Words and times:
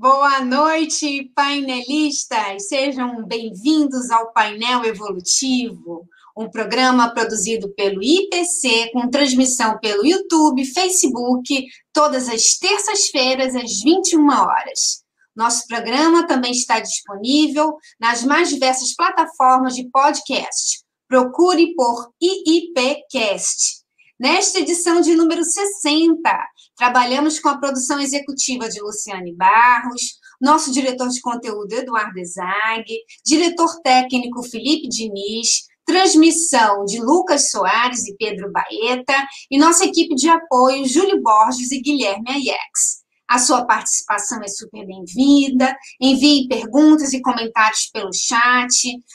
Boa 0.00 0.40
noite, 0.40 1.30
painelistas! 1.34 2.68
Sejam 2.68 3.22
bem-vindos 3.26 4.10
ao 4.10 4.32
Painel 4.32 4.82
Evolutivo, 4.86 6.08
um 6.34 6.48
programa 6.48 7.12
produzido 7.12 7.68
pelo 7.74 8.02
IPC, 8.02 8.92
com 8.94 9.10
transmissão 9.10 9.78
pelo 9.78 10.06
YouTube, 10.06 10.64
Facebook, 10.64 11.66
todas 11.92 12.30
as 12.30 12.56
terças-feiras, 12.56 13.54
às 13.54 13.82
21 13.82 14.26
horas. 14.26 15.04
Nosso 15.36 15.66
programa 15.66 16.26
também 16.26 16.52
está 16.52 16.80
disponível 16.80 17.76
nas 18.00 18.24
mais 18.24 18.48
diversas 18.48 18.96
plataformas 18.96 19.74
de 19.74 19.86
podcast. 19.90 20.82
Procure 21.06 21.74
por 21.74 22.10
IIPcast. 22.22 23.80
Nesta 24.18 24.60
edição 24.60 25.02
de 25.02 25.14
número 25.14 25.44
60, 25.44 26.49
Trabalhamos 26.80 27.38
com 27.38 27.50
a 27.50 27.58
produção 27.58 28.00
executiva 28.00 28.66
de 28.66 28.80
Luciane 28.80 29.36
Barros, 29.36 30.18
nosso 30.40 30.72
diretor 30.72 31.10
de 31.10 31.20
conteúdo 31.20 31.70
Eduardo 31.74 32.24
Zag, 32.24 32.86
diretor 33.22 33.68
técnico 33.82 34.42
Felipe 34.42 34.88
Diniz, 34.88 35.64
transmissão 35.84 36.86
de 36.86 36.98
Lucas 36.98 37.50
Soares 37.50 38.06
e 38.06 38.16
Pedro 38.16 38.50
Baeta 38.50 39.28
e 39.50 39.58
nossa 39.58 39.84
equipe 39.84 40.14
de 40.14 40.30
apoio 40.30 40.88
Júlio 40.88 41.20
Borges 41.20 41.70
e 41.70 41.82
Guilherme 41.82 42.30
Aiex. 42.30 43.04
A 43.28 43.38
sua 43.38 43.66
participação 43.66 44.40
é 44.42 44.48
super 44.48 44.86
bem-vinda. 44.86 45.76
Envie 46.00 46.48
perguntas 46.48 47.12
e 47.12 47.20
comentários 47.20 47.90
pelo 47.92 48.10
chat. 48.10 48.72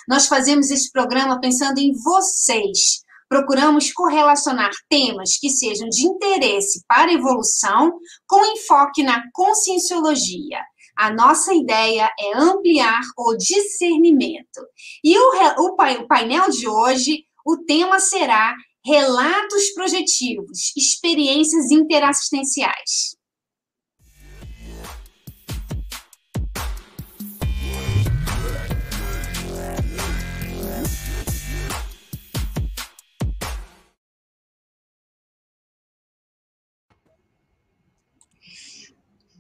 Nós 0.08 0.28
fazemos 0.28 0.70
esse 0.70 0.92
programa 0.92 1.42
pensando 1.42 1.80
em 1.80 1.94
vocês 1.94 3.04
procuramos 3.30 3.92
correlacionar 3.92 4.72
temas 4.90 5.38
que 5.38 5.50
sejam 5.50 5.90
de 5.90 6.06
interesse 6.06 6.84
para 6.88 7.12
a 7.12 7.14
evolução 7.14 7.94
com 8.28 8.46
enfoque 8.46 9.04
na 9.04 9.24
conscienciologia. 9.34 10.60
A 10.98 11.12
nossa 11.12 11.54
ideia 11.54 12.10
é 12.20 12.38
ampliar 12.38 13.02
o 13.18 13.36
discernimento. 13.36 14.62
E 15.04 15.18
o, 15.18 15.66
o, 15.66 16.08
painel 16.08 16.50
de 16.50 16.68
hoje, 16.68 17.26
o 17.46 17.58
tema 17.58 18.00
será 18.00 18.56
Relatos 18.88 19.72
projetivos, 19.74 20.72
experiências 20.78 21.72
interassistenciais. 21.72 23.15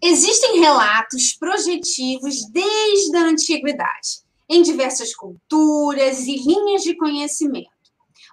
Existem 0.08 0.59
relatos 0.59 1.34
projetivos 1.34 2.48
desde 2.52 3.17
a 3.17 3.25
antiguidade, 3.25 4.22
em 4.47 4.62
diversas 4.62 5.16
culturas 5.16 6.28
e 6.28 6.36
linhas 6.36 6.84
de 6.84 6.95
conhecimento. 6.95 7.72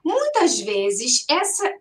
Muitas 0.05 0.61
vezes, 0.61 1.25
essa, 1.31 1.73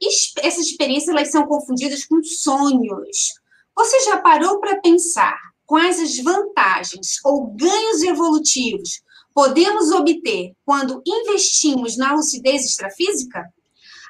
essas 0.41 0.67
experiências 0.67 1.09
elas 1.09 1.29
são 1.29 1.45
confundidas 1.45 2.05
com 2.05 2.23
sonhos. 2.23 3.33
Você 3.75 3.99
já 4.05 4.15
parou 4.21 4.61
para 4.61 4.79
pensar 4.79 5.37
quais 5.65 5.99
as 5.99 6.17
vantagens 6.19 7.17
ou 7.25 7.47
ganhos 7.47 8.01
evolutivos 8.01 9.01
podemos 9.33 9.91
obter 9.91 10.53
quando 10.63 11.03
investimos 11.05 11.97
na 11.97 12.13
lucidez 12.13 12.63
extrafísica? 12.63 13.43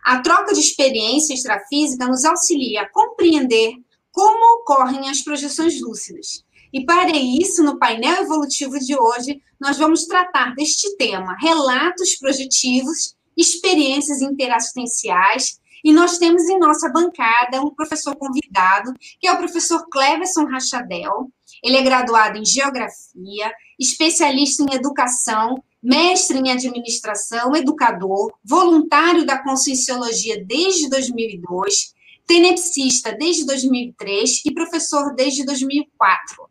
A 0.03 0.19
troca 0.21 0.53
de 0.53 0.59
experiência 0.59 1.33
extrafísica 1.33 2.07
nos 2.07 2.23
auxilia 2.23 2.83
a 2.83 2.89
compreender 2.89 3.73
como 4.11 4.59
ocorrem 4.59 5.09
as 5.09 5.21
projeções 5.21 5.81
lúcidas. 5.81 6.43
E 6.73 6.85
para 6.85 7.11
isso, 7.11 7.63
no 7.63 7.77
painel 7.77 8.23
evolutivo 8.23 8.79
de 8.79 8.97
hoje, 8.97 9.41
nós 9.59 9.77
vamos 9.77 10.05
tratar 10.05 10.55
deste 10.55 10.95
tema: 10.95 11.35
relatos 11.39 12.15
projetivos, 12.15 13.15
experiências 13.35 14.21
interassistenciais. 14.21 15.59
E 15.83 15.91
nós 15.91 16.19
temos 16.19 16.43
em 16.43 16.59
nossa 16.59 16.89
bancada 16.89 17.59
um 17.59 17.73
professor 17.73 18.15
convidado, 18.15 18.93
que 19.19 19.27
é 19.27 19.31
o 19.31 19.37
professor 19.37 19.83
Cleverson 19.89 20.45
Rachadel. 20.45 21.31
Ele 21.63 21.77
é 21.77 21.81
graduado 21.81 22.37
em 22.37 22.45
Geografia, 22.45 23.51
especialista 23.79 24.63
em 24.63 24.75
Educação, 24.75 25.61
mestre 25.81 26.37
em 26.37 26.51
Administração, 26.51 27.55
educador, 27.55 28.31
voluntário 28.45 29.25
da 29.25 29.41
Conscienciologia 29.41 30.45
desde 30.45 30.87
2002 30.87 31.95
tenepsista 32.25 33.15
desde 33.17 33.45
2003 33.45 34.45
e 34.45 34.53
professor 34.53 35.13
desde 35.15 35.45
2004. 35.45 36.49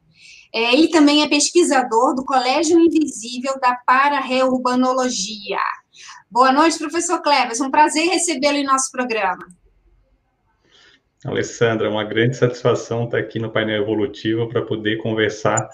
É, 0.52 0.74
ele 0.74 0.88
também 0.88 1.22
é 1.22 1.28
pesquisador 1.28 2.14
do 2.14 2.24
Colégio 2.24 2.78
Invisível 2.78 3.58
da 3.60 3.76
Para-Reurbanologia. 3.86 5.60
Boa 6.28 6.52
noite, 6.52 6.78
professor 6.78 7.22
Cleves. 7.22 7.60
É 7.60 7.64
um 7.64 7.70
prazer 7.70 8.08
recebê-lo 8.08 8.56
em 8.56 8.64
nosso 8.64 8.90
programa. 8.90 9.46
Alessandra, 11.24 11.90
uma 11.90 12.04
grande 12.04 12.36
satisfação 12.36 13.04
estar 13.04 13.18
aqui 13.18 13.38
no 13.38 13.52
painel 13.52 13.82
evolutivo 13.82 14.48
para 14.48 14.62
poder 14.62 14.96
conversar 14.98 15.68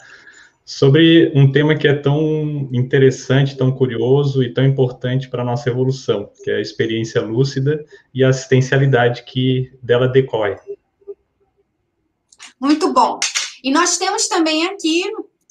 sobre 0.66 1.31
um 1.32 1.53
tema 1.53 1.77
que 1.77 1.87
é 1.87 1.94
tão 1.94 2.69
interessante, 2.72 3.56
tão 3.56 3.71
curioso 3.71 4.43
e 4.43 4.53
tão 4.53 4.65
importante 4.65 5.31
para 5.31 5.43
a 5.43 5.44
nossa 5.44 5.71
evolução, 5.71 6.28
que 6.43 6.50
é 6.50 6.56
a 6.56 6.60
experiência 6.60 7.22
lúcida 7.22 7.84
e 8.12 8.25
a 8.25 8.31
assistencialidade 8.31 9.22
que 9.22 9.72
dela 9.81 10.09
decorre. 10.09 10.56
Muito 12.60 12.93
bom. 12.93 13.21
E 13.62 13.71
nós 13.71 13.97
temos 13.97 14.26
também 14.26 14.66
aqui, 14.66 15.05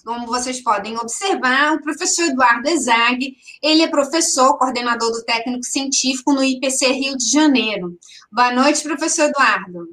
como 0.04 0.28
vocês 0.28 0.62
podem 0.62 0.98
observar, 0.98 1.76
o 1.76 1.82
professor 1.82 2.26
Eduardo 2.26 2.68
Ezag. 2.68 3.38
Ele 3.64 3.84
é 3.84 3.88
professor, 3.88 4.58
coordenador 4.58 5.12
do 5.14 5.24
técnico 5.24 5.64
científico 5.64 6.34
no 6.34 6.44
IPC 6.44 6.88
Rio 6.88 7.16
de 7.16 7.32
Janeiro. 7.32 7.98
Boa 8.30 8.54
noite, 8.54 8.84
professor 8.84 9.30
Eduardo. 9.30 9.88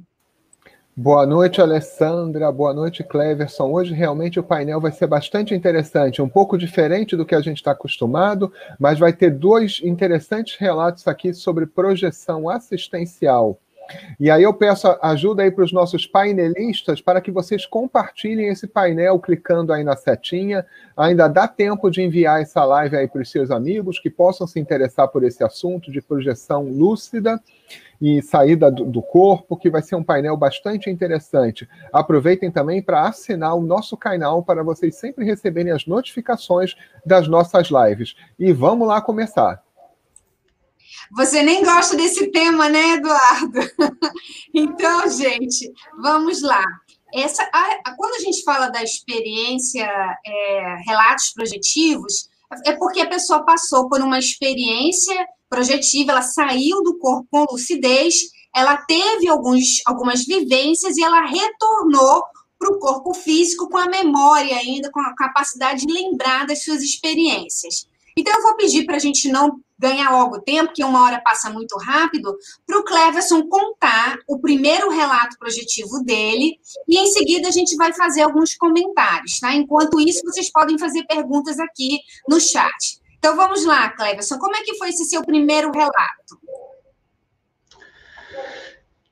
Boa 0.95 1.25
noite, 1.25 1.59
Alessandra. 1.59 2.53
Boa 2.53 2.75
noite, 2.75 3.03
Cleverson. 3.03 3.73
Hoje 3.73 3.95
realmente 3.95 4.39
o 4.39 4.43
painel 4.43 4.79
vai 4.79 4.93
ser 4.93 5.07
bastante 5.07 5.55
interessante, 5.55 6.21
um 6.21 6.29
pouco 6.29 6.59
diferente 6.59 7.17
do 7.17 7.25
que 7.25 7.35
a 7.35 7.41
gente 7.41 7.57
está 7.57 7.71
acostumado, 7.71 8.53
mas 8.79 8.99
vai 8.99 9.11
ter 9.11 9.31
dois 9.31 9.81
interessantes 9.83 10.59
relatos 10.59 11.09
aqui 11.09 11.33
sobre 11.33 11.65
projeção 11.65 12.47
assistencial. 12.47 13.59
E 14.21 14.31
aí 14.31 14.43
eu 14.43 14.53
peço 14.53 14.87
ajuda 15.01 15.43
aí 15.43 15.51
para 15.51 15.65
os 15.65 15.73
nossos 15.73 16.07
painelistas 16.07 17.01
para 17.01 17.23
que 17.23 17.31
vocês 17.31 17.65
compartilhem 17.65 18.49
esse 18.49 18.67
painel 18.67 19.19
clicando 19.19 19.73
aí 19.73 19.83
na 19.83 19.97
setinha. 19.97 20.65
Ainda 20.95 21.27
dá 21.27 21.49
tempo 21.49 21.91
de 21.91 22.03
enviar 22.03 22.43
essa 22.43 22.67
live 22.67 22.97
aí 22.97 23.09
para 23.09 23.23
os 23.23 23.31
seus 23.31 23.51
amigos 23.51 23.99
que 23.99 24.11
possam 24.11 24.47
se 24.47 24.61
interessar 24.61 25.09
por 25.09 25.25
esse 25.25 25.43
assunto 25.43 25.91
de 25.91 26.03
projeção 26.03 26.65
lúcida 26.65 27.41
e 28.01 28.21
saída 28.21 28.71
do, 28.71 29.03
corpo, 29.03 29.57
que 29.57 29.71
vai 29.71 29.83
ser 29.83 29.95
um 29.95 30.03
painel 30.03 30.37
bastante 30.37 30.91
interessante. 30.91 31.69
Aproveitem 31.93 32.51
também 32.51 32.83
para 32.83 33.07
assinar 33.09 33.55
o 33.55 33.63
nosso 33.63 33.97
canal 33.97 34.43
para 34.43 34.63
vocês 34.63 34.97
sempre 34.97 35.25
receberem 35.25 35.73
as 35.73 35.87
notificações 35.87 36.75
das 37.07 37.29
nossas 37.29 37.69
lives. 37.69 38.15
E 38.39 38.53
vamos 38.53 38.89
lá 38.89 39.01
começar. 39.01 39.63
Você 41.15 41.43
nem 41.43 41.63
gosta 41.63 41.97
desse 41.97 42.31
tema, 42.31 42.69
né, 42.69 42.95
Eduardo? 42.95 43.61
então, 44.55 45.09
gente, 45.09 45.71
vamos 46.01 46.43
lá. 46.43 46.65
Essa, 47.15 47.43
a, 47.53 47.95
quando 47.97 48.15
a 48.15 48.21
gente 48.21 48.43
fala 48.43 48.69
da 48.69 48.83
experiência, 48.83 49.87
é, 50.27 50.77
relatos 50.87 51.33
projetivos, 51.33 52.31
é 52.67 52.73
porque 52.73 53.01
a 53.01 53.09
pessoa 53.09 53.45
passou 53.45 53.89
por 53.89 54.01
uma 54.01 54.19
experiência 54.19 55.15
projetiva, 55.53 56.13
ela 56.13 56.23
saiu 56.23 56.83
do 56.83 56.99
corpo 56.99 57.29
com 57.31 57.45
lucidez, 57.53 58.15
ela 58.55 58.79
teve 58.79 59.29
alguns, 59.29 59.83
algumas 59.87 60.25
vivências 60.25 60.97
e 60.97 61.05
ela 61.05 61.27
retornou 61.27 62.23
para 62.59 62.71
o 62.71 62.79
corpo 62.79 63.13
físico 63.13 63.69
com 63.69 63.77
a 63.77 63.87
memória 63.87 64.57
ainda, 64.57 64.91
com 64.91 65.01
a 65.01 65.15
capacidade 65.15 65.85
de 65.85 65.93
lembrar 65.93 66.47
das 66.47 66.65
suas 66.65 66.83
experiências. 66.83 67.87
Então, 68.17 68.33
eu 68.35 68.43
vou 68.43 68.57
pedir 68.57 68.87
para 68.87 68.97
a 68.97 68.99
gente 68.99 69.29
não 69.31 69.61
ganhar 69.79 70.11
logo 70.11 70.41
tempo, 70.41 70.73
que 70.73 70.85
uma 70.85 71.03
hora 71.03 71.21
passa 71.21 71.51
muito 71.51 71.77
rápido, 71.79 72.35
para 72.67 72.79
o 72.79 72.85
Cleverson 72.85 73.43
contar 73.49 74.17
o 74.29 74.39
primeiro 74.39 74.91
relato 74.91 75.37
projetivo 75.39 76.03
dele 76.05 76.57
e 76.89 76.99
em 76.99 77.07
seguida 77.11 77.49
a 77.49 77.51
gente 77.51 77.75
vai 77.75 77.93
fazer 77.93 78.23
alguns 78.23 78.55
comentários, 78.55 79.41
tá? 79.41 79.53
Enquanto 79.55 80.01
isso, 80.01 80.23
vocês 80.25 80.51
podem 80.53 80.79
fazer 80.79 81.05
perguntas 81.05 81.59
aqui 81.59 81.99
no 82.29 82.39
chat. 82.41 83.02
Então 83.23 83.37
vamos 83.37 83.65
lá, 83.65 83.89
Cleverson, 83.91 84.37
como 84.37 84.57
é 84.57 84.65
que 84.65 84.77
foi 84.77 84.89
esse 84.89 85.05
seu 85.05 85.25
primeiro 85.25 85.71
relato? 85.71 86.41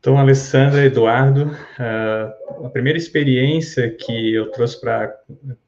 Então, 0.00 0.18
Alessandra, 0.18 0.84
Eduardo, 0.84 1.56
ah, 1.78 2.34
a 2.64 2.68
primeira 2.70 2.98
experiência 2.98 3.88
que 3.88 4.34
eu 4.34 4.50
trouxe 4.50 4.80
para 4.80 5.14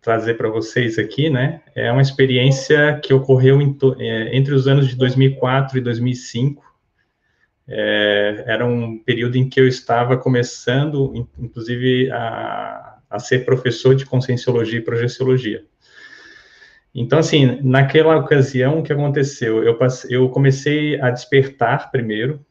trazer 0.00 0.34
para 0.34 0.48
vocês 0.48 0.98
aqui, 0.98 1.30
né, 1.30 1.62
é 1.72 1.92
uma 1.92 2.02
experiência 2.02 2.98
que 3.00 3.14
ocorreu 3.14 3.60
é, 4.00 4.36
entre 4.36 4.54
os 4.54 4.66
anos 4.66 4.88
de 4.88 4.96
2004 4.96 5.78
e 5.78 5.80
2005. 5.80 6.64
É, 7.68 8.42
era 8.48 8.66
um 8.66 8.98
período 8.98 9.36
em 9.36 9.48
que 9.48 9.60
eu 9.60 9.68
estava 9.68 10.16
começando, 10.16 11.28
inclusive, 11.38 12.10
a, 12.10 12.98
a 13.08 13.20
ser 13.20 13.44
professor 13.44 13.94
de 13.94 14.04
conscienciologia 14.04 14.80
e 14.80 14.82
projeciologia. 14.82 15.64
Então, 16.94 17.18
assim, 17.18 17.58
naquela 17.62 18.16
ocasião, 18.16 18.78
o 18.78 18.82
que 18.82 18.92
aconteceu? 18.92 19.64
Eu, 19.64 19.76
passei, 19.78 20.14
eu 20.14 20.28
comecei 20.28 21.00
a 21.00 21.10
despertar 21.10 21.90
primeiro, 21.90 22.44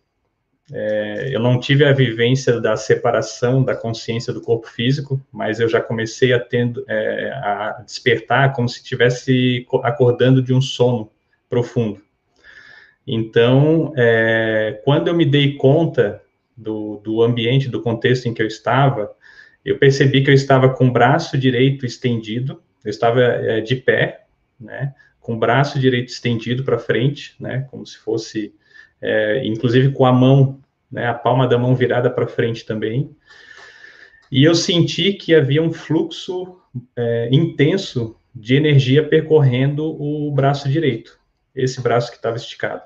é, 0.73 1.29
eu 1.35 1.39
não 1.39 1.59
tive 1.59 1.83
a 1.83 1.91
vivência 1.91 2.59
da 2.61 2.77
separação 2.77 3.61
da 3.61 3.75
consciência 3.75 4.31
do 4.31 4.41
corpo 4.41 4.67
físico, 4.67 5.21
mas 5.31 5.59
eu 5.59 5.67
já 5.67 5.81
comecei 5.81 6.31
a, 6.31 6.39
tendo, 6.39 6.85
é, 6.87 7.29
a 7.33 7.83
despertar 7.85 8.53
como 8.53 8.69
se 8.69 8.77
estivesse 8.77 9.67
acordando 9.83 10.41
de 10.41 10.53
um 10.53 10.61
sono 10.61 11.11
profundo. 11.49 12.01
Então, 13.05 13.91
é, 13.97 14.79
quando 14.85 15.09
eu 15.09 15.13
me 15.13 15.25
dei 15.25 15.55
conta 15.55 16.21
do, 16.55 16.97
do 17.03 17.21
ambiente, 17.21 17.67
do 17.67 17.81
contexto 17.81 18.27
em 18.27 18.33
que 18.33 18.41
eu 18.41 18.47
estava, 18.47 19.11
eu 19.65 19.77
percebi 19.77 20.23
que 20.23 20.29
eu 20.29 20.35
estava 20.35 20.69
com 20.69 20.87
o 20.87 20.91
braço 20.91 21.37
direito 21.37 21.85
estendido, 21.85 22.61
eu 22.85 22.89
estava 22.89 23.21
é, 23.21 23.59
de 23.59 23.75
pé, 23.75 24.20
né, 24.61 24.93
com 25.19 25.33
o 25.33 25.39
braço 25.39 25.79
direito 25.79 26.09
estendido 26.09 26.63
para 26.63 26.79
frente, 26.79 27.35
né, 27.39 27.67
como 27.69 27.85
se 27.85 27.97
fosse, 27.97 28.53
é, 29.01 29.45
inclusive 29.45 29.91
com 29.91 30.05
a 30.05 30.13
mão, 30.13 30.59
né, 30.91 31.07
a 31.07 31.13
palma 31.13 31.47
da 31.47 31.57
mão 31.57 31.75
virada 31.75 32.09
para 32.09 32.27
frente 32.27 32.65
também. 32.65 33.15
E 34.31 34.43
eu 34.43 34.55
senti 34.55 35.13
que 35.13 35.35
havia 35.35 35.61
um 35.61 35.73
fluxo 35.73 36.57
é, 36.95 37.29
intenso 37.31 38.15
de 38.33 38.55
energia 38.55 39.07
percorrendo 39.07 39.85
o 39.85 40.31
braço 40.31 40.69
direito, 40.69 41.19
esse 41.53 41.81
braço 41.81 42.09
que 42.09 42.17
estava 42.17 42.37
esticado. 42.37 42.83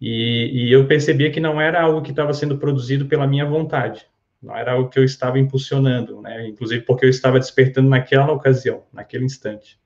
E, 0.00 0.50
e, 0.52 0.72
eu 0.72 0.86
percebia 0.86 1.30
que 1.30 1.40
não 1.40 1.60
era 1.60 1.82
algo 1.82 2.02
que 2.02 2.10
estava 2.10 2.32
sendo 2.34 2.58
produzido 2.58 3.06
pela 3.06 3.26
minha 3.26 3.46
vontade, 3.46 4.06
não 4.42 4.54
era 4.54 4.72
algo 4.72 4.90
que 4.90 4.98
eu 4.98 5.04
estava 5.04 5.38
impulsionando, 5.38 6.20
né? 6.20 6.46
Inclusive 6.46 6.84
porque 6.84 7.06
eu 7.06 7.10
estava 7.10 7.38
despertando 7.40 7.88
naquela 7.88 8.30
ocasião, 8.30 8.84
naquele 8.92 9.24
instante. 9.24 9.78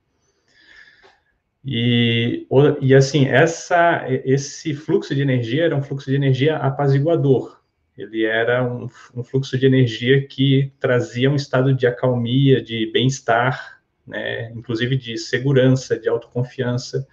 E, 1.63 2.47
e 2.81 2.95
assim, 2.95 3.27
essa, 3.27 4.03
esse 4.25 4.73
fluxo 4.73 5.13
de 5.13 5.21
energia 5.21 5.65
era 5.65 5.75
um 5.75 5.83
fluxo 5.83 6.09
de 6.09 6.15
energia 6.15 6.57
apaziguador. 6.57 7.61
Ele 7.97 8.25
era 8.25 8.63
um, 8.63 8.87
um 9.15 9.23
fluxo 9.23 9.57
de 9.57 9.65
energia 9.65 10.25
que 10.25 10.73
trazia 10.79 11.29
um 11.29 11.35
estado 11.35 11.73
de 11.73 11.85
acalmia, 11.85 12.61
de 12.61 12.89
bem-estar, 12.91 13.81
né? 14.07 14.51
Inclusive 14.53 14.95
de 14.95 15.17
segurança, 15.17 15.99
de 15.99 16.09
autoconfiança 16.09 17.07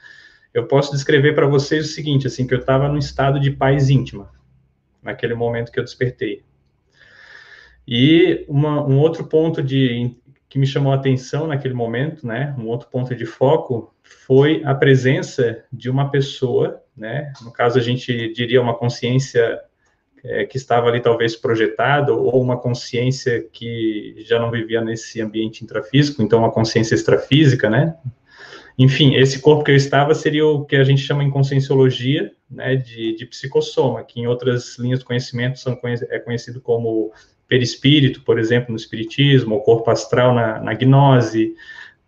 eu 0.53 0.67
posso 0.67 0.93
descrever 0.93 1.35
para 1.35 1.47
vocês 1.47 1.87
o 1.87 1.93
seguinte, 1.93 2.27
assim, 2.27 2.47
que 2.47 2.55
eu 2.55 2.59
estava 2.59 2.89
num 2.89 2.99
estado 2.99 3.39
de 3.39 3.51
paz 3.51 3.91
íntima, 3.91 4.31
naquele 5.03 5.35
momento 5.35 5.71
que 5.71 5.79
eu 5.79 5.85
despertei. 5.85 6.43
E 7.87 8.45
uma, 8.49 8.85
um 8.87 8.99
outro 8.99 9.25
ponto 9.25 9.63
de, 9.63 10.17
que 10.49 10.59
me 10.59 10.67
chamou 10.67 10.93
a 10.93 10.97
atenção 10.97 11.47
naquele 11.47 11.75
momento, 11.75 12.27
né, 12.27 12.55
um 12.59 12.67
outro 12.67 12.89
ponto 12.89 13.15
de 13.15 13.25
foco, 13.25 13.95
foi 14.27 14.63
a 14.65 14.75
presença 14.75 15.65
de 15.73 15.89
uma 15.91 16.11
pessoa, 16.11 16.83
né, 16.97 17.33
no 17.43 17.53
caso 17.53 17.79
a 17.79 17.83
gente 17.83 18.33
diria 18.33 18.61
uma 18.61 18.77
consciência 18.77 19.61
é, 20.25 20.45
que 20.45 20.57
estava 20.57 20.89
ali 20.89 21.01
talvez 21.01 21.37
projetada, 21.37 22.13
ou 22.13 22.43
uma 22.43 22.59
consciência 22.59 23.47
que 23.53 24.17
já 24.27 24.39
não 24.39 24.51
vivia 24.51 24.81
nesse 24.81 25.21
ambiente 25.21 25.63
intrafísico, 25.63 26.23
então 26.23 26.41
uma 26.41 26.51
consciência 26.51 26.95
extrafísica, 26.95 27.71
né, 27.71 27.97
enfim, 28.79 29.17
esse 29.17 29.41
corpo 29.41 29.65
que 29.65 29.73
eu 29.73 29.77
estava 29.77 30.15
seria 30.15 30.47
o 30.47 30.65
que 30.65 30.77
a 30.77 30.85
gente 30.85 31.03
chama 31.03 31.25
em 31.25 31.31
conscienciologia, 31.31 32.31
né, 32.49 32.77
de, 32.77 33.17
de 33.17 33.27
psicossoma, 33.27 34.05
que 34.05 34.21
em 34.21 34.29
outras 34.29 34.79
linhas 34.79 35.01
de 35.01 35.05
conhecimento 35.05 35.59
são, 35.59 35.77
é 35.83 36.19
conhecido 36.21 36.61
como 36.61 37.13
perispírito, 37.49 38.23
por 38.23 38.39
exemplo, 38.39 38.71
no 38.71 38.77
espiritismo, 38.77 39.57
ou 39.57 39.63
corpo 39.63 39.91
astral 39.91 40.33
na, 40.33 40.61
na 40.61 40.75
gnose, 40.75 41.55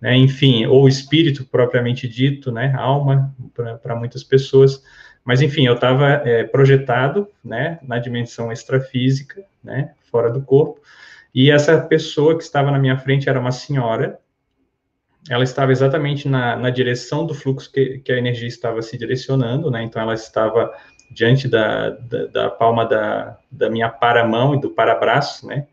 né, 0.01 0.17
enfim, 0.17 0.67
ou 0.67 0.89
espírito 0.89 1.45
propriamente 1.45 2.09
dito, 2.09 2.51
né, 2.51 2.75
alma 2.77 3.35
para 3.83 3.95
muitas 3.95 4.25
pessoas. 4.25 4.83
Mas, 5.25 5.43
enfim, 5.43 5.67
eu 5.67 5.75
estava 5.75 6.09
é, 6.25 6.45
projetado, 6.45 7.29
né, 7.45 7.79
na 7.83 7.99
dimensão 7.99 8.51
extrafísica, 8.51 9.45
né, 9.63 9.93
fora 10.11 10.31
do 10.31 10.41
corpo, 10.41 10.81
e 11.35 11.51
essa 11.51 11.81
pessoa 11.81 12.37
que 12.37 12.43
estava 12.43 12.71
na 12.71 12.79
minha 12.79 12.99
frente 12.99 13.29
era 13.29 13.39
uma 13.39 13.53
senhora, 13.53 14.19
ela 15.29 15.45
estava 15.45 15.71
exatamente 15.71 16.27
na, 16.27 16.57
na 16.57 16.71
direção 16.71 17.27
do 17.27 17.35
fluxo 17.35 17.71
que, 17.71 17.99
que, 17.99 18.11
a 18.11 18.17
energia 18.17 18.49
estava 18.49 18.81
se 18.83 18.97
direcionando, 18.97 19.71
né? 19.71 19.83
Então, 19.83 20.01
ela 20.01 20.15
estava 20.15 20.73
diante 21.11 21.47
da, 21.47 21.91
da, 21.91 22.27
da 22.27 22.51
palma 22.51 22.87
da, 22.87 23.39
da 23.51 23.69
minha 23.69 23.89
paramão 23.89 24.55
e 24.55 24.61
do 24.61 24.71
parabraço, 24.71 25.47
né? 25.47 25.67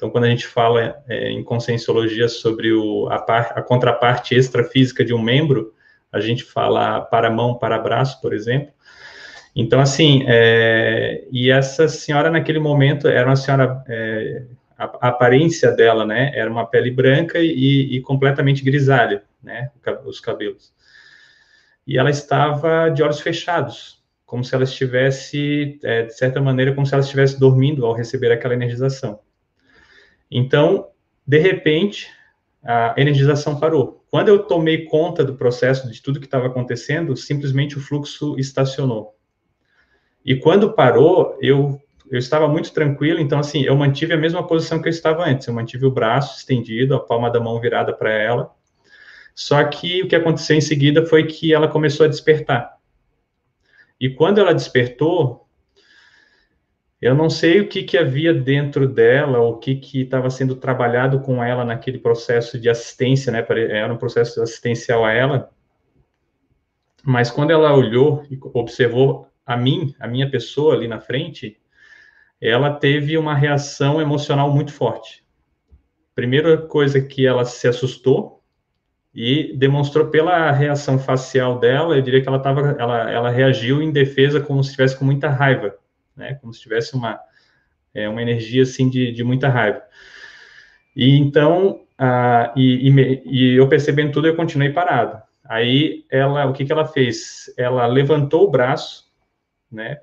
Então, 0.00 0.08
quando 0.08 0.24
a 0.24 0.30
gente 0.30 0.46
fala 0.46 1.04
é, 1.06 1.30
em 1.30 1.44
conscienciologia 1.44 2.26
sobre 2.26 2.72
o, 2.72 3.06
a, 3.10 3.18
par, 3.18 3.52
a 3.54 3.60
contraparte 3.60 4.34
extrafísica 4.34 5.04
de 5.04 5.12
um 5.12 5.20
membro, 5.20 5.74
a 6.10 6.18
gente 6.20 6.42
fala 6.42 7.02
paramão, 7.02 7.58
parabraço, 7.58 8.18
por 8.22 8.32
exemplo. 8.32 8.72
Então, 9.54 9.78
assim, 9.78 10.24
é, 10.26 11.26
e 11.30 11.50
essa 11.50 11.86
senhora, 11.86 12.30
naquele 12.30 12.58
momento, 12.58 13.08
era 13.08 13.28
uma 13.28 13.36
senhora 13.36 13.84
é, 13.86 14.44
a, 14.78 15.08
aparência 15.08 15.70
dela, 15.70 16.06
né, 16.06 16.32
era 16.34 16.50
uma 16.50 16.66
pele 16.66 16.90
branca 16.90 17.38
e, 17.38 17.94
e 17.94 18.00
completamente 18.00 18.64
grisalha, 18.64 19.22
né, 19.42 19.70
os 20.06 20.18
cabelos. 20.18 20.72
E 21.86 21.98
ela 21.98 22.08
estava 22.08 22.88
de 22.88 23.02
olhos 23.02 23.20
fechados, 23.20 24.02
como 24.24 24.42
se 24.42 24.54
ela 24.54 24.64
estivesse, 24.64 25.78
é, 25.82 26.04
de 26.04 26.16
certa 26.16 26.40
maneira, 26.40 26.72
como 26.72 26.86
se 26.86 26.94
ela 26.94 27.02
estivesse 27.02 27.38
dormindo 27.38 27.84
ao 27.84 27.92
receber 27.92 28.32
aquela 28.32 28.54
energização. 28.54 29.20
Então, 30.30 30.88
de 31.26 31.38
repente, 31.38 32.08
a 32.62 32.94
energização 32.96 33.58
parou. 33.58 34.04
Quando 34.10 34.28
eu 34.28 34.40
tomei 34.40 34.84
conta 34.84 35.24
do 35.24 35.36
processo, 35.36 35.90
de 35.90 36.02
tudo 36.02 36.20
que 36.20 36.26
estava 36.26 36.46
acontecendo, 36.46 37.16
simplesmente 37.16 37.76
o 37.76 37.80
fluxo 37.80 38.36
estacionou. 38.38 39.14
E 40.24 40.36
quando 40.36 40.74
parou, 40.74 41.36
eu 41.40 41.80
eu 42.10 42.18
estava 42.18 42.48
muito 42.48 42.72
tranquilo, 42.72 43.20
então, 43.20 43.38
assim, 43.38 43.62
eu 43.62 43.76
mantive 43.76 44.12
a 44.12 44.16
mesma 44.16 44.44
posição 44.44 44.82
que 44.82 44.88
eu 44.88 44.90
estava 44.90 45.24
antes. 45.24 45.46
Eu 45.46 45.54
mantive 45.54 45.86
o 45.86 45.92
braço 45.92 46.38
estendido, 46.38 46.96
a 46.96 46.98
palma 46.98 47.30
da 47.30 47.38
mão 47.38 47.60
virada 47.60 47.92
para 47.92 48.12
ela. 48.12 48.50
Só 49.32 49.62
que 49.62 50.02
o 50.02 50.08
que 50.08 50.16
aconteceu 50.16 50.56
em 50.56 50.60
seguida 50.60 51.06
foi 51.06 51.24
que 51.28 51.54
ela 51.54 51.68
começou 51.68 52.04
a 52.04 52.08
despertar. 52.08 52.76
E 54.00 54.10
quando 54.10 54.38
ela 54.38 54.52
despertou, 54.52 55.39
eu 57.00 57.14
não 57.14 57.30
sei 57.30 57.60
o 57.60 57.68
que, 57.68 57.82
que 57.82 57.96
havia 57.96 58.34
dentro 58.34 58.86
dela, 58.86 59.40
o 59.40 59.56
que 59.56 59.80
estava 59.94 60.28
sendo 60.28 60.54
trabalhado 60.54 61.20
com 61.20 61.42
ela 61.42 61.64
naquele 61.64 61.98
processo 61.98 62.58
de 62.58 62.68
assistência, 62.68 63.32
né? 63.32 63.44
Era 63.70 63.92
um 63.92 63.96
processo 63.96 64.42
assistencial 64.42 65.04
a 65.04 65.12
ela. 65.12 65.50
Mas 67.02 67.30
quando 67.30 67.52
ela 67.52 67.74
olhou 67.74 68.22
e 68.30 68.38
observou 68.52 69.28
a 69.46 69.56
mim, 69.56 69.94
a 69.98 70.06
minha 70.06 70.30
pessoa 70.30 70.74
ali 70.74 70.86
na 70.86 71.00
frente, 71.00 71.58
ela 72.38 72.74
teve 72.74 73.16
uma 73.16 73.34
reação 73.34 73.98
emocional 73.98 74.52
muito 74.52 74.72
forte. 74.72 75.24
Primeira 76.14 76.58
coisa 76.58 77.00
que 77.00 77.26
ela 77.26 77.46
se 77.46 77.66
assustou 77.66 78.42
e 79.14 79.56
demonstrou 79.56 80.08
pela 80.08 80.50
reação 80.52 80.98
facial 80.98 81.58
dela, 81.58 81.96
eu 81.96 82.02
diria 82.02 82.20
que 82.20 82.28
ela 82.28 82.38
tava, 82.38 82.76
ela, 82.78 83.10
ela 83.10 83.30
reagiu 83.30 83.82
em 83.82 83.90
defesa 83.90 84.40
como 84.40 84.62
se 84.62 84.70
estivesse 84.70 84.98
com 84.98 85.04
muita 85.04 85.30
raiva, 85.30 85.76
né? 86.16 86.34
Como 86.34 86.52
se 86.52 86.60
tivesse 86.60 86.94
uma 86.94 87.20
é, 87.94 88.08
uma 88.08 88.22
energia 88.22 88.62
assim 88.62 88.88
de, 88.88 89.12
de 89.12 89.24
muita 89.24 89.48
raiva. 89.48 89.82
E 90.94 91.16
então, 91.16 91.82
ah, 91.98 92.52
e, 92.56 92.88
e, 92.88 93.22
e, 93.24 93.54
eu 93.56 93.68
percebendo 93.68 94.12
tudo, 94.12 94.28
eu 94.28 94.36
continuei 94.36 94.70
parado. 94.70 95.20
Aí 95.44 96.04
ela, 96.10 96.46
o 96.46 96.52
que 96.52 96.64
que 96.64 96.72
ela 96.72 96.86
fez? 96.86 97.52
Ela 97.58 97.86
levantou 97.86 98.44
o 98.44 98.50
braço, 98.50 99.10
né? 99.70 100.00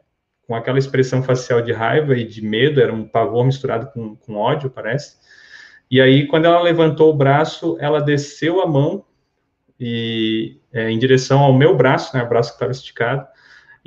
com 0.47 0.55
aquela 0.55 0.79
expressão 0.79 1.21
facial 1.21 1.61
de 1.61 1.73
raiva 1.73 2.15
e 2.15 2.23
de 2.23 2.41
medo, 2.41 2.79
era 2.79 2.93
um 2.93 3.05
pavor 3.05 3.45
misturado 3.45 3.91
com, 3.91 4.15
com 4.15 4.35
ódio, 4.35 4.69
parece. 4.69 5.17
E 5.91 5.99
aí, 5.99 6.25
quando 6.25 6.45
ela 6.45 6.61
levantou 6.61 7.13
o 7.13 7.17
braço, 7.17 7.77
ela 7.81 8.01
desceu 8.01 8.61
a 8.61 8.65
mão 8.65 9.03
e 9.79 10.57
é, 10.71 10.89
em 10.89 10.97
direção 10.97 11.39
ao 11.39 11.53
meu 11.53 11.75
braço, 11.75 12.15
né, 12.15 12.23
o 12.23 12.29
braço 12.29 12.51
que 12.51 12.55
estava 12.55 12.71
esticado. 12.71 13.27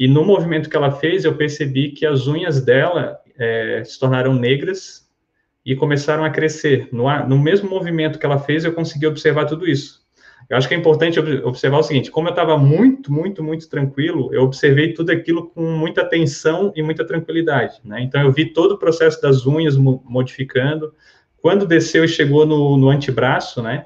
E 0.01 0.09
no 0.09 0.25
movimento 0.25 0.71
que 0.71 0.77
ela 0.77 0.91
fez, 0.91 1.27
eu 1.27 1.37
percebi 1.37 1.91
que 1.91 2.07
as 2.07 2.27
unhas 2.27 2.65
dela 2.65 3.19
é, 3.39 3.83
se 3.85 4.01
tornaram 4.01 4.33
negras 4.33 5.07
e 5.63 5.77
começaram 5.77 6.25
a 6.25 6.31
crescer. 6.31 6.89
No, 6.91 7.05
no 7.29 7.39
mesmo 7.39 7.69
movimento 7.69 8.19
que 8.19 8.25
ela 8.25 8.39
fez, 8.39 8.65
eu 8.65 8.73
consegui 8.73 9.07
observar 9.07 9.45
tudo 9.45 9.69
isso. 9.69 10.01
Eu 10.49 10.57
acho 10.57 10.67
que 10.67 10.75
é 10.75 10.79
importante 10.79 11.21
observar 11.21 11.81
o 11.81 11.83
seguinte: 11.83 12.11
como 12.11 12.29
eu 12.29 12.31
estava 12.31 12.57
muito, 12.57 13.13
muito, 13.13 13.45
muito 13.45 13.69
tranquilo, 13.69 14.33
eu 14.33 14.43
observei 14.43 14.95
tudo 14.95 15.13
aquilo 15.13 15.51
com 15.51 15.71
muita 15.71 16.01
atenção 16.01 16.73
e 16.75 16.83
muita 16.83 17.07
tranquilidade. 17.07 17.79
Né? 17.85 18.01
Então, 18.01 18.23
eu 18.23 18.33
vi 18.33 18.47
todo 18.47 18.73
o 18.73 18.79
processo 18.79 19.21
das 19.21 19.45
unhas 19.47 19.77
modificando. 19.77 20.95
Quando 21.43 21.67
desceu 21.67 22.07
e 22.07 22.09
chegou 22.09 22.47
no, 22.47 22.79
no 22.79 22.89
antebraço, 22.89 23.63
né, 23.63 23.85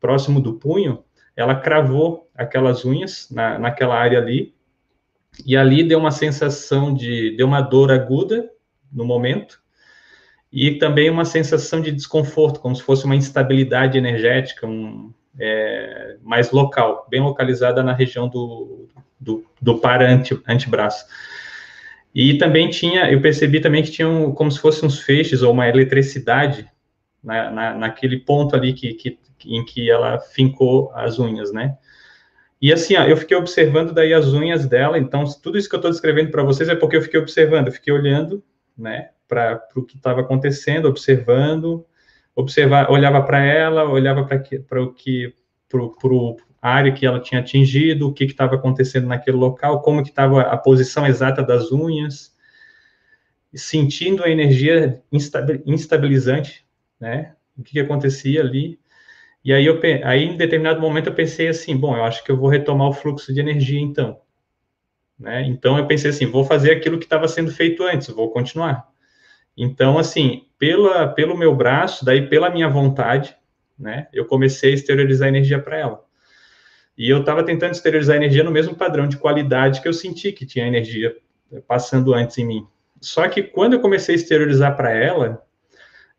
próximo 0.00 0.40
do 0.40 0.54
punho, 0.54 1.04
ela 1.36 1.54
cravou 1.54 2.30
aquelas 2.34 2.86
unhas 2.86 3.28
na, 3.30 3.58
naquela 3.58 3.94
área 3.94 4.18
ali, 4.18 4.54
e 5.44 5.56
ali 5.56 5.82
deu 5.82 5.98
uma 5.98 6.10
sensação 6.10 6.92
de, 6.92 7.36
deu 7.36 7.46
uma 7.46 7.60
dor 7.60 7.90
aguda 7.90 8.50
no 8.92 9.04
momento, 9.04 9.60
e 10.52 10.72
também 10.72 11.08
uma 11.08 11.24
sensação 11.24 11.80
de 11.80 11.90
desconforto, 11.90 12.60
como 12.60 12.76
se 12.76 12.82
fosse 12.82 13.06
uma 13.06 13.16
instabilidade 13.16 13.96
energética, 13.96 14.66
um, 14.66 15.12
é, 15.38 16.16
mais 16.22 16.50
local, 16.50 17.06
bem 17.08 17.22
localizada 17.22 17.82
na 17.82 17.94
região 17.94 18.28
do, 18.28 18.86
do, 19.18 19.46
do 19.60 19.78
par 19.78 20.02
anti, 20.02 20.38
antebraço. 20.46 21.06
E 22.14 22.36
também 22.36 22.68
tinha, 22.68 23.10
eu 23.10 23.22
percebi 23.22 23.60
também 23.60 23.82
que 23.82 23.90
tinha 23.90 24.06
um, 24.06 24.32
como 24.32 24.50
se 24.50 24.58
fossem 24.58 24.86
uns 24.86 25.00
feixes 25.00 25.40
ou 25.40 25.52
uma 25.52 25.66
eletricidade 25.66 26.68
na, 27.24 27.50
na, 27.50 27.74
naquele 27.74 28.18
ponto 28.18 28.54
ali 28.54 28.74
que, 28.74 28.92
que, 28.92 29.18
em 29.46 29.64
que 29.64 29.90
ela 29.90 30.18
fincou 30.18 30.92
as 30.94 31.18
unhas, 31.18 31.50
né? 31.50 31.78
E 32.62 32.72
assim, 32.72 32.94
ó, 32.94 33.02
eu 33.02 33.16
fiquei 33.16 33.36
observando 33.36 33.92
daí 33.92 34.14
as 34.14 34.28
unhas 34.28 34.66
dela, 34.66 34.96
então 34.96 35.24
tudo 35.42 35.58
isso 35.58 35.68
que 35.68 35.74
eu 35.74 35.78
estou 35.78 35.90
descrevendo 35.90 36.30
para 36.30 36.44
vocês 36.44 36.68
é 36.68 36.76
porque 36.76 36.96
eu 36.96 37.02
fiquei 37.02 37.18
observando, 37.18 37.66
eu 37.66 37.72
fiquei 37.72 37.92
olhando, 37.92 38.40
né, 38.78 39.10
para 39.26 39.60
o 39.74 39.82
que 39.82 39.96
estava 39.96 40.20
acontecendo, 40.20 40.86
observando, 40.86 41.84
observar, 42.36 42.88
olhava 42.88 43.20
para 43.20 43.44
ela, 43.44 43.90
olhava 43.90 44.24
para 44.24 44.36
o 44.80 44.94
que, 44.94 45.34
para 45.68 45.80
a 46.62 46.70
área 46.70 46.92
que 46.92 47.04
ela 47.04 47.18
tinha 47.18 47.40
atingido, 47.40 48.06
o 48.06 48.12
que 48.12 48.22
estava 48.22 48.54
acontecendo 48.54 49.08
naquele 49.08 49.36
local, 49.36 49.82
como 49.82 50.00
que 50.00 50.10
estava 50.10 50.42
a 50.42 50.56
posição 50.56 51.04
exata 51.04 51.42
das 51.42 51.72
unhas, 51.72 52.32
sentindo 53.52 54.22
a 54.22 54.30
energia 54.30 55.02
instabilizante, 55.66 56.64
né, 57.00 57.34
o 57.58 57.62
que, 57.64 57.72
que 57.72 57.80
acontecia 57.80 58.40
ali, 58.40 58.78
e 59.44 59.52
aí, 59.52 59.66
eu, 59.66 59.80
aí, 60.04 60.24
em 60.24 60.36
determinado 60.36 60.80
momento, 60.80 61.08
eu 61.08 61.14
pensei 61.14 61.48
assim, 61.48 61.76
bom, 61.76 61.96
eu 61.96 62.04
acho 62.04 62.22
que 62.22 62.30
eu 62.30 62.36
vou 62.36 62.48
retomar 62.48 62.88
o 62.88 62.92
fluxo 62.92 63.34
de 63.34 63.40
energia, 63.40 63.80
então. 63.80 64.20
Né? 65.18 65.42
Então, 65.42 65.76
eu 65.78 65.86
pensei 65.86 66.10
assim, 66.10 66.26
vou 66.26 66.44
fazer 66.44 66.70
aquilo 66.70 66.98
que 66.98 67.04
estava 67.04 67.26
sendo 67.26 67.50
feito 67.50 67.82
antes, 67.82 68.08
vou 68.08 68.30
continuar. 68.30 68.88
Então, 69.56 69.98
assim, 69.98 70.46
pela, 70.58 71.08
pelo 71.08 71.36
meu 71.36 71.54
braço, 71.54 72.04
daí 72.04 72.28
pela 72.28 72.50
minha 72.50 72.68
vontade, 72.68 73.36
né, 73.78 74.06
eu 74.12 74.24
comecei 74.26 74.70
a 74.70 74.74
exteriorizar 74.74 75.28
energia 75.28 75.60
para 75.60 75.76
ela. 75.76 76.04
E 76.96 77.08
eu 77.08 77.20
estava 77.20 77.42
tentando 77.42 77.72
exteriorizar 77.72 78.16
energia 78.16 78.44
no 78.44 78.50
mesmo 78.50 78.76
padrão 78.76 79.08
de 79.08 79.16
qualidade 79.16 79.80
que 79.80 79.88
eu 79.88 79.92
senti 79.92 80.30
que 80.30 80.46
tinha 80.46 80.66
energia 80.66 81.16
passando 81.66 82.14
antes 82.14 82.38
em 82.38 82.46
mim. 82.46 82.66
Só 83.00 83.28
que 83.28 83.42
quando 83.42 83.74
eu 83.74 83.80
comecei 83.80 84.14
a 84.14 84.16
exteriorizar 84.16 84.76
para 84.76 84.92
ela, 84.92 85.44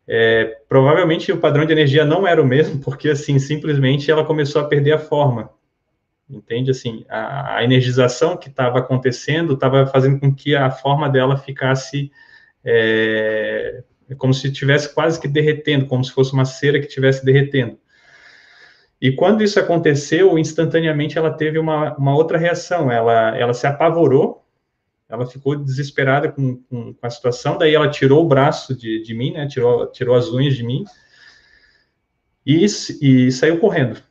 é, 0.06 0.58
provavelmente 0.68 1.32
o 1.32 1.38
padrão 1.38 1.64
de 1.64 1.72
energia 1.72 2.04
não 2.04 2.26
era 2.26 2.40
o 2.40 2.46
mesmo, 2.46 2.78
porque 2.80 3.10
assim, 3.10 3.38
simplesmente 3.38 4.10
ela 4.10 4.24
começou 4.24 4.60
a 4.60 4.66
perder 4.66 4.92
a 4.92 4.98
forma. 4.98 5.50
Entende? 6.28 6.70
Assim, 6.70 7.04
a, 7.08 7.56
a 7.56 7.64
energização 7.64 8.36
que 8.36 8.48
estava 8.48 8.78
acontecendo 8.78 9.54
estava 9.54 9.86
fazendo 9.86 10.20
com 10.20 10.34
que 10.34 10.54
a 10.54 10.70
forma 10.70 11.08
dela 11.08 11.36
ficasse 11.36 12.10
é, 12.64 13.82
como 14.18 14.32
se 14.32 14.48
estivesse 14.48 14.92
quase 14.94 15.20
que 15.20 15.28
derretendo, 15.28 15.86
como 15.86 16.04
se 16.04 16.12
fosse 16.12 16.32
uma 16.32 16.44
cera 16.44 16.78
que 16.78 16.86
estivesse 16.86 17.24
derretendo. 17.24 17.78
E 19.00 19.12
quando 19.12 19.42
isso 19.42 19.58
aconteceu, 19.60 20.38
instantaneamente 20.38 21.18
ela 21.18 21.30
teve 21.30 21.58
uma, 21.58 21.94
uma 21.96 22.14
outra 22.14 22.38
reação, 22.38 22.90
ela, 22.90 23.36
ela 23.36 23.52
se 23.52 23.66
apavorou, 23.66 24.43
ela 25.14 25.26
ficou 25.26 25.56
desesperada 25.56 26.30
com, 26.30 26.56
com, 26.64 26.94
com, 26.94 27.06
a 27.06 27.10
situação, 27.10 27.56
daí 27.56 27.74
ela 27.74 27.90
tirou 27.90 28.24
o 28.24 28.28
braço 28.28 28.76
de, 28.76 29.02
de 29.02 29.14
mim, 29.14 29.32
né, 29.32 29.46
tirou, 29.46 29.86
tirou 29.86 30.14
as 30.14 30.28
unhas 30.28 30.54
de 30.54 30.62
mim, 30.62 30.84
e, 32.46 32.64
e 32.64 33.32
saiu 33.32 33.58
correndo. 33.58 34.02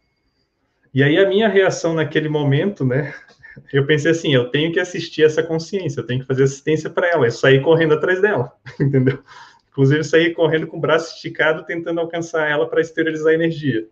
E 0.94 1.04
aí 1.04 1.18
a 1.18 1.28
minha 1.28 1.48
reação 1.48 1.94
naquele 1.94 2.30
momento, 2.30 2.86
né, 2.86 3.14
eu 3.72 3.86
pensei 3.86 4.12
assim, 4.12 4.34
eu 4.34 4.50
tenho 4.50 4.72
que 4.72 4.80
assistir 4.80 5.24
essa 5.24 5.44
consciência, 5.44 6.00
eu 6.00 6.06
tenho 6.06 6.22
que 6.22 6.28
fazer 6.28 6.44
assistência 6.44 6.90
para 6.90 7.08
ela, 7.10 7.28
e 7.28 7.32
sair 7.32 7.62
correndo 7.62 7.94
atrás 7.94 8.22
dela, 8.22 8.52
entendeu? 8.80 9.20
Inclusive 9.70 10.04
sair 10.04 10.34
correndo 10.34 10.68
com 10.68 10.78
o 10.78 10.82
braço 10.82 11.16
esticado, 11.16 11.66
tentando 11.66 12.00
alcançar 12.00 12.50
ela 12.50 12.70
para 12.70 12.82
esterilizar 12.82 13.32
a 13.32 13.36
energia. 13.36 13.88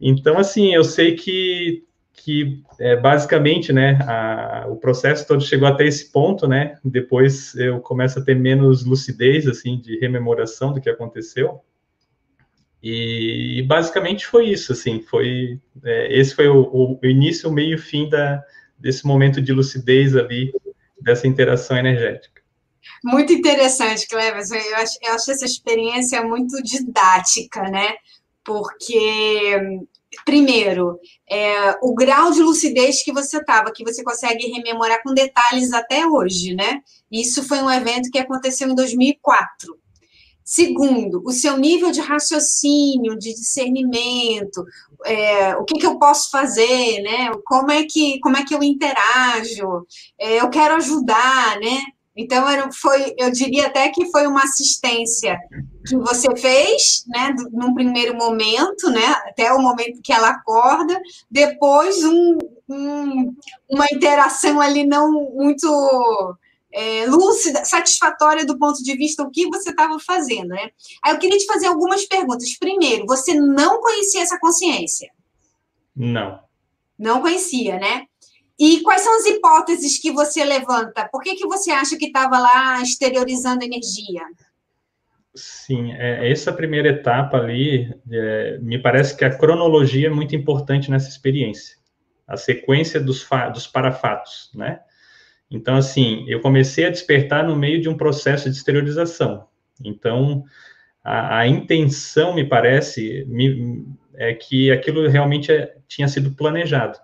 Então, 0.00 0.38
assim, 0.38 0.74
eu 0.74 0.84
sei 0.84 1.14
que, 1.14 1.84
que 2.22 2.62
é, 2.78 2.96
basicamente, 2.96 3.72
né, 3.72 3.98
a, 4.02 4.66
o 4.68 4.76
processo 4.76 5.26
todo 5.26 5.42
chegou 5.42 5.66
até 5.66 5.86
esse 5.86 6.12
ponto, 6.12 6.46
né, 6.46 6.78
depois 6.84 7.54
eu 7.54 7.80
começo 7.80 8.18
a 8.18 8.22
ter 8.22 8.34
menos 8.34 8.84
lucidez, 8.84 9.46
assim, 9.46 9.78
de 9.78 9.98
rememoração 9.98 10.72
do 10.72 10.80
que 10.80 10.90
aconteceu, 10.90 11.60
e, 12.82 13.58
e 13.58 13.62
basicamente 13.62 14.26
foi 14.26 14.48
isso, 14.48 14.72
assim, 14.72 15.00
foi, 15.00 15.58
é, 15.82 16.18
esse 16.18 16.34
foi 16.34 16.48
o, 16.48 16.98
o 17.02 17.06
início, 17.06 17.48
o 17.48 17.52
meio 17.52 17.72
e 17.72 17.74
o 17.74 17.78
fim 17.78 18.08
da, 18.08 18.42
desse 18.78 19.06
momento 19.06 19.40
de 19.40 19.52
lucidez 19.52 20.14
ali, 20.14 20.52
dessa 21.00 21.26
interação 21.26 21.76
energética. 21.78 22.42
Muito 23.02 23.32
interessante, 23.32 24.06
Cleves. 24.06 24.50
Eu 24.50 24.76
acho, 24.76 24.98
eu 25.02 25.12
acho 25.14 25.30
essa 25.30 25.44
experiência 25.44 26.22
muito 26.22 26.62
didática, 26.62 27.62
né? 27.62 27.94
Porque, 28.44 29.58
primeiro, 30.24 30.98
é, 31.28 31.76
o 31.82 31.94
grau 31.94 32.32
de 32.32 32.42
lucidez 32.42 33.02
que 33.02 33.12
você 33.12 33.38
estava, 33.38 33.72
que 33.72 33.84
você 33.84 34.02
consegue 34.02 34.48
rememorar 34.48 35.02
com 35.02 35.14
detalhes 35.14 35.72
até 35.72 36.06
hoje, 36.06 36.54
né? 36.54 36.80
Isso 37.10 37.44
foi 37.44 37.62
um 37.62 37.70
evento 37.70 38.10
que 38.10 38.18
aconteceu 38.18 38.68
em 38.68 38.74
2004. 38.74 39.78
Segundo, 40.44 41.22
o 41.24 41.30
seu 41.30 41.56
nível 41.56 41.92
de 41.92 42.00
raciocínio, 42.00 43.16
de 43.16 43.32
discernimento, 43.32 44.64
é, 45.04 45.54
o 45.56 45.64
que, 45.64 45.78
que, 45.78 45.86
eu 45.86 45.96
posso 45.96 46.28
fazer, 46.28 47.00
né? 47.02 47.30
Como 47.46 47.70
é 47.70 47.84
que, 47.84 48.18
como 48.18 48.36
é 48.36 48.44
que 48.44 48.52
eu 48.52 48.60
interajo? 48.60 49.86
É, 50.18 50.40
eu 50.40 50.50
quero 50.50 50.74
ajudar, 50.74 51.56
né? 51.60 51.80
Então, 52.16 52.44
foi, 52.72 53.14
eu 53.16 53.30
diria 53.30 53.66
até 53.66 53.88
que 53.88 54.10
foi 54.10 54.26
uma 54.26 54.42
assistência 54.42 55.38
que 55.86 55.96
você 55.96 56.28
fez, 56.36 57.04
né, 57.06 57.34
num 57.52 57.72
primeiro 57.72 58.16
momento, 58.16 58.90
né, 58.90 59.06
até 59.26 59.52
o 59.52 59.60
momento 59.60 60.02
que 60.02 60.12
ela 60.12 60.30
acorda, 60.30 61.00
depois 61.30 62.02
um, 62.02 62.38
um, 62.68 63.34
uma 63.68 63.86
interação 63.92 64.60
ali 64.60 64.84
não 64.84 65.10
muito 65.12 66.36
é, 66.72 67.06
lúcida, 67.06 67.64
satisfatória 67.64 68.44
do 68.44 68.58
ponto 68.58 68.82
de 68.82 68.96
vista 68.96 69.24
do 69.24 69.30
que 69.30 69.48
você 69.48 69.70
estava 69.70 69.98
fazendo, 69.98 70.48
né? 70.48 70.70
Aí 71.04 71.12
eu 71.12 71.18
queria 71.18 71.38
te 71.38 71.46
fazer 71.46 71.66
algumas 71.66 72.04
perguntas. 72.06 72.56
Primeiro, 72.58 73.06
você 73.06 73.34
não 73.34 73.80
conhecia 73.80 74.22
essa 74.22 74.38
consciência? 74.38 75.10
Não. 75.96 76.38
Não 76.98 77.20
conhecia, 77.20 77.78
né? 77.78 78.06
E 78.60 78.82
quais 78.82 79.00
são 79.00 79.16
as 79.16 79.24
hipóteses 79.24 79.98
que 79.98 80.12
você 80.12 80.44
levanta? 80.44 81.08
Por 81.10 81.22
que, 81.22 81.34
que 81.34 81.46
você 81.46 81.70
acha 81.70 81.96
que 81.96 82.08
estava 82.08 82.38
lá 82.38 82.82
exteriorizando 82.82 83.64
energia? 83.64 84.20
Sim, 85.34 85.92
é, 85.94 86.30
essa 86.30 86.52
primeira 86.52 86.90
etapa 86.90 87.38
ali, 87.38 87.90
é, 88.12 88.58
me 88.60 88.78
parece 88.78 89.16
que 89.16 89.24
a 89.24 89.34
cronologia 89.34 90.08
é 90.08 90.10
muito 90.10 90.36
importante 90.36 90.90
nessa 90.90 91.08
experiência. 91.08 91.78
A 92.28 92.36
sequência 92.36 93.00
dos, 93.00 93.26
dos 93.54 93.66
parafatos, 93.66 94.50
né? 94.54 94.80
Então, 95.50 95.76
assim, 95.76 96.26
eu 96.28 96.40
comecei 96.40 96.84
a 96.84 96.90
despertar 96.90 97.42
no 97.42 97.56
meio 97.56 97.80
de 97.80 97.88
um 97.88 97.96
processo 97.96 98.50
de 98.50 98.56
exteriorização. 98.56 99.48
Então, 99.82 100.44
a, 101.02 101.38
a 101.38 101.46
intenção, 101.46 102.34
me 102.34 102.44
parece, 102.44 103.24
me, 103.26 103.86
é 104.16 104.34
que 104.34 104.70
aquilo 104.70 105.08
realmente 105.08 105.50
é, 105.50 105.76
tinha 105.88 106.06
sido 106.08 106.32
planejado. 106.32 106.98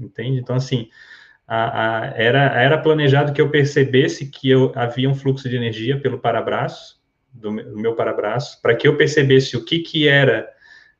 Entende? 0.00 0.38
Então, 0.38 0.56
assim, 0.56 0.88
a, 1.46 2.04
a, 2.04 2.06
era, 2.16 2.42
era 2.60 2.78
planejado 2.78 3.32
que 3.32 3.40
eu 3.40 3.50
percebesse 3.50 4.26
que 4.26 4.48
eu, 4.48 4.72
havia 4.74 5.08
um 5.08 5.14
fluxo 5.14 5.48
de 5.48 5.56
energia 5.56 5.98
pelo 6.00 6.18
parabraço, 6.18 7.00
do, 7.32 7.50
do 7.50 7.78
meu 7.78 7.94
parabraço, 7.94 8.60
para 8.62 8.74
que 8.74 8.88
eu 8.88 8.96
percebesse 8.96 9.56
o 9.56 9.64
que, 9.64 9.80
que 9.80 10.08
era 10.08 10.48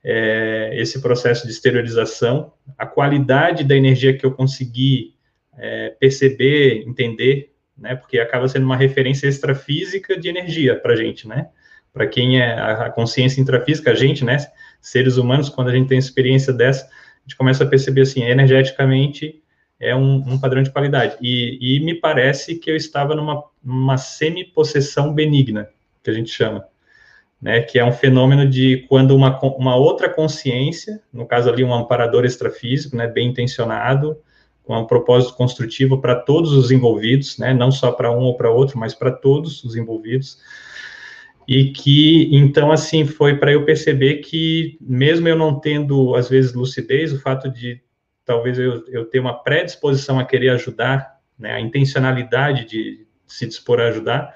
é, 0.03 0.71
esse 0.75 1.01
processo 1.01 1.47
de 1.47 1.53
exteriorização, 1.53 2.53
a 2.77 2.87
qualidade 2.87 3.65
da 3.65 3.77
energia 3.77 4.17
que 4.17 4.25
eu 4.25 4.33
consegui 4.33 5.15
é, 5.57 5.91
perceber, 5.91 6.85
entender, 6.87 7.53
né? 7.77 7.95
Porque 7.95 8.19
acaba 8.19 8.49
sendo 8.49 8.65
uma 8.65 8.77
referência 8.77 9.27
extrafísica 9.27 10.19
de 10.19 10.29
energia 10.29 10.77
para 10.77 10.93
a 10.95 10.97
gente, 10.97 11.27
né? 11.27 11.49
Para 11.93 12.07
quem 12.07 12.41
é 12.41 12.53
a 12.53 12.89
consciência 12.91 13.41
intrafísica, 13.41 13.91
a 13.91 13.95
gente, 13.95 14.25
né? 14.25 14.37
Seres 14.81 15.17
humanos, 15.17 15.49
quando 15.49 15.69
a 15.69 15.73
gente 15.73 15.89
tem 15.89 15.99
experiência 15.99 16.53
dessa, 16.53 16.89
gente 17.31 17.37
começa 17.37 17.63
a 17.63 17.67
perceber 17.67 18.03
assim, 18.03 18.23
energeticamente 18.23 19.41
é 19.79 19.95
um, 19.95 20.17
um 20.17 20.39
padrão 20.39 20.63
de 20.63 20.71
qualidade. 20.71 21.17
E, 21.21 21.77
e, 21.77 21.81
me 21.81 21.95
parece 21.95 22.57
que 22.57 22.71
eu 22.71 22.77
estava 22.77 23.15
numa, 23.15 23.45
numa 23.63 23.97
semi-possessão 23.97 25.15
benigna, 25.15 25.69
que 26.03 26.11
a 26.11 26.13
gente 26.13 26.31
chama. 26.31 26.67
Né, 27.41 27.63
que 27.63 27.79
é 27.79 27.85
um 27.85 27.93
fenômeno 27.93 28.47
de 28.47 28.85
quando 28.87 29.17
uma, 29.17 29.41
uma 29.57 29.75
outra 29.75 30.11
consciência, 30.11 31.01
no 31.11 31.25
caso 31.25 31.49
ali 31.49 31.65
um 31.65 31.73
amparador 31.73 32.27
extrafísico, 32.27 32.95
né, 32.95 33.07
bem 33.07 33.31
intencionado, 33.31 34.19
com 34.63 34.77
um 34.77 34.85
propósito 34.85 35.33
construtivo 35.33 36.03
para 36.03 36.17
todos 36.17 36.53
os 36.53 36.71
envolvidos, 36.71 37.39
né, 37.39 37.55
não 37.55 37.73
só 37.73 37.93
para 37.93 38.13
um 38.13 38.25
ou 38.25 38.37
para 38.37 38.51
outro, 38.51 38.79
mas 38.79 38.95
para 38.95 39.11
todos 39.11 39.65
os 39.65 39.75
envolvidos, 39.75 40.37
e 41.47 41.73
que, 41.73 42.29
então, 42.35 42.71
assim, 42.71 43.05
foi 43.05 43.37
para 43.37 43.53
eu 43.53 43.65
perceber 43.65 44.17
que, 44.17 44.79
mesmo 44.81 45.29
eu 45.29 45.37
não 45.37 45.59
tendo, 45.59 46.15
às 46.15 46.29
vezes, 46.29 46.55
lucidez, 46.55 47.13
o 47.13 47.21
fato 47.21 47.51
de, 47.51 47.81
talvez, 48.25 48.59
eu, 48.59 48.85
eu 48.89 49.05
ter 49.07 49.19
uma 49.19 49.43
predisposição 49.43 50.19
a 50.19 50.25
querer 50.25 50.51
ajudar, 50.51 51.19
né, 51.39 51.53
a 51.53 51.61
intencionalidade 51.61 52.67
de 52.67 53.07
se 53.27 53.47
dispor 53.47 53.81
a 53.81 53.89
ajudar, 53.89 54.35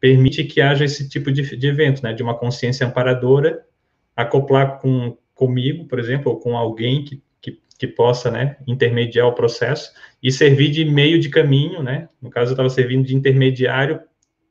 permite 0.00 0.44
que 0.44 0.60
haja 0.60 0.84
esse 0.84 1.08
tipo 1.08 1.30
de, 1.30 1.56
de 1.56 1.66
evento, 1.66 2.02
né, 2.02 2.12
de 2.12 2.22
uma 2.22 2.36
consciência 2.36 2.86
amparadora 2.86 3.64
acoplar 4.14 4.78
com 4.78 5.16
comigo, 5.34 5.84
por 5.84 5.98
exemplo, 5.98 6.32
ou 6.32 6.40
com 6.40 6.56
alguém 6.56 7.04
que, 7.04 7.22
que, 7.40 7.60
que 7.78 7.86
possa, 7.86 8.30
né, 8.30 8.56
intermediar 8.66 9.28
o 9.28 9.34
processo 9.34 9.92
e 10.22 10.32
servir 10.32 10.70
de 10.70 10.84
meio 10.84 11.20
de 11.20 11.28
caminho, 11.28 11.82
né, 11.82 12.08
no 12.20 12.30
caso 12.30 12.50
eu 12.50 12.54
estava 12.54 12.70
servindo 12.70 13.04
de 13.04 13.14
intermediário 13.14 14.00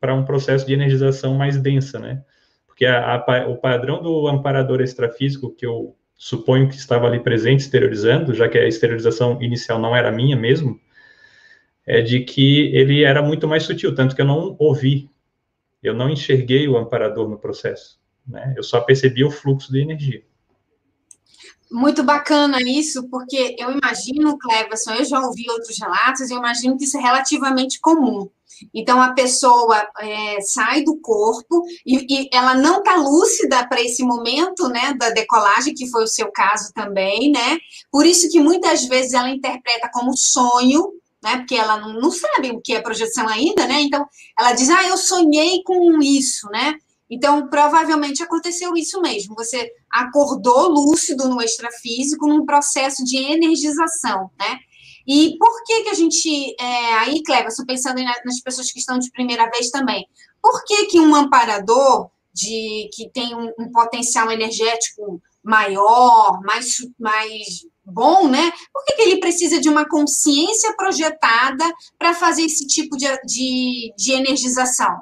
para 0.06 0.14
um 0.14 0.24
processo 0.24 0.68
de 0.68 0.74
energização 0.74 1.34
mais 1.34 1.58
densa, 1.58 1.98
né, 1.98 2.24
porque 2.68 2.86
a, 2.86 3.16
a, 3.16 3.48
o 3.48 3.58
padrão 3.58 4.04
do 4.04 4.28
amparador 4.28 4.82
extrafísico 4.82 5.50
que 5.50 5.66
eu 5.66 5.96
suponho 6.14 6.70
que 6.70 6.76
estava 6.76 7.08
ali 7.08 7.20
presente, 7.20 7.62
exteriorizando, 7.62 8.32
já 8.36 8.48
que 8.48 8.56
a 8.56 8.68
exteriorização 8.68 9.42
inicial 9.42 9.80
não 9.80 9.96
era 9.96 10.12
minha 10.12 10.36
mesmo, 10.36 10.80
é 11.88 12.02
de 12.02 12.20
que 12.20 12.68
ele 12.76 13.04
era 13.04 13.20
muito 13.24 13.48
mais 13.48 13.64
sutil, 13.64 13.96
tanto 13.96 14.16
que 14.16 14.22
eu 14.22 14.26
não 14.26 14.56
ouvi, 14.60 15.10
eu 15.82 15.96
não 15.96 16.08
enxerguei 16.08 16.68
o 16.68 16.78
amparador 16.78 17.28
no 17.28 17.40
processo, 17.40 18.00
né? 18.28 18.54
Eu 18.56 18.62
só 18.62 18.80
percebi 18.82 19.24
o 19.24 19.32
fluxo 19.32 19.72
de 19.72 19.82
energia. 19.82 20.24
Muito 21.72 22.04
bacana 22.04 22.62
isso, 22.62 23.10
porque 23.10 23.56
eu 23.58 23.72
imagino, 23.72 24.38
Cleverson, 24.38 24.94
eu 24.94 25.06
já 25.06 25.20
ouvi 25.20 25.50
outros 25.50 25.78
relatos, 25.80 26.30
eu 26.30 26.38
imagino 26.38 26.78
que 26.78 26.86
isso 26.86 26.98
é 26.98 27.02
relativamente 27.02 27.80
comum. 27.80 28.30
Então, 28.74 29.02
a 29.02 29.14
pessoa 29.14 29.88
é, 30.00 30.40
sai 30.42 30.84
do 30.84 30.98
corpo 30.98 31.64
e, 31.86 32.06
e 32.10 32.30
ela 32.32 32.56
não 32.56 32.78
está 32.78 32.96
lúcida 32.96 33.68
para 33.68 33.82
esse 33.82 34.04
momento, 34.04 34.70
né, 34.70 34.94
da 34.94 35.10
decolagem, 35.10 35.74
que 35.74 35.90
foi 35.90 36.04
o 36.04 36.08
seu 36.08 36.32
caso 36.32 36.72
também, 36.74 37.32
né? 37.32 37.58
Por 37.92 38.06
isso 38.06 38.30
que 38.30 38.40
muitas 38.40 38.86
vezes 38.86 39.14
ela 39.14 39.30
interpreta 39.30 39.90
como 39.92 40.16
sonho, 40.16 40.94
né? 41.22 41.38
Porque 41.38 41.56
ela 41.56 41.78
não, 41.80 42.00
não 42.00 42.12
sabe 42.12 42.52
o 42.52 42.62
que 42.62 42.74
é 42.74 42.82
projeção 42.82 43.28
ainda, 43.28 43.66
né? 43.68 43.82
Então, 43.82 44.06
ela 44.40 44.54
diz, 44.54 44.70
ah, 44.70 44.88
eu 44.88 44.98
sonhei 44.98 45.64
com 45.64 46.02
isso, 46.02 46.48
né? 46.50 46.76
Então, 47.10 47.48
provavelmente 47.48 48.24
aconteceu 48.24 48.76
isso 48.76 49.00
mesmo. 49.02 49.36
Você 49.36 49.72
acordou 49.92 50.70
lúcido 50.70 51.30
no 51.30 51.42
extrafísico 51.42 52.28
num 52.28 52.46
processo 52.46 53.04
de 53.04 53.18
energização, 53.18 54.32
né? 54.40 54.60
E 55.08 55.38
por 55.38 55.64
que 55.64 55.84
que 55.84 55.90
a 55.90 55.94
gente, 55.94 56.56
é, 56.60 56.94
aí, 56.96 57.22
Cleverson, 57.22 57.64
pensando 57.64 58.02
nas 58.04 58.42
pessoas 58.42 58.72
que 58.72 58.80
estão 58.80 58.98
de 58.98 59.12
primeira 59.12 59.48
vez 59.52 59.70
também, 59.70 60.08
por 60.42 60.64
que 60.66 60.88
que 60.88 61.00
um 61.00 61.14
amparador 61.14 62.10
de, 62.34 62.90
que 62.92 63.10
tem 63.12 63.36
um, 63.36 63.52
um 63.60 63.72
potencial 63.72 64.32
energético 64.32 65.22
maior, 65.44 66.42
mais, 66.42 66.78
mais 67.00 67.68
bom, 67.86 68.28
né? 68.28 68.52
Por 68.74 68.84
que, 68.84 68.94
que 68.94 69.02
ele 69.04 69.20
precisa 69.20 69.62
de 69.62 69.70
uma 69.70 69.88
consciência 69.88 70.76
projetada 70.76 71.72
para 72.00 72.16
fazer 72.16 72.42
esse 72.42 72.66
tipo 72.66 72.98
de, 72.98 73.06
de, 73.24 73.94
de 73.96 74.12
energização? 74.12 75.00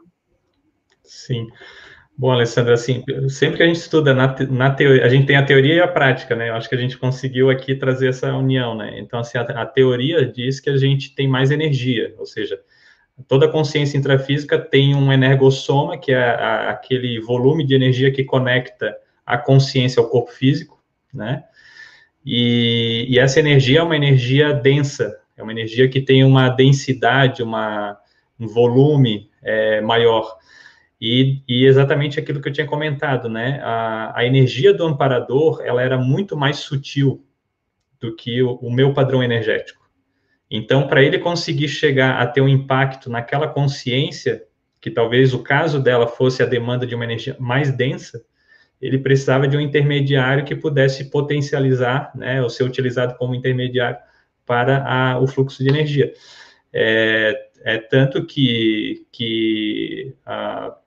Sim. 1.05 1.47
Bom, 2.15 2.31
Alessandra, 2.31 2.75
assim, 2.75 3.03
sempre 3.27 3.57
que 3.57 3.63
a 3.63 3.65
gente 3.65 3.77
estuda 3.77 4.13
na, 4.13 4.35
na 4.51 4.71
teoria, 4.71 5.03
a 5.03 5.09
gente 5.09 5.25
tem 5.25 5.35
a 5.35 5.45
teoria 5.45 5.75
e 5.75 5.79
a 5.79 5.87
prática, 5.87 6.35
né? 6.35 6.49
Eu 6.49 6.55
acho 6.55 6.69
que 6.69 6.75
a 6.75 6.77
gente 6.77 6.97
conseguiu 6.97 7.49
aqui 7.49 7.75
trazer 7.75 8.09
essa 8.09 8.31
união, 8.35 8.75
né? 8.75 8.99
Então, 8.99 9.19
assim, 9.19 9.37
a, 9.37 9.41
a 9.41 9.65
teoria 9.65 10.25
diz 10.25 10.59
que 10.59 10.69
a 10.69 10.77
gente 10.77 11.15
tem 11.15 11.27
mais 11.27 11.49
energia, 11.49 12.13
ou 12.19 12.25
seja, 12.25 12.59
toda 13.27 13.47
consciência 13.47 13.97
intrafísica 13.97 14.59
tem 14.59 14.95
um 14.95 15.11
energossoma, 15.11 15.97
que 15.97 16.11
é 16.11 16.23
a, 16.23 16.69
aquele 16.69 17.19
volume 17.19 17.65
de 17.65 17.73
energia 17.73 18.11
que 18.11 18.23
conecta 18.23 18.95
a 19.25 19.37
consciência 19.37 19.99
ao 19.99 20.09
corpo 20.09 20.31
físico, 20.31 20.79
né? 21.11 21.43
E, 22.25 23.05
e, 23.09 23.19
essa 23.19 23.39
energia 23.39 23.79
é 23.79 23.83
uma 23.83 23.97
energia 23.97 24.53
densa, 24.53 25.19
é 25.35 25.43
uma 25.43 25.51
energia 25.51 25.89
que 25.89 25.99
tem 25.99 26.23
uma 26.23 26.47
densidade, 26.47 27.43
uma, 27.43 27.97
um 28.39 28.47
volume 28.47 29.29
é, 29.41 29.81
maior. 29.81 30.37
E, 31.05 31.43
e, 31.49 31.65
exatamente 31.65 32.17
aquilo 32.17 32.39
que 32.39 32.47
eu 32.47 32.53
tinha 32.53 32.65
comentado, 32.65 33.27
né? 33.27 33.59
A, 33.61 34.19
a, 34.19 34.25
energia 34.25 34.73
do 34.73 34.85
amparador, 34.85 35.61
ela 35.61 35.81
era 35.81 35.97
muito 35.97 36.37
mais 36.37 36.59
sutil 36.59 37.27
do 37.99 38.15
que 38.15 38.41
o, 38.41 38.53
o 38.55 38.71
meu 38.71 38.93
padrão 38.93 39.21
energético. 39.21 39.85
Então, 40.49 40.87
para 40.87 41.03
ele 41.03 41.19
conseguir 41.19 41.67
chegar 41.67 42.21
a 42.21 42.25
ter 42.25 42.39
um 42.39 42.47
impacto 42.47 43.09
naquela 43.09 43.49
consciência, 43.49 44.45
que 44.79 44.89
talvez 44.89 45.33
o 45.33 45.43
caso 45.43 45.83
dela 45.83 46.07
fosse 46.07 46.41
a 46.41 46.45
demanda 46.45 46.87
de 46.87 46.95
uma 46.95 47.03
energia 47.03 47.35
mais 47.37 47.69
densa, 47.75 48.23
ele 48.81 48.97
precisava 48.97 49.45
de 49.45 49.57
um 49.57 49.61
intermediário 49.61 50.45
que 50.45 50.55
pudesse 50.55 51.09
potencializar, 51.09 52.13
né, 52.15 52.41
ou 52.41 52.49
ser 52.49 52.63
utilizado 52.63 53.15
como 53.15 53.35
intermediário 53.35 53.97
para 54.45 54.85
a, 54.85 55.19
o 55.19 55.27
fluxo 55.27 55.61
de 55.61 55.67
energia. 55.67 56.13
É, 56.71 57.49
é 57.65 57.77
tanto 57.77 58.25
que, 58.25 59.05
que 59.11 60.15
a, 60.25 60.77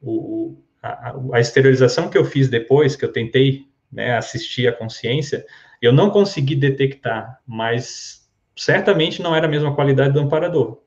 o, 0.00 0.56
a, 0.82 1.14
a, 1.34 1.40
esterilização 1.40 2.08
que 2.08 2.16
eu 2.16 2.24
fiz 2.24 2.48
depois, 2.48 2.96
que 2.96 3.04
eu 3.04 3.12
tentei 3.12 3.66
né, 3.92 4.16
assistir 4.16 4.66
a 4.66 4.72
consciência, 4.72 5.44
eu 5.80 5.92
não 5.92 6.10
consegui 6.10 6.54
detectar, 6.54 7.40
mas 7.46 8.28
certamente 8.56 9.22
não 9.22 9.34
era 9.34 9.46
a 9.46 9.50
mesma 9.50 9.74
qualidade 9.74 10.12
do 10.12 10.20
amparador. 10.20 10.82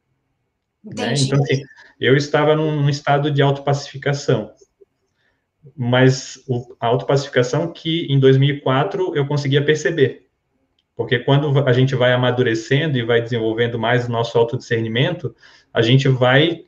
Né? 0.84 1.13
Então, 1.17 1.41
assim, 1.41 1.63
eu 1.99 2.15
estava 2.15 2.56
num, 2.56 2.89
estado 2.89 3.32
de 3.32 3.41
autopacificação, 3.41 4.52
mas 5.76 6.43
o, 6.47 6.76
a 6.80 6.88
autopacificação 6.88 7.71
que 7.71 8.06
em 8.10 8.19
2004 8.19 9.15
eu 9.15 9.26
conseguia 9.26 9.63
perceber. 9.63 10.28
Porque 10.95 11.19
quando 11.19 11.58
a 11.67 11.73
gente 11.73 11.95
vai 11.95 12.13
amadurecendo 12.13 12.97
e 12.97 13.04
vai 13.04 13.21
desenvolvendo 13.21 13.80
mais 13.80 14.06
o 14.08 14.12
nosso 14.12 14.38
autodiscernimento, 14.38 15.36
a 15.73 15.82
gente 15.82 16.08
vai 16.08 16.65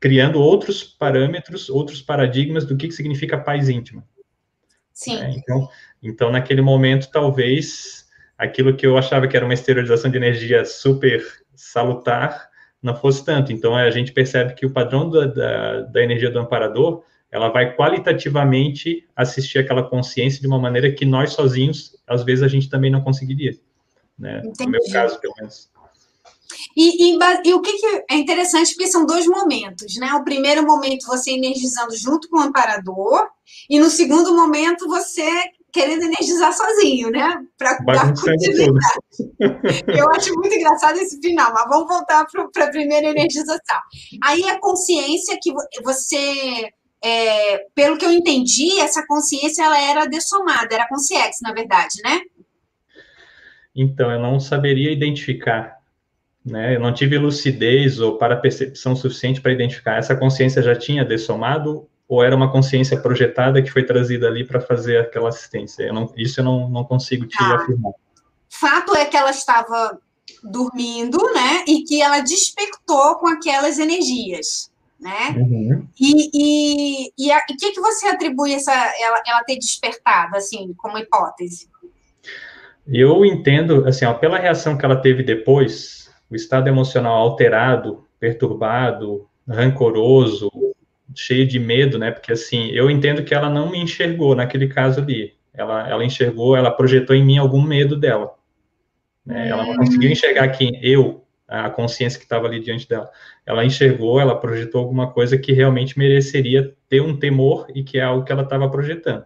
criando 0.00 0.40
outros 0.40 0.84
parâmetros, 0.84 1.68
outros 1.68 2.02
paradigmas 2.02 2.64
do 2.64 2.76
que, 2.76 2.88
que 2.88 2.94
significa 2.94 3.38
paz 3.38 3.68
íntima. 3.68 4.04
Sim. 4.92 5.18
É, 5.18 5.30
então, 5.30 5.68
então, 6.02 6.30
naquele 6.30 6.62
momento, 6.62 7.10
talvez 7.10 8.06
aquilo 8.36 8.74
que 8.74 8.86
eu 8.86 8.96
achava 8.96 9.26
que 9.26 9.36
era 9.36 9.44
uma 9.44 9.54
esterilização 9.54 10.10
de 10.10 10.16
energia 10.16 10.64
super 10.64 11.22
salutar 11.54 12.48
não 12.82 12.94
fosse 12.94 13.24
tanto. 13.24 13.52
Então, 13.52 13.74
a 13.74 13.90
gente 13.90 14.12
percebe 14.12 14.54
que 14.54 14.66
o 14.66 14.72
padrão 14.72 15.10
da, 15.10 15.26
da, 15.26 15.80
da 15.82 16.02
energia 16.02 16.30
do 16.30 16.38
amparador 16.38 17.02
ela 17.30 17.48
vai 17.48 17.74
qualitativamente 17.74 19.06
assistir 19.14 19.58
aquela 19.58 19.82
consciência 19.82 20.40
de 20.40 20.46
uma 20.46 20.58
maneira 20.58 20.90
que 20.92 21.04
nós 21.04 21.32
sozinhos, 21.32 21.96
às 22.06 22.22
vezes, 22.22 22.42
a 22.42 22.48
gente 22.48 22.70
também 22.70 22.90
não 22.90 23.02
conseguiria. 23.02 23.52
Né? 24.18 24.42
No 24.60 24.68
meu 24.70 24.80
caso, 24.90 25.20
pelo 25.20 25.34
menos. 25.38 25.70
E, 26.76 27.10
e, 27.10 27.18
e, 27.44 27.54
o 27.54 27.60
que, 27.60 27.72
que, 27.72 28.04
é 28.10 28.16
interessante, 28.16 28.74
porque 28.74 28.88
são 28.88 29.06
dois 29.06 29.26
momentos, 29.26 29.96
né? 29.96 30.12
O 30.14 30.24
primeiro 30.24 30.64
momento 30.64 31.06
você 31.06 31.32
energizando 31.32 31.96
junto 31.96 32.28
com 32.28 32.38
o 32.38 32.42
amparador, 32.42 33.28
e 33.68 33.78
no 33.78 33.90
segundo 33.90 34.34
momento 34.34 34.88
você 34.88 35.24
querendo 35.76 36.04
energizar 36.04 36.54
sozinho, 36.54 37.10
né? 37.10 37.36
Para 37.58 37.76
dar 37.78 38.14
continuidade. 38.14 38.80
Eu 39.88 40.10
acho 40.10 40.32
muito 40.34 40.54
engraçado 40.54 40.96
esse 40.96 41.20
final, 41.20 41.52
mas 41.52 41.68
vamos 41.68 41.86
voltar 41.86 42.26
para 42.52 42.64
a 42.64 42.70
primeira 42.70 43.08
energização. 43.08 43.78
Aí 44.24 44.42
a 44.48 44.58
consciência 44.58 45.38
que 45.40 45.52
você, 45.82 46.70
é, 47.04 47.58
pelo 47.74 47.98
que 47.98 48.06
eu 48.06 48.12
entendi, 48.12 48.80
essa 48.80 49.04
consciência 49.06 49.64
ela 49.64 49.78
era 49.78 50.06
dessomada, 50.06 50.74
era 50.74 50.88
consciência, 50.88 51.40
na 51.42 51.52
verdade, 51.52 52.00
né? 52.02 52.22
Então, 53.74 54.10
eu 54.10 54.18
não 54.18 54.40
saberia 54.40 54.90
identificar 54.90 55.75
né? 56.46 56.76
Eu 56.76 56.80
não 56.80 56.94
tive 56.94 57.18
lucidez 57.18 57.98
ou 57.98 58.16
para 58.16 58.36
percepção 58.36 58.94
suficiente 58.94 59.40
para 59.40 59.52
identificar 59.52 59.96
essa 59.96 60.14
consciência 60.14 60.62
já 60.62 60.76
tinha 60.76 61.04
dessomado 61.04 61.88
ou 62.08 62.22
era 62.22 62.36
uma 62.36 62.52
consciência 62.52 62.96
projetada 62.96 63.60
que 63.60 63.70
foi 63.70 63.84
trazida 63.84 64.28
ali 64.28 64.46
para 64.46 64.60
fazer 64.60 64.98
aquela 64.98 65.28
assistência. 65.28 65.82
Eu 65.82 65.92
não, 65.92 66.12
isso 66.16 66.38
eu 66.38 66.44
não, 66.44 66.68
não 66.68 66.84
consigo 66.84 67.26
te 67.26 67.36
ah. 67.40 67.56
afirmar. 67.56 67.92
Fato 68.48 68.94
é 68.94 69.04
que 69.04 69.16
ela 69.16 69.30
estava 69.30 69.98
dormindo, 70.44 71.18
né? 71.34 71.64
E 71.66 71.82
que 71.82 72.00
ela 72.00 72.20
despertou 72.20 73.16
com 73.16 73.26
aquelas 73.26 73.80
energias, 73.80 74.70
né? 75.00 75.34
Uhum. 75.36 75.88
E, 76.00 76.30
e, 76.32 77.12
e 77.18 77.32
o 77.32 77.56
que, 77.58 77.72
que 77.72 77.80
você 77.80 78.06
atribui 78.06 78.54
essa, 78.54 78.72
ela, 78.72 79.20
ela 79.26 79.42
ter 79.42 79.56
despertado, 79.56 80.36
assim, 80.36 80.72
como 80.76 80.96
hipótese? 80.96 81.68
Eu 82.86 83.24
entendo, 83.24 83.84
assim, 83.86 84.04
ó, 84.04 84.14
pela 84.14 84.38
reação 84.38 84.78
que 84.78 84.84
ela 84.84 85.02
teve 85.02 85.24
depois, 85.24 86.05
o 86.30 86.36
estado 86.36 86.68
emocional 86.68 87.14
alterado, 87.14 88.04
perturbado, 88.18 89.28
rancoroso, 89.48 90.50
cheio 91.14 91.46
de 91.46 91.58
medo, 91.58 91.98
né? 91.98 92.10
Porque 92.10 92.32
assim, 92.32 92.70
eu 92.70 92.90
entendo 92.90 93.24
que 93.24 93.34
ela 93.34 93.48
não 93.48 93.70
me 93.70 93.78
enxergou 93.78 94.34
naquele 94.34 94.68
caso 94.68 95.00
ali. 95.00 95.34
Ela, 95.54 95.88
ela 95.88 96.04
enxergou, 96.04 96.56
ela 96.56 96.70
projetou 96.70 97.16
em 97.16 97.24
mim 97.24 97.38
algum 97.38 97.62
medo 97.62 97.96
dela. 97.96 98.34
Né? 99.24 99.48
Ela 99.48 99.64
não 99.64 99.76
conseguiu 99.76 100.10
enxergar 100.10 100.48
quem 100.48 100.78
eu, 100.82 101.24
a 101.48 101.70
consciência 101.70 102.18
que 102.18 102.24
estava 102.24 102.46
ali 102.46 102.60
diante 102.60 102.88
dela. 102.88 103.10
Ela 103.44 103.64
enxergou, 103.64 104.20
ela 104.20 104.38
projetou 104.38 104.80
alguma 104.80 105.10
coisa 105.10 105.38
que 105.38 105.52
realmente 105.52 105.98
mereceria 105.98 106.74
ter 106.88 107.00
um 107.00 107.16
temor 107.18 107.66
e 107.74 107.82
que 107.82 107.98
é 107.98 108.02
algo 108.02 108.24
que 108.24 108.32
ela 108.32 108.42
estava 108.42 108.68
projetando. 108.70 109.24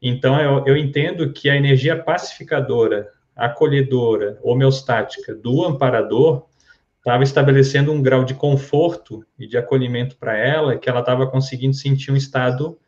Então, 0.00 0.40
eu, 0.40 0.64
eu 0.66 0.76
entendo 0.76 1.32
que 1.32 1.50
a 1.50 1.56
energia 1.56 2.00
pacificadora 2.00 3.08
acolhedora, 3.46 4.38
homeostática 4.42 5.34
do 5.34 5.64
amparador 5.64 6.46
estava 6.98 7.22
estabelecendo 7.22 7.92
um 7.92 8.02
grau 8.02 8.24
de 8.24 8.34
conforto 8.34 9.24
e 9.38 9.46
de 9.46 9.56
acolhimento 9.56 10.16
para 10.16 10.36
ela, 10.36 10.76
que 10.76 10.88
ela 10.88 11.00
estava 11.00 11.26
conseguindo 11.26 11.74
sentir 11.74 12.12
um 12.12 12.16
estado 12.16 12.78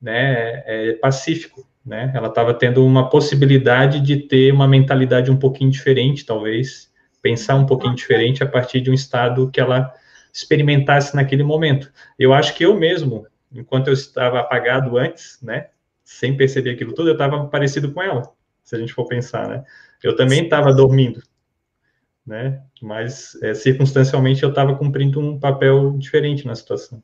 né, 0.00 0.62
é, 0.66 0.92
pacífico, 1.00 1.66
né? 1.84 2.12
Ela 2.14 2.28
estava 2.28 2.52
tendo 2.52 2.84
uma 2.84 3.08
possibilidade 3.08 4.00
de 4.00 4.16
ter 4.16 4.52
uma 4.52 4.68
mentalidade 4.68 5.30
um 5.30 5.36
pouquinho 5.36 5.70
diferente, 5.70 6.26
talvez, 6.26 6.90
pensar 7.22 7.54
um 7.54 7.64
pouquinho 7.64 7.94
diferente 7.94 8.42
a 8.42 8.46
partir 8.46 8.80
de 8.82 8.90
um 8.90 8.94
estado 8.94 9.50
que 9.50 9.60
ela 9.60 9.92
experimentasse 10.32 11.16
naquele 11.16 11.42
momento. 11.42 11.90
Eu 12.18 12.34
acho 12.34 12.54
que 12.54 12.64
eu 12.64 12.78
mesmo, 12.78 13.26
enquanto 13.52 13.88
eu 13.88 13.94
estava 13.94 14.40
apagado 14.40 14.98
antes, 14.98 15.38
né, 15.42 15.68
sem 16.04 16.36
perceber 16.36 16.70
aquilo 16.72 16.92
tudo, 16.92 17.08
eu 17.08 17.14
estava 17.14 17.46
parecido 17.46 17.92
com 17.92 18.02
ela, 18.02 18.22
se 18.62 18.76
a 18.76 18.78
gente 18.78 18.92
for 18.92 19.06
pensar, 19.06 19.48
né? 19.48 19.64
Eu 20.04 20.14
também 20.14 20.44
estava 20.44 20.70
dormindo, 20.70 21.22
né? 22.26 22.62
Mas 22.82 23.34
é, 23.42 23.54
circunstancialmente 23.54 24.42
eu 24.42 24.50
estava 24.50 24.76
cumprindo 24.76 25.18
um 25.18 25.40
papel 25.40 25.96
diferente 25.96 26.46
na 26.46 26.54
situação. 26.54 27.02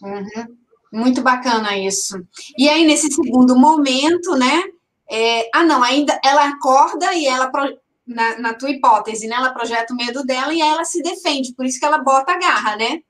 Uhum. 0.00 0.56
Muito 0.92 1.20
bacana 1.20 1.76
isso. 1.76 2.16
E 2.56 2.68
aí, 2.68 2.86
nesse 2.86 3.10
segundo 3.10 3.56
momento, 3.56 4.36
né? 4.36 4.62
É, 5.10 5.48
ah, 5.52 5.64
não, 5.64 5.82
ainda 5.82 6.18
ela 6.24 6.48
acorda 6.48 7.12
e 7.12 7.26
ela, 7.26 7.50
na, 8.06 8.38
na 8.38 8.54
tua 8.54 8.70
hipótese, 8.70 9.26
né? 9.26 9.34
Ela 9.34 9.52
projeta 9.52 9.92
o 9.92 9.96
medo 9.96 10.24
dela 10.24 10.54
e 10.54 10.60
ela 10.60 10.84
se 10.84 11.02
defende, 11.02 11.54
por 11.54 11.66
isso 11.66 11.80
que 11.80 11.84
ela 11.84 11.98
bota 11.98 12.32
a 12.32 12.38
garra, 12.38 12.76
né? 12.76 13.00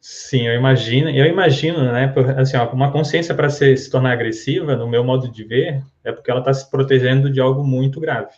Sim, 0.00 0.46
eu 0.46 0.54
imagino, 0.54 1.10
eu 1.10 1.26
imagino, 1.26 1.82
né? 1.92 2.14
Assim, 2.38 2.56
ó, 2.56 2.70
uma 2.70 2.92
consciência 2.92 3.34
para 3.34 3.50
se, 3.50 3.76
se 3.76 3.90
tornar 3.90 4.12
agressiva, 4.12 4.76
no 4.76 4.88
meu 4.88 5.02
modo 5.02 5.28
de 5.28 5.42
ver, 5.42 5.84
é 6.04 6.12
porque 6.12 6.30
ela 6.30 6.38
está 6.38 6.54
se 6.54 6.70
protegendo 6.70 7.28
de 7.28 7.40
algo 7.40 7.64
muito 7.64 7.98
grave, 7.98 8.32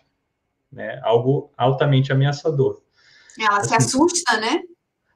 né? 0.73 1.01
Algo 1.03 1.53
altamente 1.57 2.13
ameaçador. 2.13 2.83
Ela 3.39 3.59
assim, 3.59 3.69
se 3.69 3.75
assusta, 3.75 4.41
né? 4.41 4.61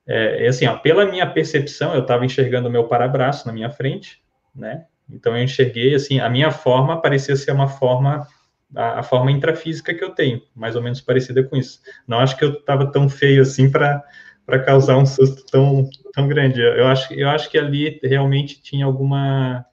É, 0.06 0.46
assim, 0.48 0.66
ó, 0.66 0.76
pela 0.76 1.06
minha 1.06 1.26
percepção, 1.30 1.94
eu 1.94 2.02
estava 2.02 2.24
enxergando 2.24 2.68
o 2.68 2.70
meu 2.70 2.88
parabraço 2.88 3.46
na 3.46 3.52
minha 3.52 3.70
frente, 3.70 4.22
né? 4.54 4.86
Então 5.08 5.36
eu 5.36 5.42
enxerguei, 5.42 5.94
assim, 5.94 6.20
a 6.20 6.28
minha 6.28 6.50
forma 6.50 7.00
parecia 7.00 7.36
ser 7.36 7.52
uma 7.52 7.68
forma, 7.68 8.26
a, 8.74 9.00
a 9.00 9.02
forma 9.02 9.30
intrafísica 9.30 9.94
que 9.94 10.02
eu 10.02 10.10
tenho, 10.10 10.42
mais 10.54 10.74
ou 10.74 10.82
menos 10.82 11.00
parecida 11.00 11.42
com 11.42 11.56
isso. 11.56 11.80
Não 12.06 12.18
acho 12.18 12.36
que 12.36 12.44
eu 12.44 12.52
estava 12.52 12.90
tão 12.90 13.08
feio 13.08 13.42
assim 13.42 13.70
para 13.70 14.02
para 14.44 14.58
causar 14.58 14.98
um 14.98 15.06
susto 15.06 15.44
tão, 15.46 15.88
tão 16.12 16.26
grande. 16.28 16.60
Eu 16.60 16.86
acho, 16.86 17.14
eu 17.14 17.28
acho 17.28 17.48
que 17.48 17.56
ali 17.56 18.00
realmente 18.02 18.60
tinha 18.60 18.84
alguma 18.84 19.64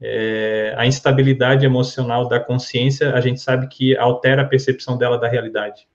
é, 0.00 0.74
a 0.76 0.86
instabilidade 0.86 1.64
emocional 1.64 2.28
da 2.28 2.40
consciência. 2.40 3.14
A 3.14 3.20
gente 3.20 3.40
sabe 3.40 3.68
que 3.68 3.96
altera 3.96 4.42
a 4.42 4.46
percepção 4.46 4.96
dela 4.96 5.18
da 5.18 5.28
realidade. 5.28 5.86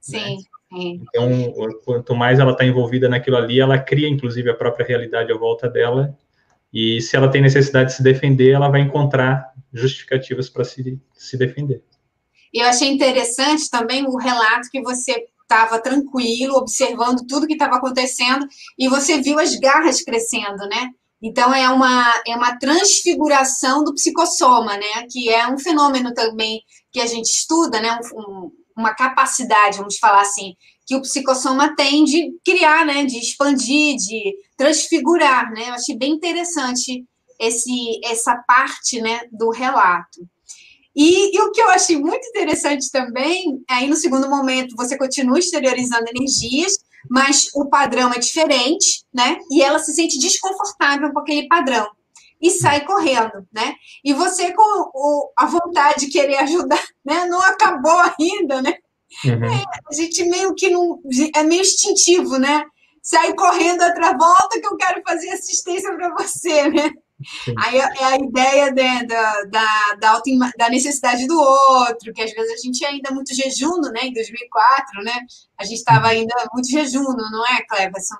Sim. 0.00 0.36
Né? 0.36 0.42
Então, 0.74 1.52
quanto 1.84 2.14
mais 2.14 2.38
ela 2.38 2.52
está 2.52 2.64
envolvida 2.64 3.08
naquilo 3.08 3.36
ali, 3.36 3.60
ela 3.60 3.78
cria, 3.78 4.08
inclusive, 4.08 4.48
a 4.50 4.54
própria 4.54 4.86
realidade 4.86 5.30
à 5.30 5.36
volta 5.36 5.68
dela. 5.68 6.16
E 6.72 7.00
se 7.02 7.14
ela 7.14 7.30
tem 7.30 7.42
necessidade 7.42 7.90
de 7.90 7.96
se 7.96 8.02
defender, 8.02 8.52
ela 8.52 8.70
vai 8.70 8.80
encontrar 8.80 9.52
justificativas 9.72 10.48
para 10.48 10.64
se, 10.64 10.98
se 11.12 11.36
defender. 11.36 11.82
Eu 12.52 12.66
achei 12.66 12.88
interessante 12.88 13.68
também 13.70 14.06
o 14.06 14.16
relato 14.16 14.70
que 14.70 14.80
você 14.80 15.26
estava 15.42 15.78
tranquilo, 15.78 16.56
observando 16.56 17.26
tudo 17.26 17.46
que 17.46 17.52
estava 17.52 17.76
acontecendo, 17.76 18.46
e 18.78 18.88
você 18.88 19.20
viu 19.20 19.38
as 19.38 19.54
garras 19.56 20.02
crescendo, 20.02 20.66
né? 20.66 20.90
Então, 21.22 21.54
é 21.54 21.68
uma, 21.70 22.22
é 22.26 22.34
uma 22.34 22.58
transfiguração 22.58 23.84
do 23.84 23.94
psicossoma, 23.94 24.76
né? 24.76 25.06
Que 25.10 25.28
é 25.30 25.46
um 25.46 25.58
fenômeno 25.58 26.12
também 26.12 26.62
que 26.90 27.00
a 27.00 27.06
gente 27.06 27.26
estuda, 27.26 27.80
né? 27.80 27.98
Um, 28.14 28.50
uma 28.76 28.94
capacidade, 28.94 29.78
vamos 29.78 29.98
falar 29.98 30.22
assim, 30.22 30.56
que 30.86 30.96
o 30.96 31.02
psicossoma 31.02 31.76
tem 31.76 32.04
de 32.04 32.32
criar, 32.44 32.84
né, 32.84 33.04
de 33.04 33.18
expandir, 33.18 33.96
de 33.96 34.34
transfigurar, 34.56 35.52
né? 35.52 35.68
Eu 35.68 35.74
achei 35.74 35.96
bem 35.96 36.12
interessante 36.12 37.04
esse 37.38 38.00
essa 38.04 38.36
parte, 38.46 39.00
né, 39.00 39.20
do 39.30 39.50
relato. 39.50 40.26
E, 40.94 41.34
e, 41.34 41.40
o 41.40 41.50
que 41.50 41.60
eu 41.60 41.70
achei 41.70 41.96
muito 41.96 42.26
interessante 42.26 42.90
também, 42.90 43.62
aí 43.68 43.88
no 43.88 43.96
segundo 43.96 44.28
momento 44.28 44.76
você 44.76 44.96
continua 44.98 45.38
exteriorizando 45.38 46.04
energias, 46.14 46.74
mas 47.10 47.48
o 47.54 47.68
padrão 47.68 48.12
é 48.12 48.18
diferente, 48.18 49.04
né? 49.12 49.38
E 49.50 49.62
ela 49.62 49.78
se 49.78 49.94
sente 49.94 50.18
desconfortável 50.18 51.12
com 51.12 51.20
aquele 51.20 51.46
padrão 51.48 51.88
e 52.42 52.50
sai 52.50 52.84
correndo, 52.84 53.46
né? 53.52 53.74
E 54.04 54.12
você 54.12 54.52
com 54.52 54.90
o, 54.92 55.32
a 55.38 55.46
vontade 55.46 56.06
de 56.06 56.12
querer 56.12 56.38
ajudar, 56.38 56.82
né? 57.04 57.24
Não 57.26 57.40
acabou 57.40 58.02
ainda, 58.18 58.60
né? 58.60 58.74
Uhum. 59.24 59.44
É, 59.44 59.64
a 59.90 59.94
gente 59.94 60.24
meio 60.24 60.54
que 60.54 60.68
não 60.70 61.00
é 61.36 61.42
meio 61.42 61.60
instintivo, 61.60 62.38
né? 62.38 62.64
Sai 63.02 63.34
correndo 63.34 63.82
outra 63.82 64.16
volta 64.16 64.60
que 64.60 64.66
eu 64.66 64.76
quero 64.76 65.02
fazer 65.06 65.30
assistência 65.30 65.94
para 65.94 66.14
você, 66.14 66.68
né? 66.68 66.90
Sim. 67.44 67.54
Aí 67.58 67.78
é, 67.78 67.82
é 67.82 68.04
a 68.04 68.16
ideia 68.16 68.70
né, 68.72 69.04
da, 69.04 69.42
da, 69.44 69.96
da, 70.00 70.10
auto, 70.10 70.30
da, 70.56 70.68
necessidade 70.68 71.26
do 71.26 71.38
outro, 71.38 72.12
que 72.12 72.22
às 72.22 72.32
vezes 72.32 72.52
a 72.52 72.66
gente 72.66 72.84
é 72.84 72.88
ainda 72.88 73.10
muito 73.10 73.34
jejuno, 73.34 73.90
né? 73.92 74.00
Em 74.04 74.12
2004, 74.12 75.02
né? 75.04 75.12
A 75.58 75.64
gente 75.64 75.78
estava 75.78 76.06
uhum. 76.06 76.12
ainda 76.12 76.34
muito 76.52 76.68
jejuno, 76.68 77.16
não 77.30 77.46
é, 77.46 77.62
Cleverson? 77.62 78.16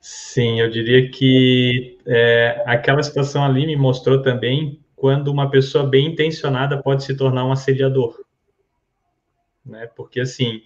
Sim, 0.00 0.60
eu 0.60 0.70
diria 0.70 1.10
que 1.10 1.98
é, 2.06 2.62
aquela 2.66 3.02
situação 3.02 3.44
ali 3.44 3.66
me 3.66 3.76
mostrou 3.76 4.22
também 4.22 4.80
quando 4.96 5.28
uma 5.28 5.50
pessoa 5.50 5.86
bem 5.86 6.08
intencionada 6.08 6.82
pode 6.82 7.04
se 7.04 7.16
tornar 7.16 7.44
um 7.44 7.52
assediador. 7.52 8.18
Né? 9.64 9.86
Porque, 9.94 10.20
assim, 10.20 10.62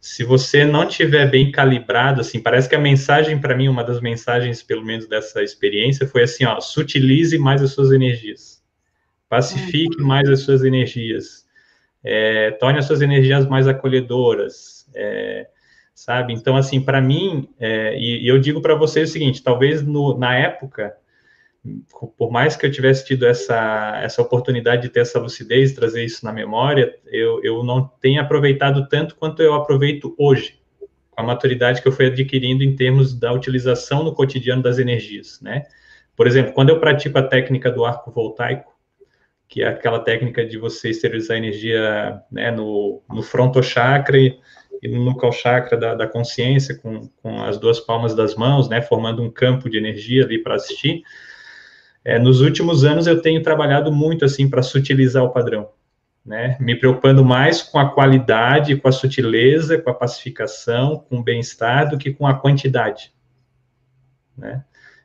se 0.00 0.24
você 0.24 0.64
não 0.64 0.86
tiver 0.86 1.30
bem 1.30 1.52
calibrado, 1.52 2.22
assim, 2.22 2.40
parece 2.40 2.68
que 2.68 2.74
a 2.74 2.80
mensagem, 2.80 3.38
para 3.38 3.54
mim, 3.54 3.68
uma 3.68 3.84
das 3.84 4.00
mensagens, 4.00 4.62
pelo 4.62 4.84
menos 4.84 5.06
dessa 5.06 5.42
experiência, 5.42 6.08
foi 6.08 6.22
assim, 6.22 6.46
ó, 6.46 6.58
sutilize 6.58 7.36
mais 7.38 7.62
as 7.62 7.72
suas 7.72 7.92
energias, 7.92 8.62
pacifique 9.28 10.00
uhum. 10.00 10.06
mais 10.06 10.28
as 10.28 10.40
suas 10.40 10.64
energias, 10.64 11.46
é, 12.02 12.52
torne 12.52 12.78
as 12.78 12.86
suas 12.86 13.02
energias 13.02 13.46
mais 13.46 13.68
acolhedoras, 13.68 14.88
é, 14.94 15.46
sabe? 15.94 16.32
Então, 16.32 16.56
assim, 16.56 16.80
para 16.80 17.00
mim, 17.02 17.50
é, 17.60 17.94
e, 17.98 18.24
e, 18.24 18.28
eu 18.28 18.38
digo 18.38 18.62
para 18.62 18.74
vocês 18.74 19.10
o 19.10 19.12
seguinte: 19.12 19.42
talvez 19.42 19.82
no, 19.82 20.16
na 20.16 20.34
época, 20.34 20.96
por 22.16 22.30
mais 22.30 22.56
que 22.56 22.64
eu 22.64 22.70
tivesse 22.70 23.04
tido 23.04 23.26
essa, 23.26 24.00
essa 24.02 24.22
oportunidade 24.22 24.82
de 24.82 24.88
ter 24.88 25.00
essa 25.00 25.18
lucidez, 25.18 25.72
trazer 25.72 26.04
isso 26.04 26.24
na 26.24 26.32
memória, 26.32 26.94
eu, 27.06 27.42
eu 27.44 27.62
não 27.62 27.86
tenho 28.00 28.20
aproveitado 28.20 28.88
tanto 28.88 29.14
quanto 29.14 29.42
eu 29.42 29.54
aproveito 29.54 30.14
hoje, 30.18 30.58
com 31.10 31.20
a 31.20 31.24
maturidade 31.24 31.82
que 31.82 31.88
eu 31.88 31.92
fui 31.92 32.06
adquirindo 32.06 32.64
em 32.64 32.74
termos 32.74 33.18
da 33.18 33.32
utilização 33.32 34.02
no 34.02 34.14
cotidiano 34.14 34.62
das 34.62 34.78
energias, 34.78 35.40
né? 35.42 35.64
Por 36.16 36.26
exemplo, 36.26 36.52
quando 36.52 36.70
eu 36.70 36.80
pratico 36.80 37.18
a 37.18 37.22
técnica 37.22 37.70
do 37.70 37.84
arco 37.84 38.10
voltaico, 38.10 38.70
que 39.48 39.62
é 39.62 39.68
aquela 39.68 39.98
técnica 40.00 40.44
de 40.44 40.56
você 40.56 40.90
esterilizar 40.90 41.36
energia 41.36 42.20
né, 42.30 42.50
no, 42.50 43.02
no 43.08 43.22
frontochakra 43.22 44.16
e 44.16 44.38
e 44.82 44.88
no 44.88 45.16
cal 45.16 45.32
chakra 45.32 45.76
da, 45.76 45.94
da 45.94 46.06
consciência, 46.06 46.76
com, 46.78 47.08
com 47.22 47.42
as 47.42 47.58
duas 47.58 47.80
palmas 47.80 48.14
das 48.14 48.34
mãos, 48.34 48.68
né, 48.68 48.80
formando 48.80 49.22
um 49.22 49.30
campo 49.30 49.68
de 49.68 49.76
energia 49.76 50.24
ali 50.24 50.42
para 50.42 50.54
assistir. 50.54 51.02
É, 52.04 52.18
nos 52.18 52.40
últimos 52.40 52.84
anos 52.84 53.06
eu 53.06 53.20
tenho 53.20 53.42
trabalhado 53.42 53.92
muito 53.92 54.24
assim 54.24 54.48
para 54.48 54.62
sutilizar 54.62 55.22
o 55.22 55.30
padrão, 55.30 55.68
né, 56.24 56.56
me 56.60 56.74
preocupando 56.74 57.24
mais 57.24 57.62
com 57.62 57.78
a 57.78 57.90
qualidade, 57.90 58.76
com 58.76 58.88
a 58.88 58.92
sutileza, 58.92 59.78
com 59.78 59.90
a 59.90 59.94
pacificação, 59.94 61.04
com 61.08 61.18
o 61.18 61.22
bem-estar 61.22 61.90
do 61.90 61.98
que 61.98 62.12
com 62.12 62.26
a 62.26 62.34
quantidade, 62.34 63.12
né. 64.36 64.64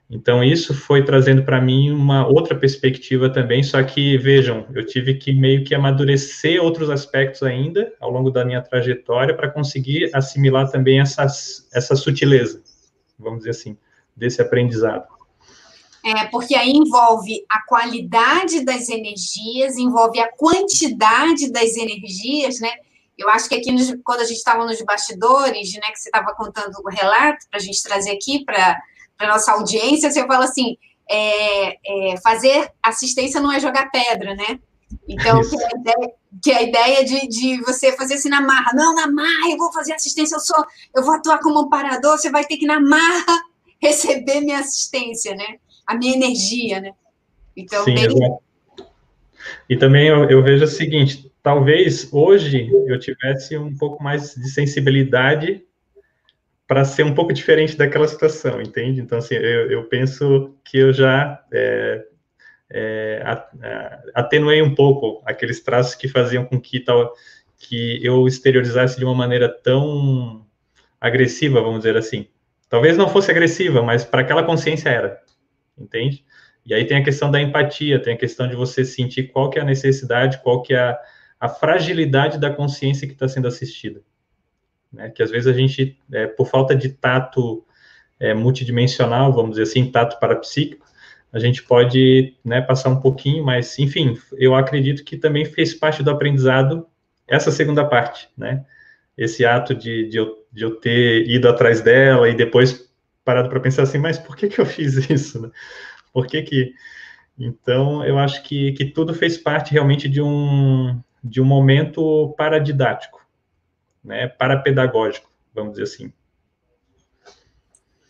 Então, 0.09 0.43
isso 0.43 0.73
foi 0.73 1.03
trazendo 1.03 1.43
para 1.43 1.59
mim 1.59 1.89
uma 1.89 2.27
outra 2.27 2.55
perspectiva 2.55 3.27
também, 3.27 3.63
só 3.63 3.81
que, 3.81 4.17
vejam, 4.19 4.67
eu 4.73 4.85
tive 4.85 5.15
que 5.15 5.33
meio 5.33 5.63
que 5.63 5.73
amadurecer 5.73 6.61
outros 6.63 6.91
aspectos 6.91 7.41
ainda 7.41 7.91
ao 7.99 8.11
longo 8.11 8.29
da 8.29 8.45
minha 8.45 8.61
trajetória 8.61 9.35
para 9.35 9.49
conseguir 9.49 10.11
assimilar 10.13 10.69
também 10.69 10.99
essas, 10.99 11.67
essa 11.73 11.95
sutileza, 11.95 12.61
vamos 13.17 13.39
dizer 13.39 13.51
assim, 13.51 13.77
desse 14.15 14.41
aprendizado. 14.41 15.14
É, 16.05 16.25
porque 16.25 16.53
aí 16.53 16.71
envolve 16.71 17.43
a 17.49 17.63
qualidade 17.65 18.63
das 18.63 18.89
energias, 18.89 19.75
envolve 19.75 20.19
a 20.19 20.31
quantidade 20.31 21.51
das 21.51 21.75
energias, 21.75 22.59
né? 22.59 22.71
Eu 23.17 23.27
acho 23.29 23.49
que 23.49 23.55
aqui, 23.55 23.71
nos, 23.71 23.91
quando 24.03 24.19
a 24.19 24.25
gente 24.25 24.37
estava 24.37 24.63
nos 24.65 24.79
bastidores, 24.83 25.73
né, 25.73 25.91
que 25.91 25.97
você 25.97 26.09
estava 26.09 26.35
contando 26.35 26.75
o 26.83 26.89
relato 26.89 27.47
para 27.49 27.59
a 27.59 27.63
gente 27.63 27.81
trazer 27.81 28.11
aqui 28.11 28.45
para 28.45 28.79
para 29.17 29.29
nossa 29.29 29.53
audiência, 29.53 30.11
você 30.11 30.27
fala 30.27 30.43
assim, 30.43 30.77
é, 31.09 32.11
é, 32.13 32.17
fazer 32.21 32.69
assistência 32.83 33.39
não 33.39 33.51
é 33.51 33.61
jogar 33.61 33.89
pedra, 33.89 34.35
né? 34.35 34.59
Então, 35.07 35.41
que 35.41 35.55
a 35.63 35.79
ideia, 35.79 36.13
que 36.43 36.51
a 36.51 36.61
ideia 36.61 37.05
de, 37.05 37.27
de 37.27 37.61
você 37.61 37.95
fazer 37.95 38.15
assim 38.15 38.29
na 38.29 38.41
marra, 38.41 38.73
não, 38.73 38.93
na 38.93 39.09
marra, 39.09 39.49
eu 39.49 39.57
vou 39.57 39.71
fazer 39.71 39.93
assistência, 39.93 40.35
eu 40.35 40.39
sou, 40.39 40.65
eu 40.93 41.03
vou 41.03 41.13
atuar 41.13 41.39
como 41.39 41.59
amparador, 41.59 42.17
você 42.17 42.29
vai 42.29 42.45
ter 42.45 42.57
que 42.57 42.65
na 42.65 42.79
marra 42.79 43.41
receber 43.81 44.41
minha 44.41 44.59
assistência, 44.59 45.33
né? 45.33 45.59
A 45.85 45.95
minha 45.95 46.15
energia, 46.15 46.79
né? 46.81 46.93
Então, 47.55 47.83
Sim, 47.83 47.95
bem... 47.95 48.37
E 49.69 49.77
também 49.77 50.07
eu, 50.07 50.29
eu 50.29 50.43
vejo 50.43 50.63
o 50.63 50.67
seguinte, 50.67 51.31
talvez 51.41 52.11
hoje 52.11 52.69
eu 52.87 52.99
tivesse 52.99 53.57
um 53.57 53.75
pouco 53.75 54.03
mais 54.03 54.33
de 54.35 54.49
sensibilidade 54.49 55.63
para 56.67 56.83
ser 56.83 57.03
um 57.03 57.13
pouco 57.13 57.31
diferente 57.31 57.77
daquela 57.77 58.07
situação, 58.07 58.61
entende? 58.61 58.99
Então, 58.99 59.19
assim, 59.19 59.35
eu, 59.35 59.71
eu 59.71 59.83
penso 59.83 60.55
que 60.63 60.79
eu 60.79 60.91
já 60.91 61.43
é, 61.53 62.05
é, 62.71 63.21
atenuei 64.13 64.61
um 64.61 64.73
pouco 64.73 65.21
aqueles 65.25 65.61
traços 65.61 65.93
que 65.93 66.07
faziam 66.07 66.43
com 66.45 66.59
que, 66.59 66.79
tal, 66.79 67.13
que 67.57 68.03
eu 68.03 68.27
exteriorizasse 68.27 68.97
de 68.97 69.05
uma 69.05 69.13
maneira 69.13 69.47
tão 69.47 70.45
agressiva, 70.99 71.61
vamos 71.61 71.79
dizer 71.79 71.95
assim. 71.95 72.27
Talvez 72.67 72.97
não 72.97 73.09
fosse 73.09 73.29
agressiva, 73.29 73.83
mas 73.83 74.03
para 74.03 74.21
aquela 74.21 74.43
consciência 74.43 74.89
era, 74.89 75.21
entende? 75.77 76.25
E 76.65 76.73
aí 76.73 76.85
tem 76.85 76.97
a 76.97 77.03
questão 77.03 77.29
da 77.29 77.41
empatia, 77.41 78.01
tem 78.01 78.13
a 78.13 78.17
questão 78.17 78.47
de 78.47 78.55
você 78.55 78.83
sentir 78.83 79.31
qual 79.31 79.49
que 79.49 79.59
é 79.59 79.61
a 79.61 79.65
necessidade, 79.65 80.41
qual 80.41 80.61
que 80.61 80.73
é 80.73 80.79
a, 80.79 80.99
a 81.39 81.49
fragilidade 81.49 82.39
da 82.39 82.49
consciência 82.49 83.07
que 83.07 83.13
está 83.13 83.27
sendo 83.27 83.47
assistida 83.47 84.01
né? 84.95 85.09
Que 85.09 85.21
às 85.21 85.29
vezes 85.29 85.47
a 85.47 85.53
gente, 85.53 85.97
é, 86.11 86.25
por 86.25 86.47
falta 86.47 86.75
de 86.75 86.89
tato 86.89 87.63
é, 88.19 88.33
multidimensional, 88.33 89.31
vamos 89.33 89.51
dizer 89.51 89.63
assim, 89.63 89.91
tato 89.91 90.19
parapsíquico, 90.19 90.85
a 91.31 91.39
gente 91.39 91.61
pode 91.63 92.33
né, 92.45 92.61
passar 92.61 92.89
um 92.89 93.01
pouquinho, 93.01 93.43
mas, 93.43 93.77
enfim, 93.77 94.17
eu 94.37 94.55
acredito 94.55 95.03
que 95.03 95.17
também 95.17 95.43
fez 95.43 95.73
parte 95.73 96.01
do 96.01 96.09
aprendizado 96.09 96.87
essa 97.27 97.51
segunda 97.51 97.83
parte, 97.83 98.29
né? 98.37 98.63
Esse 99.17 99.45
ato 99.45 99.73
de, 99.75 100.07
de, 100.07 100.17
eu, 100.17 100.45
de 100.51 100.63
eu 100.63 100.75
ter 100.75 101.27
ido 101.29 101.49
atrás 101.49 101.81
dela 101.81 102.29
e 102.29 102.35
depois 102.35 102.84
parado 103.25 103.49
para 103.49 103.59
pensar 103.59 103.83
assim, 103.83 103.97
mas 103.97 104.17
por 104.19 104.37
que 104.37 104.47
que 104.47 104.61
eu 104.61 104.65
fiz 104.65 104.93
isso, 105.09 105.41
né? 105.41 105.51
Por 106.13 106.27
que 106.27 106.41
que... 106.43 106.73
Então, 107.37 108.05
eu 108.05 108.17
acho 108.17 108.43
que, 108.43 108.71
que 108.73 108.85
tudo 108.85 109.13
fez 109.13 109.37
parte 109.37 109.73
realmente 109.73 110.07
de 110.07 110.21
um, 110.21 110.97
de 111.21 111.41
um 111.41 111.45
momento 111.45 112.33
paradidático, 112.37 113.19
né, 114.01 114.27
parapedagógico, 114.27 115.29
vamos 115.53 115.71
dizer 115.71 115.83
assim. 115.83 116.13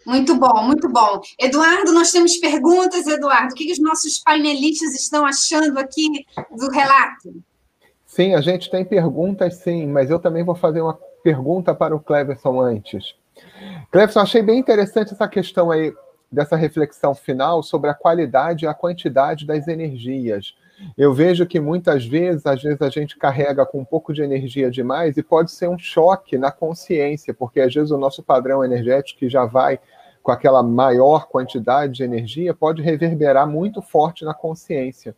Muito 0.05 0.35
bom, 0.35 0.63
muito 0.63 0.87
bom. 0.87 1.19
Eduardo, 1.39 1.91
nós 1.91 2.11
temos 2.11 2.37
perguntas, 2.37 3.07
Eduardo. 3.07 3.53
O 3.53 3.55
que, 3.55 3.71
os 3.71 3.79
nossos 3.79 4.19
painelistas 4.19 4.93
estão 4.93 5.25
achando 5.25 5.79
aqui 5.79 6.07
do 6.51 6.69
relato? 6.69 7.43
Sim, 8.05 8.35
a 8.35 8.41
gente 8.41 8.69
tem 8.69 8.85
perguntas, 8.85 9.55
sim, 9.55 9.87
mas 9.87 10.11
eu 10.11 10.19
também 10.19 10.43
vou 10.43 10.53
fazer 10.53 10.81
uma 10.81 10.93
pergunta 11.23 11.73
para 11.73 11.95
o 11.95 11.99
Cleverson 11.99 12.61
antes. 12.61 13.15
Cleverson, 13.91 14.19
achei 14.19 14.41
bem 14.41 14.59
interessante 14.59 15.13
essa 15.13 15.27
questão 15.27 15.71
aí 15.71 15.93
dessa 16.31 16.55
reflexão 16.55 17.15
final 17.15 17.63
sobre 17.63 17.89
a 17.89 17.93
qualidade 17.93 18.65
e 18.65 18.67
a 18.67 18.73
quantidade 18.73 19.45
das 19.45 19.67
energias. 19.67 20.55
Eu 20.97 21.13
vejo 21.13 21.45
que 21.45 21.59
muitas 21.59 22.05
vezes, 22.05 22.45
às 22.45 22.61
vezes 22.61 22.81
a 22.81 22.89
gente 22.89 23.17
carrega 23.17 23.65
com 23.65 23.79
um 23.79 23.85
pouco 23.85 24.13
de 24.13 24.21
energia 24.21 24.69
demais 24.69 25.15
e 25.15 25.23
pode 25.23 25.51
ser 25.51 25.69
um 25.69 25.77
choque 25.77 26.37
na 26.37 26.51
consciência, 26.51 27.33
porque 27.33 27.61
às 27.61 27.73
vezes 27.73 27.91
o 27.91 27.97
nosso 27.97 28.21
padrão 28.21 28.63
energético 28.63 29.19
que 29.19 29.29
já 29.29 29.45
vai 29.45 29.79
com 30.21 30.31
aquela 30.31 30.61
maior 30.63 31.27
quantidade 31.27 31.93
de 31.93 32.03
energia 32.03 32.53
pode 32.53 32.81
reverberar 32.81 33.47
muito 33.47 33.81
forte 33.81 34.25
na 34.25 34.33
consciência. 34.33 35.15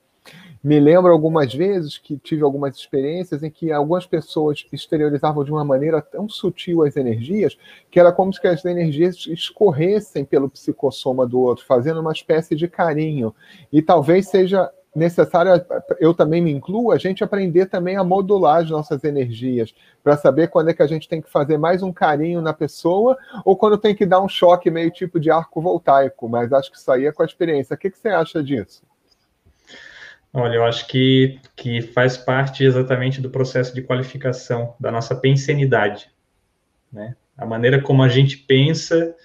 Me 0.63 0.79
lembro 0.79 1.11
algumas 1.11 1.53
vezes 1.53 1.97
que 1.97 2.17
tive 2.17 2.43
algumas 2.43 2.75
experiências 2.75 3.43
em 3.43 3.49
que 3.49 3.71
algumas 3.71 4.05
pessoas 4.05 4.65
exteriorizavam 4.71 5.43
de 5.43 5.51
uma 5.51 5.63
maneira 5.63 6.01
tão 6.01 6.27
sutil 6.27 6.83
as 6.83 6.97
energias 6.97 7.57
que 7.89 7.99
era 7.99 8.11
como 8.11 8.33
se 8.33 8.45
as 8.47 8.65
energias 8.65 9.27
escorressem 9.27 10.25
pelo 10.25 10.49
psicossoma 10.49 11.25
do 11.25 11.39
outro, 11.39 11.65
fazendo 11.65 12.01
uma 12.01 12.11
espécie 12.11 12.55
de 12.55 12.67
carinho. 12.67 13.33
E 13.71 13.81
talvez 13.81 14.27
seja 14.27 14.69
necessário, 14.97 15.51
eu 15.99 16.13
também 16.13 16.41
me 16.41 16.51
incluo, 16.51 16.91
a 16.91 16.97
gente 16.97 17.23
aprender 17.23 17.67
também 17.67 17.95
a 17.95 18.03
modular 18.03 18.63
as 18.63 18.69
nossas 18.69 19.03
energias, 19.03 19.73
para 20.03 20.17
saber 20.17 20.49
quando 20.49 20.69
é 20.69 20.73
que 20.73 20.81
a 20.81 20.87
gente 20.87 21.07
tem 21.07 21.21
que 21.21 21.29
fazer 21.29 21.57
mais 21.57 21.83
um 21.83 21.93
carinho 21.93 22.41
na 22.41 22.51
pessoa 22.51 23.15
ou 23.45 23.55
quando 23.55 23.77
tem 23.77 23.95
que 23.95 24.05
dar 24.05 24.19
um 24.19 24.27
choque 24.27 24.71
meio 24.71 24.89
tipo 24.89 25.19
de 25.19 25.29
arco 25.29 25.61
voltaico, 25.61 26.27
mas 26.27 26.51
acho 26.51 26.71
que 26.71 26.77
isso 26.77 26.91
aí 26.91 27.05
é 27.05 27.11
com 27.11 27.21
a 27.21 27.25
experiência. 27.25 27.75
O 27.75 27.77
que, 27.77 27.91
que 27.91 27.97
você 27.97 28.09
acha 28.09 28.43
disso? 28.43 28.81
Olha, 30.33 30.55
eu 30.55 30.63
acho 30.63 30.87
que, 30.87 31.39
que 31.55 31.81
faz 31.81 32.17
parte 32.17 32.63
exatamente 32.63 33.21
do 33.21 33.29
processo 33.29 33.73
de 33.73 33.81
qualificação 33.81 34.75
da 34.79 34.91
nossa 34.91 35.15
pensenidade, 35.15 36.09
né? 36.91 37.15
A 37.37 37.45
maneira 37.45 37.81
como 37.81 38.03
a 38.03 38.09
gente 38.09 38.37
pensa, 38.37 39.15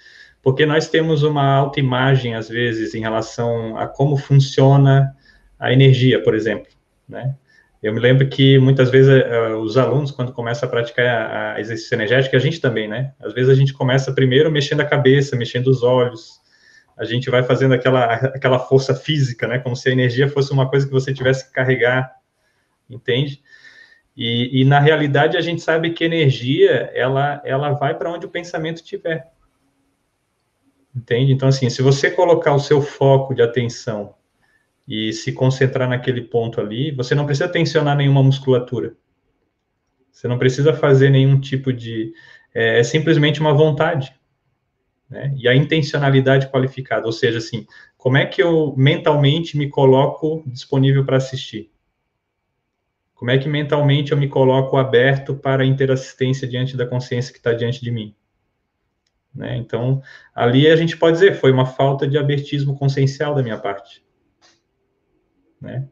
porque 0.41 0.65
nós 0.65 0.87
temos 0.87 1.23
uma 1.23 1.55
autoimagem, 1.55 2.35
às 2.35 2.47
vezes, 2.47 2.93
em 2.93 3.01
relação 3.01 3.77
a 3.77 3.87
como 3.87 4.17
funciona 4.17 5.15
a 5.59 5.71
energia, 5.71 6.21
por 6.21 6.35
exemplo, 6.35 6.71
né? 7.07 7.35
Eu 7.81 7.93
me 7.93 7.99
lembro 7.99 8.29
que 8.29 8.57
muitas 8.59 8.89
vezes 8.89 9.09
uh, 9.09 9.57
os 9.57 9.77
alunos, 9.77 10.09
quando 10.09 10.31
começam 10.31 10.67
a 10.67 10.71
praticar 10.71 11.05
a, 11.05 11.53
a 11.55 11.59
exercício 11.59 11.95
energético, 11.95 12.35
a 12.35 12.39
gente 12.39 12.61
também, 12.61 12.87
né? 12.87 13.13
Às 13.19 13.33
vezes 13.33 13.49
a 13.49 13.55
gente 13.55 13.73
começa 13.73 14.13
primeiro 14.13 14.49
mexendo 14.49 14.79
a 14.79 14.85
cabeça, 14.85 15.35
mexendo 15.35 15.67
os 15.67 15.83
olhos, 15.83 16.41
a 16.97 17.03
gente 17.05 17.29
vai 17.29 17.43
fazendo 17.43 17.73
aquela, 17.73 18.05
aquela 18.13 18.59
força 18.59 18.93
física, 18.93 19.47
né? 19.47 19.59
Como 19.59 19.75
se 19.75 19.89
a 19.89 19.91
energia 19.91 20.27
fosse 20.27 20.51
uma 20.51 20.69
coisa 20.69 20.85
que 20.85 20.91
você 20.91 21.13
tivesse 21.13 21.47
que 21.47 21.53
carregar, 21.53 22.11
entende? 22.89 23.41
E, 24.15 24.61
e 24.61 24.65
na 24.65 24.79
realidade 24.79 25.37
a 25.37 25.41
gente 25.41 25.61
sabe 25.61 25.91
que 25.91 26.03
energia, 26.03 26.91
ela, 26.93 27.41
ela 27.43 27.71
vai 27.73 27.97
para 27.97 28.11
onde 28.11 28.25
o 28.25 28.29
pensamento 28.29 28.77
estiver. 28.77 29.31
Entende? 30.95 31.33
Então, 31.33 31.49
assim, 31.49 31.69
se 31.69 31.81
você 31.81 32.11
colocar 32.11 32.53
o 32.53 32.59
seu 32.59 32.81
foco 32.81 33.33
de 33.33 33.41
atenção 33.41 34.13
e 34.87 35.11
se 35.11 35.31
concentrar 35.31 35.89
naquele 35.89 36.21
ponto 36.21 36.61
ali, 36.61 36.91
você 36.91 37.15
não 37.15 37.25
precisa 37.25 37.49
tensionar 37.49 37.97
nenhuma 37.97 38.21
musculatura. 38.21 38.95
Você 40.11 40.27
não 40.27 40.37
precisa 40.37 40.73
fazer 40.73 41.09
nenhum 41.09 41.39
tipo 41.39 41.73
de. 41.73 42.13
É, 42.53 42.79
é 42.79 42.83
simplesmente 42.83 43.39
uma 43.39 43.53
vontade. 43.53 44.13
Né? 45.13 45.33
E 45.37 45.47
a 45.47 45.55
intencionalidade 45.55 46.49
qualificada, 46.49 47.05
ou 47.05 47.11
seja, 47.11 47.37
assim, 47.37 47.65
como 47.97 48.17
é 48.17 48.25
que 48.25 48.41
eu 48.41 48.73
mentalmente 48.75 49.55
me 49.55 49.69
coloco 49.69 50.43
disponível 50.47 51.05
para 51.05 51.17
assistir? 51.17 51.71
Como 53.13 53.31
é 53.31 53.37
que 53.37 53.47
mentalmente 53.47 54.11
eu 54.11 54.17
me 54.17 54.27
coloco 54.27 54.75
aberto 54.75 55.35
para 55.35 55.65
interassistência 55.65 56.47
diante 56.47 56.75
da 56.75 56.85
consciência 56.85 57.31
que 57.31 57.37
está 57.37 57.53
diante 57.53 57.81
de 57.81 57.91
mim? 57.91 58.15
Né? 59.33 59.55
Então, 59.57 60.01
ali 60.33 60.67
a 60.67 60.75
gente 60.75 60.97
pode 60.97 61.13
dizer, 61.13 61.35
foi 61.35 61.51
uma 61.51 61.65
falta 61.65 62.07
de 62.07 62.17
abertismo 62.17 62.75
consciencial 62.75 63.33
da 63.33 63.41
minha 63.41 63.57
parte 63.57 64.03
né? 65.63 65.87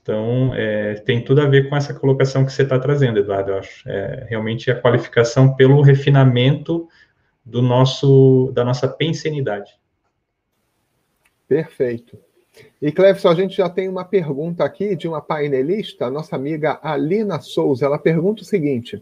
Então, 0.00 0.54
é, 0.54 0.94
tem 0.94 1.24
tudo 1.24 1.40
a 1.40 1.46
ver 1.46 1.68
com 1.68 1.76
essa 1.76 1.92
colocação 1.92 2.46
que 2.46 2.52
você 2.52 2.62
está 2.62 2.78
trazendo, 2.78 3.18
Eduardo, 3.18 3.50
eu 3.50 3.58
acho. 3.58 3.88
É, 3.88 4.24
realmente 4.28 4.70
a 4.70 4.80
qualificação 4.80 5.56
pelo 5.56 5.82
refinamento 5.82 6.88
do 7.46 7.62
nosso, 7.62 8.50
da 8.52 8.64
nossa 8.64 8.88
pensenidade. 8.88 9.78
Perfeito. 11.46 12.18
E, 12.82 12.90
Cleverson, 12.90 13.28
a 13.28 13.34
gente 13.34 13.56
já 13.56 13.68
tem 13.68 13.88
uma 13.88 14.04
pergunta 14.04 14.64
aqui 14.64 14.96
de 14.96 15.06
uma 15.06 15.20
painelista, 15.20 16.10
nossa 16.10 16.34
amiga 16.34 16.80
Alina 16.82 17.40
Souza. 17.40 17.86
Ela 17.86 17.98
pergunta 17.98 18.42
o 18.42 18.46
seguinte: 18.46 19.00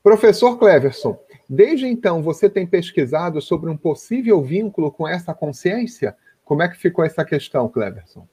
Professor 0.00 0.58
Cleverson, 0.58 1.18
desde 1.48 1.86
então 1.86 2.22
você 2.22 2.48
tem 2.48 2.66
pesquisado 2.66 3.40
sobre 3.40 3.68
um 3.68 3.76
possível 3.76 4.40
vínculo 4.42 4.92
com 4.92 5.08
essa 5.08 5.34
consciência? 5.34 6.16
Como 6.44 6.62
é 6.62 6.68
que 6.68 6.76
ficou 6.76 7.04
essa 7.04 7.24
questão, 7.24 7.68
Cleverson? 7.68 8.28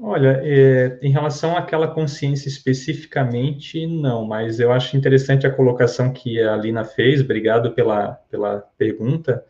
Olha, 0.00 0.40
é, 0.44 0.98
em 1.02 1.10
relação 1.10 1.56
àquela 1.56 1.88
consciência 1.88 2.48
especificamente, 2.48 3.84
não, 3.86 4.24
mas 4.24 4.60
eu 4.60 4.70
acho 4.70 4.96
interessante 4.96 5.44
a 5.46 5.50
colocação 5.50 6.12
que 6.12 6.40
a 6.40 6.56
Lina 6.56 6.84
fez, 6.84 7.20
obrigado 7.20 7.72
pela, 7.72 8.12
pela 8.30 8.60
pergunta, 8.78 9.44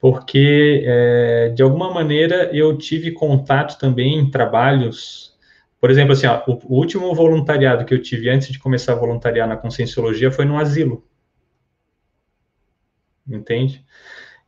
porque, 0.00 0.84
é, 0.86 1.50
de 1.50 1.62
alguma 1.62 1.92
maneira, 1.92 2.50
eu 2.54 2.78
tive 2.78 3.12
contato 3.12 3.78
também 3.78 4.18
em 4.18 4.30
trabalhos, 4.30 5.36
por 5.80 5.90
exemplo, 5.90 6.12
assim, 6.14 6.26
ó, 6.26 6.42
o, 6.48 6.54
o 6.74 6.76
último 6.78 7.14
voluntariado 7.14 7.84
que 7.84 7.94
eu 7.94 8.02
tive 8.02 8.30
antes 8.30 8.48
de 8.50 8.58
começar 8.58 8.94
a 8.94 8.96
voluntariar 8.96 9.48
na 9.48 9.56
Conscienciologia 9.56 10.30
foi 10.30 10.44
no 10.46 10.58
asilo, 10.58 11.04
entende? 13.28 13.84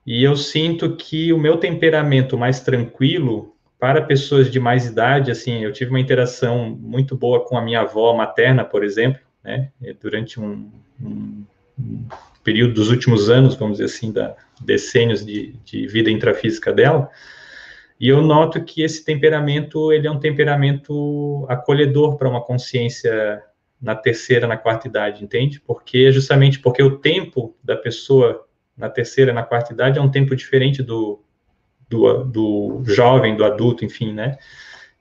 E 0.07 0.23
eu 0.25 0.37
sinto 0.37 0.97
que 0.97 1.33
o 1.33 1.39
meu 1.39 1.59
temperamento 1.59 2.39
mais 2.39 2.61
tranquilo, 2.61 3.57
para 3.81 4.03
pessoas 4.03 4.51
de 4.51 4.61
mais 4.61 4.87
idade, 4.87 5.31
assim, 5.31 5.65
eu 5.65 5.73
tive 5.73 5.91
uma 5.91 5.99
interação 5.99 6.69
muito 6.79 7.17
boa 7.17 7.43
com 7.47 7.57
a 7.57 7.63
minha 7.63 7.81
avó 7.81 8.15
materna, 8.15 8.63
por 8.63 8.85
exemplo, 8.85 9.23
né, 9.43 9.71
durante 9.99 10.39
um, 10.39 10.71
um, 11.03 11.45
período 12.45 12.75
dos 12.75 12.91
últimos 12.91 13.31
anos, 13.31 13.55
vamos 13.55 13.79
dizer 13.79 13.87
assim, 13.87 14.13
da 14.13 14.37
decênios 14.61 15.25
de, 15.25 15.55
de 15.65 15.87
vida 15.87 16.11
intrafísica 16.11 16.71
dela, 16.71 17.09
e 17.99 18.09
eu 18.09 18.21
noto 18.21 18.63
que 18.63 18.83
esse 18.83 19.03
temperamento, 19.03 19.91
ele 19.91 20.07
é 20.07 20.11
um 20.11 20.21
temperamento 20.21 21.47
acolhedor 21.49 22.17
para 22.19 22.29
uma 22.29 22.43
consciência 22.43 23.43
na 23.81 23.95
terceira, 23.95 24.47
na 24.47 24.59
quarta 24.59 24.89
idade, 24.89 25.25
entende? 25.25 25.59
Porque 25.59 26.13
justamente 26.13 26.59
porque 26.59 26.83
o 26.83 26.99
tempo 26.99 27.57
da 27.65 27.77
pessoa 27.77 28.47
na 28.77 28.91
terceira, 28.91 29.33
na 29.33 29.43
quarta 29.43 29.73
idade 29.73 29.99
é 29.99 30.03
um 30.03 30.11
tempo 30.11 30.35
diferente 30.35 30.83
do, 30.83 31.23
do, 31.91 32.25
do 32.25 32.83
jovem, 32.85 33.37
do 33.37 33.45
adulto, 33.45 33.85
enfim, 33.85 34.13
né? 34.13 34.39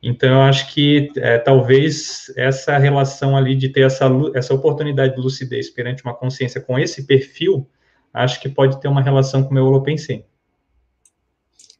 Então, 0.02 0.30
eu 0.30 0.42
acho 0.42 0.74
que 0.74 1.12
é, 1.18 1.38
talvez 1.38 2.32
essa 2.36 2.78
relação 2.78 3.36
ali 3.38 3.56
de 3.56 3.70
ter 3.70 3.82
essa, 3.82 4.10
essa 4.34 4.54
oportunidade 4.54 5.16
de 5.16 5.22
lucidez 5.22 5.70
perante 5.70 6.04
uma 6.04 6.16
consciência 6.16 6.60
com 6.60 6.80
esse 6.80 7.06
perfil 7.06 7.70
acho 8.14 8.40
que 8.42 8.50
pode 8.50 8.80
ter 8.82 8.88
uma 8.88 9.02
relação 9.02 9.44
com 9.44 9.52
o 9.52 9.54
meu 9.54 9.66
holopensene. 9.66 10.26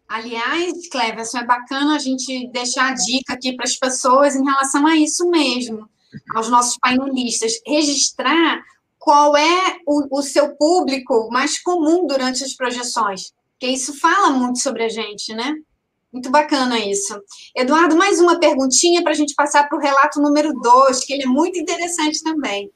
Aliás, 0.08 0.90
Cleverson, 0.90 1.40
é 1.40 1.46
bacana 1.46 1.96
a 1.96 2.00
gente 2.00 2.48
deixar 2.52 2.92
a 2.92 2.96
dica 2.96 3.34
aqui 3.34 3.54
para 3.54 3.66
as 3.66 3.76
pessoas 3.76 4.36
em 4.36 4.44
relação 4.44 4.88
a 4.88 4.96
isso 4.96 5.30
mesmo, 5.30 5.88
aos 6.36 6.50
nossos 6.50 6.78
painelistas, 6.78 7.62
registrar 7.66 8.64
qual 8.98 9.38
é 9.38 9.78
o, 9.86 10.20
o 10.20 10.22
seu 10.24 10.56
público 10.56 11.30
mais 11.32 11.62
comum 11.62 12.08
durante 12.08 12.44
as 12.44 12.54
projeções, 12.54 13.32
porque 13.60 13.74
isso 13.74 14.00
fala 14.00 14.30
muito 14.30 14.60
sobre 14.60 14.84
a 14.84 14.88
gente, 14.88 15.34
né? 15.34 15.54
Muito 16.14 16.32
bacana 16.32 16.80
isso. 16.80 17.22
Eduardo, 17.54 17.98
mais 17.98 18.18
uma 18.22 18.40
perguntinha 18.40 19.04
para 19.04 19.12
a 19.12 19.16
gente 19.16 19.36
passar 19.36 19.68
para 19.68 19.78
o 19.78 19.82
relato 19.82 20.22
número 20.22 20.54
2, 20.54 21.04
que 21.04 21.12
ele 21.12 21.24
é 21.24 21.28
muito 21.28 21.60
interessante 21.60 22.24
também. 22.24 22.72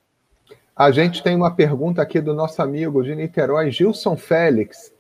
A 0.76 0.91
gente 0.91 1.24
tem 1.24 1.38
uma 1.38 1.56
pergunta 1.56 2.02
aqui 2.02 2.19
do 2.19 2.34
nosso 2.34 2.62
amigo 2.62 3.02
de 3.02 3.15
Niterói, 3.15 3.72
Gilson 3.72 4.17
Félix. 4.17 4.93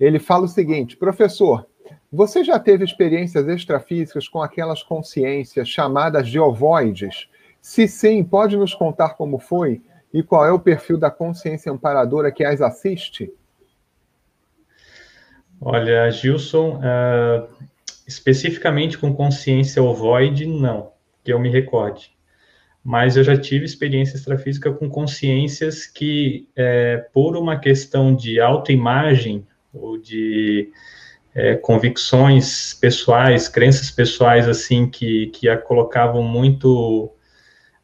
Ele 0.00 0.18
fala 0.18 0.46
o 0.46 0.48
seguinte: 0.48 0.96
professor, 0.96 1.64
você 2.12 2.42
já 2.42 2.58
teve 2.58 2.84
experiências 2.84 3.46
extrafísicas 3.46 4.26
com 4.26 4.42
aquelas 4.42 4.82
consciências 4.82 5.68
chamadas 5.68 6.28
de 6.28 6.40
ovoides? 6.40 7.28
Se 7.62 7.86
sim, 7.86 8.24
pode 8.24 8.56
nos 8.56 8.74
contar 8.74 9.10
como 9.10 9.38
foi 9.38 9.80
e 10.12 10.20
qual 10.20 10.44
é 10.44 10.50
o 10.50 10.58
perfil 10.58 10.98
da 10.98 11.12
consciência 11.12 11.70
amparadora 11.70 12.32
que 12.32 12.42
as 12.42 12.60
assiste? 12.60 13.32
Olha, 15.60 16.08
Gilson, 16.10 16.78
uh, 16.78 17.48
especificamente 18.06 18.96
com 18.96 19.12
consciência 19.12 19.82
ovoide, 19.82 20.46
não, 20.46 20.92
que 21.24 21.32
eu 21.32 21.38
me 21.38 21.50
recorde. 21.50 22.12
Mas 22.82 23.16
eu 23.16 23.24
já 23.24 23.36
tive 23.36 23.64
experiência 23.64 24.16
extrafísica 24.16 24.72
com 24.72 24.88
consciências 24.88 25.84
que, 25.86 26.48
é, 26.56 26.96
por 27.12 27.36
uma 27.36 27.58
questão 27.58 28.14
de 28.14 28.40
autoimagem 28.40 29.46
ou 29.74 29.98
de 29.98 30.70
é, 31.34 31.54
convicções 31.54 32.72
pessoais, 32.72 33.48
crenças 33.48 33.90
pessoais, 33.90 34.48
assim, 34.48 34.88
que, 34.88 35.26
que 35.26 35.48
a 35.48 35.58
colocavam 35.58 36.22
muito 36.22 37.12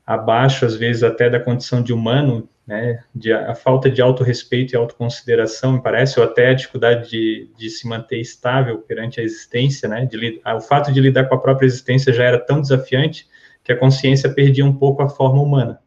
abaixo, 0.07 0.65
às 0.65 0.75
vezes, 0.75 1.03
até 1.03 1.29
da 1.29 1.41
condição 1.41 1.83
de 1.83 1.93
humano, 1.93 2.49
né, 2.67 3.05
de, 3.15 3.33
a 3.33 3.55
falta 3.55 3.91
de 3.91 4.01
autorrespeito 4.01 4.73
e 4.73 4.77
autoconsideração, 4.77 5.73
me 5.73 5.83
parece, 5.83 6.19
ou 6.19 6.25
até 6.25 6.49
a 6.49 6.55
dificuldade 6.55 7.11
de, 7.11 7.51
de 7.57 7.69
se 7.69 7.87
manter 7.87 8.19
estável 8.21 8.79
perante 8.79 9.21
a 9.21 9.23
existência, 9.23 9.89
né, 9.89 10.07
de, 10.07 10.41
o 10.45 10.61
fato 10.61 10.93
de 10.93 11.01
lidar 11.01 11.25
com 11.29 11.35
a 11.35 11.41
própria 11.41 11.67
existência 11.67 12.13
já 12.13 12.25
era 12.25 12.39
tão 12.39 12.61
desafiante 12.61 13.29
que 13.63 13.73
a 13.73 13.79
consciência 13.79 14.33
perdia 14.33 14.65
um 14.65 14.77
pouco 14.77 15.03
a 15.03 15.09
forma 15.09 15.43
humana, 15.43 15.81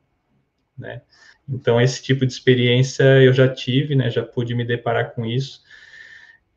né. 0.78 1.02
Então, 1.50 1.80
esse 1.80 2.04
tipo 2.04 2.26
de 2.26 2.34
experiência 2.34 3.04
eu 3.22 3.32
já 3.32 3.48
tive, 3.48 3.96
né, 3.96 4.10
já 4.10 4.22
pude 4.22 4.54
me 4.54 4.66
deparar 4.66 5.16
com 5.16 5.26
isso, 5.26 5.62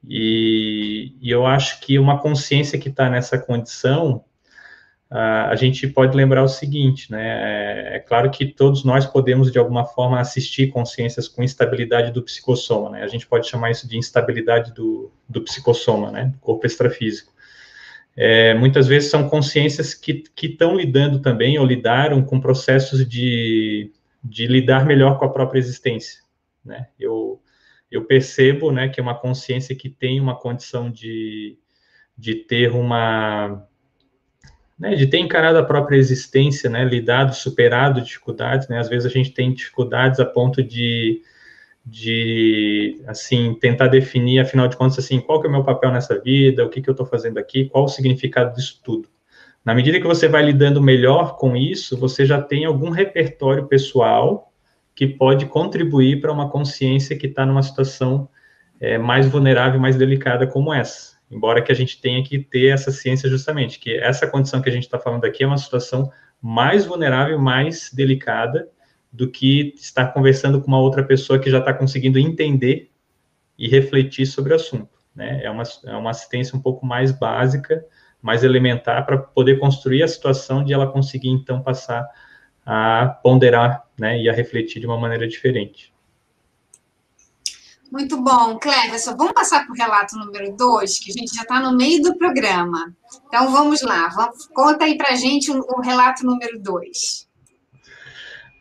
e, 0.07 1.15
e 1.21 1.31
eu 1.31 1.47
acho 1.47 1.81
que 1.81 1.99
uma 1.99 2.21
consciência 2.21 2.79
que 2.79 2.89
está 2.89 3.09
nessa 3.09 3.39
condição, 3.39 4.25
a 5.11 5.57
gente 5.57 5.89
pode 5.89 6.17
lembrar 6.17 6.45
o 6.45 6.49
seguinte, 6.49 7.11
né? 7.11 7.23
É, 7.23 7.97
é, 7.97 7.99
claro 7.99 8.31
que 8.31 8.47
todos 8.47 8.85
nós 8.85 9.07
podemos, 9.07 9.51
de 9.51 9.59
alguma 9.59 9.85
forma, 9.85 10.21
assistir 10.21 10.69
consciências 10.69 11.27
com 11.27 11.43
instabilidade 11.43 12.13
do 12.13 12.23
psicossoma, 12.23 12.91
né? 12.91 13.03
A 13.03 13.09
gente 13.09 13.27
pode 13.27 13.49
chamar 13.49 13.73
isso 13.73 13.89
de 13.89 13.99
instabilidade 13.99 14.73
do, 14.73 15.11
do 15.29 15.43
psicossoma, 15.43 16.13
né? 16.13 16.33
Corpo 16.41 16.65
extrafísico. 16.65 17.33
É, 18.17 18.55
muitas 18.55 18.87
vezes 18.87 19.11
são 19.11 19.29
consciências 19.29 19.95
que 19.95 20.25
estão 20.43 20.77
lidando 20.77 21.21
também, 21.21 21.59
ou 21.59 21.67
lidaram 21.67 22.23
com 22.23 22.41
processos 22.41 23.05
de, 23.09 23.91
de 24.23 24.47
lidar 24.47 24.87
melhor 24.87 25.19
com 25.19 25.25
a 25.25 25.33
própria 25.33 25.59
existência, 25.59 26.21
né? 26.65 26.87
Eu, 26.99 27.41
eu 27.91 28.05
percebo, 28.05 28.71
né, 28.71 28.89
que 28.89 29.01
é 29.01 29.03
uma 29.03 29.19
consciência 29.19 29.75
que 29.75 29.89
tem 29.89 30.21
uma 30.21 30.39
condição 30.39 30.89
de, 30.89 31.59
de 32.17 32.35
ter 32.37 32.71
uma... 32.71 33.67
Né, 34.81 34.95
de 34.95 35.07
ter 35.07 35.19
encarado 35.19 35.59
a 35.59 35.63
própria 35.63 35.99
existência, 35.99 36.71
né, 36.71 36.83
lidado, 36.83 37.35
superado 37.35 38.01
dificuldades, 38.01 38.67
né, 38.67 38.79
às 38.79 38.89
vezes 38.89 39.05
a 39.05 39.11
gente 39.11 39.31
tem 39.31 39.53
dificuldades 39.53 40.19
a 40.19 40.25
ponto 40.25 40.63
de, 40.63 41.21
de, 41.85 42.99
assim, 43.07 43.55
tentar 43.61 43.89
definir, 43.89 44.41
afinal 44.41 44.69
de 44.69 44.79
contas, 44.79 44.99
assim, 44.99 45.21
qual 45.21 45.39
que 45.39 45.47
é 45.47 45.51
o 45.51 45.53
meu 45.53 45.63
papel 45.63 45.93
nessa 45.93 46.19
vida, 46.19 46.65
o 46.65 46.71
que 46.71 46.81
que 46.81 46.89
eu 46.89 46.93
estou 46.93 47.05
fazendo 47.05 47.37
aqui, 47.37 47.69
qual 47.69 47.85
o 47.85 47.89
significado 47.89 48.57
disso 48.57 48.81
tudo. 48.83 49.07
Na 49.63 49.75
medida 49.75 50.01
que 50.01 50.07
você 50.07 50.27
vai 50.27 50.43
lidando 50.43 50.81
melhor 50.81 51.37
com 51.37 51.55
isso, 51.55 51.95
você 51.99 52.25
já 52.25 52.41
tem 52.41 52.65
algum 52.65 52.89
repertório 52.89 53.67
pessoal 53.67 54.51
que 54.95 55.07
pode 55.07 55.45
contribuir 55.45 56.23
para 56.23 56.33
uma 56.33 56.49
consciência 56.49 57.19
que 57.19 57.27
está 57.27 57.45
numa 57.45 57.63
situação 57.63 58.29
é, 58.81 58.97
mais 58.97 59.27
vulnerável, 59.27 59.79
mais 59.79 59.97
delicada 59.97 60.47
como 60.47 60.73
essa. 60.73 61.10
Embora 61.31 61.63
que 61.63 61.71
a 61.71 61.75
gente 61.75 62.01
tenha 62.01 62.23
que 62.25 62.39
ter 62.39 62.69
essa 62.69 62.91
ciência 62.91 63.29
justamente, 63.29 63.79
que 63.79 63.97
essa 63.97 64.27
condição 64.27 64.61
que 64.61 64.69
a 64.69 64.73
gente 64.73 64.83
está 64.85 64.99
falando 64.99 65.25
aqui 65.25 65.45
é 65.45 65.47
uma 65.47 65.59
situação 65.59 66.11
mais 66.43 66.85
vulnerável, 66.85 67.39
mais 67.39 67.91
delicada 67.93 68.69
do 69.13 69.31
que 69.31 69.75
estar 69.77 70.07
conversando 70.09 70.61
com 70.61 70.67
uma 70.67 70.81
outra 70.81 71.05
pessoa 71.05 71.39
que 71.39 71.51
já 71.51 71.59
está 71.59 71.73
conseguindo 71.73 72.19
entender 72.19 72.91
e 73.59 73.69
refletir 73.69 74.27
sobre 74.27 74.53
o 74.53 74.57
assunto. 74.57 74.99
Né? 75.15 75.45
É, 75.45 75.51
uma, 75.51 75.63
é 75.87 75.97
uma 75.97 76.11
assistência 76.11 76.57
um 76.57 76.61
pouco 76.63 76.85
mais 76.87 77.13
básica, 77.13 77.85
mais 78.23 78.43
elementar, 78.43 79.05
para 79.07 79.19
poder 79.19 79.59
construir 79.59 80.03
a 80.03 80.09
situação 80.09 80.65
de 80.65 80.73
ela 80.73 80.87
conseguir, 80.87 81.29
então, 81.29 81.63
passar 81.63 82.09
a 82.65 83.07
ponderar 83.23 83.85
né, 83.99 84.21
e 84.21 84.29
a 84.29 84.33
refletir 84.33 84.81
de 84.81 84.87
uma 84.87 84.97
maneira 84.97 85.27
diferente. 85.27 85.93
Muito 87.91 88.23
bom, 88.23 88.57
Cleverson. 88.59 89.17
Vamos 89.17 89.33
passar 89.33 89.65
para 89.65 89.73
o 89.73 89.77
relato 89.77 90.17
número 90.17 90.55
2, 90.57 90.99
que 91.01 91.11
a 91.11 91.13
gente 91.13 91.35
já 91.35 91.43
está 91.43 91.59
no 91.59 91.77
meio 91.77 92.01
do 92.01 92.17
programa. 92.17 92.95
Então, 93.27 93.51
vamos 93.51 93.83
lá. 93.83 94.09
Vamos, 94.09 94.47
conta 94.47 94.85
aí 94.85 94.97
para 94.97 95.11
a 95.11 95.17
gente 95.17 95.51
o, 95.51 95.59
o, 95.59 95.81
relato 95.81 96.25
número 96.25 96.57
2. 96.61 97.29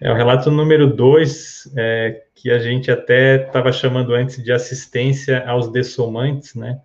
É, 0.02 0.12
o 0.12 0.16
relato 0.16 0.50
número 0.50 0.88
2, 0.96 1.72
é, 1.78 2.24
que 2.34 2.50
a 2.50 2.58
gente 2.58 2.90
até 2.90 3.46
estava 3.46 3.72
chamando 3.72 4.16
antes 4.16 4.44
de 4.44 4.52
assistência 4.52 5.48
aos 5.48 5.72
dessomantes, 5.72 6.56
né? 6.56 6.82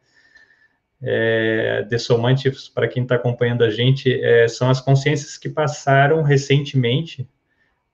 É, 1.02 1.86
dessomantes, 1.88 2.68
para 2.68 2.88
quem 2.88 3.04
está 3.04 3.14
acompanhando 3.14 3.64
a 3.64 3.70
gente, 3.70 4.12
é, 4.22 4.48
são 4.48 4.68
as 4.68 4.80
consciências 4.80 5.38
que 5.38 5.48
passaram 5.48 6.22
recentemente 6.22 7.26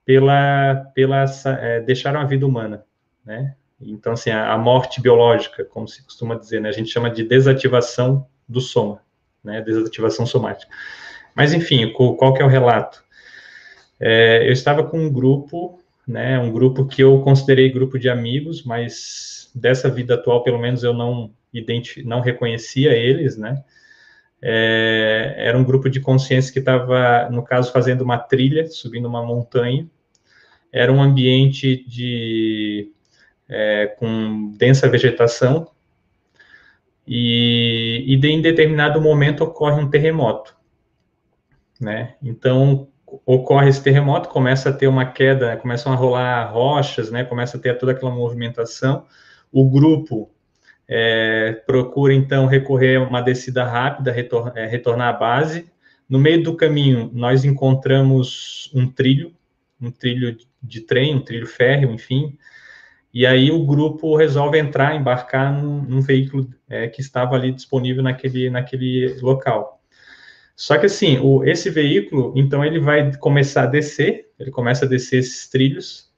pela, 0.05 0.91
pela 0.93 1.25
é, 1.45 1.79
deixaram 1.81 2.19
a 2.19 2.25
vida 2.25 2.45
humana, 2.45 2.83
né? 3.25 3.55
Então, 3.83 4.13
assim, 4.13 4.29
a, 4.29 4.57
morte 4.57 5.01
biológica, 5.01 5.65
como 5.65 5.87
se 5.87 6.03
costuma 6.03 6.35
dizer, 6.35 6.61
né? 6.61 6.69
A 6.69 6.73
gente 6.73 6.89
chama 6.89 7.09
de 7.09 7.23
desativação 7.23 8.27
do 8.47 8.61
soma, 8.61 9.01
né? 9.43 9.61
Desativação 9.61 10.25
somática. 10.25 10.71
Mas, 11.35 11.53
enfim, 11.53 11.91
qual 11.91 12.33
que 12.33 12.41
é 12.41 12.45
o 12.45 12.49
relato? 12.49 13.03
É, 13.99 14.47
eu 14.47 14.51
estava 14.51 14.83
com 14.83 14.99
um 14.99 15.11
grupo, 15.11 15.79
né? 16.07 16.37
Um 16.39 16.51
grupo 16.51 16.85
que 16.85 17.01
eu 17.01 17.21
considerei 17.21 17.71
grupo 17.71 17.97
de 17.97 18.09
amigos, 18.09 18.63
mas 18.63 19.51
dessa 19.53 19.89
vida 19.89 20.15
atual, 20.15 20.43
pelo 20.43 20.59
menos, 20.59 20.83
eu 20.83 20.93
não 20.93 21.31
não 22.05 22.21
reconhecia 22.21 22.93
eles, 22.93 23.35
né? 23.35 23.61
É, 24.41 25.35
era 25.37 25.57
um 25.57 25.63
grupo 25.63 25.89
de 25.89 25.99
consciência 25.99 26.51
que 26.51 26.59
estava, 26.59 27.29
no 27.29 27.43
caso, 27.43 27.71
fazendo 27.71 28.01
uma 28.01 28.17
trilha, 28.17 28.65
subindo 28.67 29.07
uma 29.07 29.23
montanha. 29.23 29.87
Era 30.71 30.91
um 30.91 31.01
ambiente 31.01 31.85
de 31.87 32.91
é, 33.51 33.87
com 33.99 34.53
densa 34.57 34.89
vegetação 34.89 35.69
e, 37.05 38.05
e 38.07 38.15
de, 38.15 38.29
em 38.29 38.41
determinado 38.41 39.01
momento 39.01 39.43
ocorre 39.43 39.81
um 39.81 39.89
terremoto, 39.89 40.55
né? 41.79 42.15
Então 42.23 42.87
ocorre 43.25 43.67
esse 43.67 43.83
terremoto, 43.83 44.29
começa 44.29 44.69
a 44.69 44.73
ter 44.73 44.87
uma 44.87 45.05
queda, 45.05 45.57
começam 45.57 45.91
a 45.91 45.95
rolar 45.95 46.45
rochas, 46.45 47.11
né? 47.11 47.25
Começa 47.25 47.57
a 47.57 47.59
ter 47.59 47.77
toda 47.77 47.91
aquela 47.91 48.11
movimentação. 48.11 49.05
O 49.51 49.69
grupo 49.69 50.31
é, 50.87 51.61
procura 51.65 52.13
então 52.13 52.45
recorrer 52.45 52.95
a 52.95 53.03
uma 53.03 53.21
descida 53.21 53.65
rápida, 53.65 54.11
retor 54.11 54.53
é, 54.55 54.65
retornar 54.65 55.09
à 55.09 55.17
base. 55.17 55.69
No 56.07 56.17
meio 56.19 56.41
do 56.41 56.55
caminho, 56.55 57.09
nós 57.13 57.43
encontramos 57.43 58.71
um 58.73 58.89
trilho, 58.89 59.33
um 59.81 59.91
trilho 59.91 60.37
de 60.63 60.81
trem, 60.81 61.15
um 61.15 61.21
trilho 61.21 61.47
férreo, 61.47 61.91
enfim. 61.91 62.37
E 63.13 63.25
aí 63.25 63.51
o 63.51 63.65
grupo 63.65 64.15
resolve 64.15 64.57
entrar, 64.57 64.95
embarcar 64.95 65.53
num, 65.53 65.81
num 65.81 66.01
veículo 66.01 66.47
é, 66.69 66.87
que 66.87 67.01
estava 67.01 67.35
ali 67.35 67.51
disponível 67.51 68.01
naquele, 68.01 68.49
naquele 68.49 69.17
local. 69.21 69.81
Só 70.55 70.77
que 70.77 70.85
assim, 70.85 71.17
o, 71.19 71.43
esse 71.43 71.69
veículo, 71.69 72.33
então 72.35 72.63
ele 72.63 72.79
vai 72.79 73.15
começar 73.17 73.63
a 73.63 73.67
descer, 73.67 74.29
ele 74.39 74.51
começa 74.51 74.85
a 74.85 74.87
descer 74.87 75.19
esses 75.19 75.49
trilhos, 75.49 76.11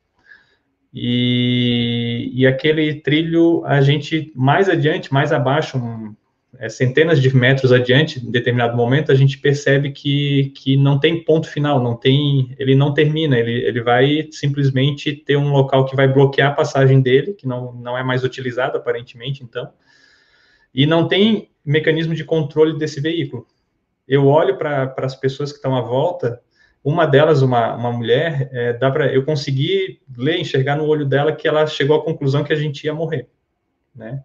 e, 0.93 2.29
e 2.33 2.45
aquele 2.45 3.01
trilho, 3.01 3.65
a 3.65 3.81
gente, 3.81 4.31
mais 4.35 4.69
adiante, 4.69 5.11
mais 5.11 5.31
abaixo, 5.31 5.77
um, 5.77 6.15
é, 6.60 6.70
centenas 6.70 7.22
de 7.22 7.36
metros 7.36 7.72
adiante, 7.72 8.20
em 8.20 8.32
determinado 8.32 8.78
momento, 8.78 9.12
a 9.12 9.16
gente 9.16 9.38
percebe 9.38 9.91
que, 9.91 10.51
que 10.56 10.78
não 10.78 10.99
tem 10.99 11.24
ponto 11.24 11.47
final, 11.47 11.82
não 11.82 11.95
tem, 11.95 12.56
ele 12.60 12.76
não 12.76 12.93
termina, 12.93 13.38
ele, 13.38 13.66
ele 13.66 13.82
vai 13.82 14.28
simplesmente 14.32 15.14
ter 15.14 15.36
um 15.36 15.51
local 15.51 15.86
que 15.86 15.95
vai 15.95 16.08
bloquear 16.08 16.51
a 16.51 16.56
passagem 16.56 17.01
dele, 17.01 17.34
que 17.34 17.47
não, 17.47 17.74
não 17.74 17.97
é 17.97 18.04
mais 18.04 18.24
utilizado 18.24 18.78
aparentemente, 18.78 19.43
então, 19.43 19.72
e 20.74 20.86
não 20.86 21.08
tem 21.08 21.49
mecanismo 21.66 22.14
de 22.14 22.24
controle 22.24 22.78
desse 22.78 22.99
veículo. 23.01 23.47
Eu 24.08 24.28
olho 24.28 24.58
para 24.58 24.93
as 24.97 25.16
pessoas 25.16 25.51
que 25.51 25.58
estão 25.58 25.76
à 25.76 25.82
volta, 25.82 26.41
uma 26.84 27.06
delas, 27.06 27.41
uma, 27.41 27.76
uma 27.76 27.91
mulher, 27.91 28.49
é, 28.51 28.74
dá 28.74 28.91
para 28.91 29.12
eu 29.12 29.24
conseguir 29.24 30.01
ler, 30.18 30.39
enxergar 30.39 30.76
no 30.76 30.86
olho 30.86 31.06
dela 31.06 31.32
que 31.32 31.47
ela 31.47 31.66
chegou 31.66 31.95
à 31.95 32.04
conclusão 32.04 32.43
que 32.43 32.51
a 32.51 32.58
gente 32.58 32.84
ia 32.84 32.93
morrer, 32.93 33.30
né? 33.95 34.24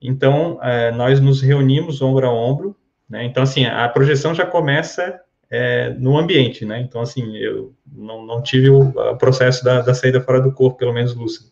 Então, 0.00 0.58
é, 0.62 0.90
nós 0.92 1.20
nos 1.20 1.40
reunimos 1.40 2.02
ombro 2.02 2.26
a 2.26 2.32
ombro, 2.32 2.76
né? 3.08 3.24
Então, 3.24 3.42
assim, 3.42 3.64
a 3.64 3.88
projeção 3.88 4.34
já 4.34 4.44
começa 4.44 5.20
é, 5.50 5.90
no 5.90 6.18
ambiente, 6.18 6.64
né? 6.64 6.80
Então, 6.80 7.00
assim, 7.00 7.36
eu 7.36 7.74
não, 7.86 8.26
não 8.26 8.42
tive 8.42 8.68
o, 8.68 8.88
o 8.88 9.16
processo 9.16 9.64
da, 9.64 9.80
da, 9.80 9.94
saída 9.94 10.20
fora 10.20 10.40
do 10.40 10.52
corpo, 10.52 10.78
pelo 10.78 10.92
menos 10.92 11.14
lúcido. 11.14 11.50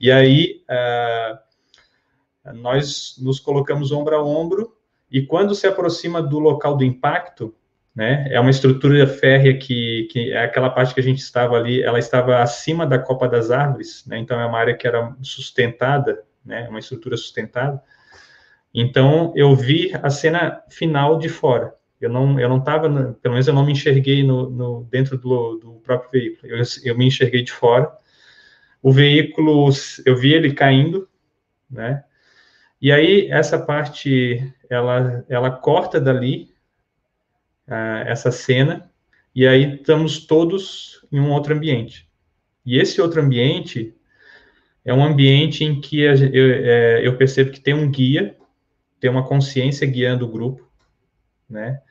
E 0.00 0.10
aí, 0.10 0.62
é, 0.68 1.38
nós 2.54 3.16
nos 3.20 3.40
colocamos 3.40 3.92
ombro 3.92 4.16
a 4.16 4.24
ombro, 4.24 4.74
e 5.10 5.22
quando 5.22 5.54
se 5.54 5.66
aproxima 5.66 6.22
do 6.22 6.38
local 6.38 6.76
do 6.76 6.84
impacto, 6.84 7.54
né? 7.96 8.28
É 8.30 8.38
uma 8.38 8.50
estrutura 8.50 9.06
férrea 9.06 9.56
que, 9.56 10.06
que 10.10 10.30
é 10.30 10.44
aquela 10.44 10.68
parte 10.68 10.92
que 10.92 11.00
a 11.00 11.02
gente 11.02 11.20
estava 11.20 11.56
ali, 11.56 11.82
ela 11.82 11.98
estava 11.98 12.42
acima 12.42 12.86
da 12.86 12.98
copa 12.98 13.26
das 13.26 13.50
árvores, 13.50 14.04
né? 14.06 14.18
Então 14.18 14.38
é 14.38 14.44
uma 14.44 14.58
área 14.58 14.76
que 14.76 14.86
era 14.86 15.16
sustentada 15.22 16.22
né? 16.46 16.68
Uma 16.68 16.78
estrutura 16.78 17.16
sustentada. 17.16 17.82
Então, 18.72 19.32
eu 19.34 19.54
vi 19.54 19.92
a 20.02 20.08
cena 20.10 20.62
final 20.68 21.18
de 21.18 21.28
fora. 21.28 21.74
Eu 22.00 22.10
não, 22.10 22.38
eu 22.38 22.48
não 22.48 22.58
estava, 22.58 22.88
pelo 23.22 23.34
menos 23.34 23.48
eu 23.48 23.54
não 23.54 23.64
me 23.64 23.72
enxerguei 23.72 24.22
no, 24.22 24.50
no 24.50 24.84
dentro 24.84 25.16
do, 25.16 25.56
do, 25.56 25.72
próprio 25.80 26.10
veículo. 26.10 26.52
Eu, 26.52 26.62
eu 26.84 26.96
me 26.96 27.06
enxerguei 27.06 27.42
de 27.42 27.52
fora. 27.52 27.90
O 28.82 28.92
veículo, 28.92 29.70
eu 30.04 30.14
vi 30.14 30.34
ele 30.34 30.52
caindo, 30.52 31.08
né? 31.70 32.04
E 32.80 32.92
aí 32.92 33.28
essa 33.30 33.58
parte, 33.58 34.54
ela, 34.68 35.24
ela 35.28 35.50
corta 35.50 35.98
dali 35.98 36.54
uh, 37.66 38.04
essa 38.06 38.30
cena 38.30 38.90
e 39.34 39.46
aí 39.46 39.76
estamos 39.76 40.26
todos 40.26 41.04
em 41.10 41.18
um 41.18 41.32
outro 41.32 41.54
ambiente. 41.54 42.06
E 42.64 42.78
esse 42.78 43.00
outro 43.00 43.22
ambiente 43.22 43.95
é 44.86 44.94
um 44.94 45.04
ambiente 45.04 45.64
em 45.64 45.80
que 45.80 46.00
eu, 46.00 46.12
é, 46.12 47.06
eu 47.06 47.16
percebo 47.16 47.50
que 47.50 47.60
tem 47.60 47.74
um 47.74 47.90
guia, 47.90 48.36
tem 49.00 49.10
uma 49.10 49.26
consciência 49.26 49.84
guiando 49.84 50.24
o 50.24 50.30
grupo, 50.30 50.64
né? 51.50 51.82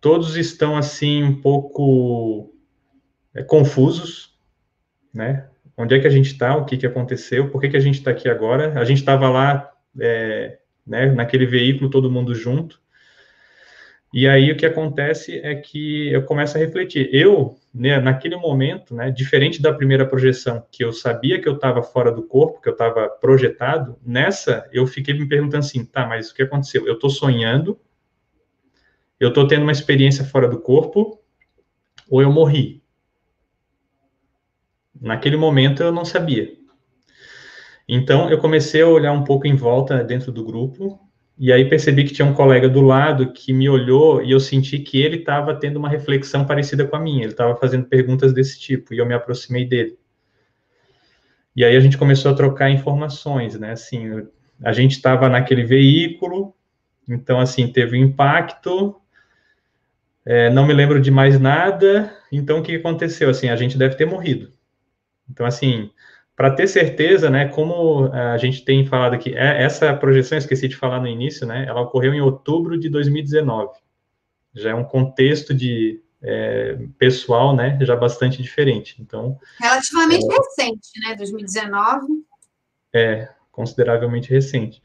Todos 0.00 0.36
estão, 0.36 0.76
assim, 0.76 1.22
um 1.24 1.40
pouco 1.40 2.54
é, 3.34 3.42
confusos, 3.42 4.38
né? 5.12 5.48
Onde 5.76 5.96
é 5.96 6.00
que 6.00 6.06
a 6.06 6.10
gente 6.10 6.26
está, 6.26 6.56
o 6.56 6.64
que, 6.64 6.76
que 6.76 6.86
aconteceu, 6.86 7.50
por 7.50 7.60
que, 7.60 7.68
que 7.68 7.76
a 7.76 7.80
gente 7.80 7.98
está 7.98 8.12
aqui 8.12 8.28
agora? 8.28 8.78
A 8.78 8.84
gente 8.84 8.98
estava 8.98 9.28
lá, 9.28 9.72
é, 9.98 10.58
né, 10.86 11.06
naquele 11.06 11.44
veículo, 11.44 11.90
todo 11.90 12.10
mundo 12.10 12.34
junto, 12.34 12.80
e 14.12 14.28
aí 14.28 14.52
o 14.52 14.56
que 14.56 14.66
acontece 14.66 15.38
é 15.38 15.54
que 15.54 16.12
eu 16.12 16.22
começo 16.24 16.56
a 16.56 16.60
refletir. 16.60 17.08
Eu, 17.12 17.56
né, 17.72 17.98
naquele 17.98 18.36
momento, 18.36 18.94
né, 18.94 19.10
diferente 19.10 19.62
da 19.62 19.72
primeira 19.72 20.06
projeção, 20.06 20.66
que 20.70 20.84
eu 20.84 20.92
sabia 20.92 21.40
que 21.40 21.48
eu 21.48 21.54
estava 21.54 21.82
fora 21.82 22.12
do 22.12 22.22
corpo, 22.22 22.60
que 22.60 22.68
eu 22.68 22.74
estava 22.74 23.08
projetado, 23.08 23.96
nessa 24.04 24.68
eu 24.70 24.86
fiquei 24.86 25.14
me 25.14 25.26
perguntando 25.26 25.64
assim, 25.64 25.84
tá, 25.84 26.06
mas 26.06 26.30
o 26.30 26.34
que 26.34 26.42
aconteceu? 26.42 26.86
Eu 26.86 26.94
estou 26.94 27.08
sonhando, 27.08 27.80
eu 29.18 29.30
estou 29.30 29.46
tendo 29.46 29.62
uma 29.62 29.72
experiência 29.72 30.24
fora 30.24 30.46
do 30.46 30.60
corpo, 30.60 31.18
ou 32.10 32.20
eu 32.20 32.30
morri? 32.30 32.82
Naquele 35.00 35.38
momento 35.38 35.82
eu 35.82 35.90
não 35.90 36.04
sabia. 36.04 36.52
Então 37.88 38.30
eu 38.30 38.38
comecei 38.38 38.82
a 38.82 38.86
olhar 38.86 39.12
um 39.12 39.24
pouco 39.24 39.46
em 39.46 39.56
volta 39.56 40.04
dentro 40.04 40.30
do 40.30 40.44
grupo 40.44 41.00
e 41.38 41.52
aí 41.52 41.68
percebi 41.68 42.04
que 42.04 42.12
tinha 42.12 42.26
um 42.26 42.34
colega 42.34 42.68
do 42.68 42.80
lado 42.80 43.32
que 43.32 43.52
me 43.52 43.68
olhou 43.68 44.22
e 44.22 44.30
eu 44.30 44.40
senti 44.40 44.78
que 44.78 45.00
ele 45.00 45.16
estava 45.16 45.54
tendo 45.54 45.78
uma 45.78 45.88
reflexão 45.88 46.44
parecida 46.44 46.86
com 46.86 46.94
a 46.94 47.00
minha. 47.00 47.22
Ele 47.22 47.32
estava 47.32 47.56
fazendo 47.56 47.86
perguntas 47.86 48.32
desse 48.32 48.60
tipo 48.60 48.92
e 48.92 48.98
eu 48.98 49.06
me 49.06 49.14
aproximei 49.14 49.64
dele. 49.64 49.98
E 51.56 51.64
aí 51.64 51.76
a 51.76 51.80
gente 51.80 51.98
começou 51.98 52.30
a 52.30 52.34
trocar 52.34 52.70
informações, 52.70 53.58
né? 53.58 53.72
Assim, 53.72 54.26
a 54.62 54.72
gente 54.72 54.92
estava 54.92 55.28
naquele 55.28 55.64
veículo, 55.64 56.54
então 57.08 57.40
assim 57.40 57.66
teve 57.66 57.98
um 57.98 58.04
impacto. 58.04 58.96
É, 60.24 60.50
não 60.50 60.66
me 60.66 60.72
lembro 60.72 61.00
de 61.00 61.10
mais 61.10 61.40
nada. 61.40 62.14
Então 62.30 62.60
o 62.60 62.62
que 62.62 62.76
aconteceu? 62.76 63.28
Assim, 63.28 63.48
a 63.48 63.56
gente 63.56 63.76
deve 63.76 63.96
ter 63.96 64.06
morrido. 64.06 64.50
Então 65.28 65.44
assim, 65.44 65.90
para 66.34 66.50
ter 66.50 66.66
certeza, 66.66 67.28
né, 67.28 67.48
como 67.48 68.10
a 68.12 68.36
gente 68.38 68.64
tem 68.64 68.86
falado 68.86 69.14
aqui, 69.14 69.34
é, 69.34 69.62
essa 69.62 69.94
projeção, 69.94 70.38
esqueci 70.38 70.66
de 70.66 70.76
falar 70.76 71.00
no 71.00 71.06
início, 71.06 71.46
né, 71.46 71.66
ela 71.68 71.82
ocorreu 71.82 72.14
em 72.14 72.20
outubro 72.20 72.78
de 72.78 72.88
2019. 72.88 73.70
Já 74.54 74.70
é 74.70 74.74
um 74.74 74.84
contexto 74.84 75.54
de 75.54 76.00
é, 76.22 76.78
pessoal, 76.98 77.54
né, 77.54 77.78
já 77.82 77.96
bastante 77.96 78.42
diferente. 78.42 78.96
Então, 79.00 79.38
relativamente 79.58 80.24
é, 80.24 80.36
recente, 80.36 81.00
né, 81.00 81.14
2019. 81.16 82.06
É, 82.94 83.28
consideravelmente 83.50 84.30
recente. 84.30 84.82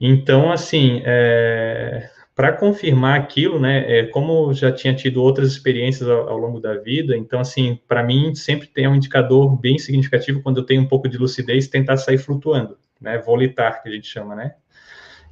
Então, 0.00 0.52
assim, 0.52 1.02
é, 1.04 2.10
para 2.38 2.52
confirmar 2.52 3.18
aquilo, 3.18 3.58
né, 3.58 3.84
é, 3.98 4.06
como 4.06 4.54
já 4.54 4.70
tinha 4.70 4.94
tido 4.94 5.20
outras 5.20 5.50
experiências 5.50 6.08
ao, 6.08 6.28
ao 6.28 6.38
longo 6.38 6.60
da 6.60 6.74
vida, 6.74 7.16
então, 7.16 7.40
assim, 7.40 7.80
para 7.88 8.00
mim, 8.00 8.32
sempre 8.32 8.68
tem 8.68 8.86
um 8.86 8.94
indicador 8.94 9.58
bem 9.60 9.76
significativo 9.76 10.40
quando 10.40 10.58
eu 10.58 10.62
tenho 10.62 10.80
um 10.82 10.86
pouco 10.86 11.08
de 11.08 11.18
lucidez, 11.18 11.66
tentar 11.66 11.96
sair 11.96 12.16
flutuando, 12.16 12.78
né, 13.00 13.18
volitar, 13.18 13.82
que 13.82 13.88
a 13.88 13.92
gente 13.92 14.06
chama, 14.06 14.36
né. 14.36 14.54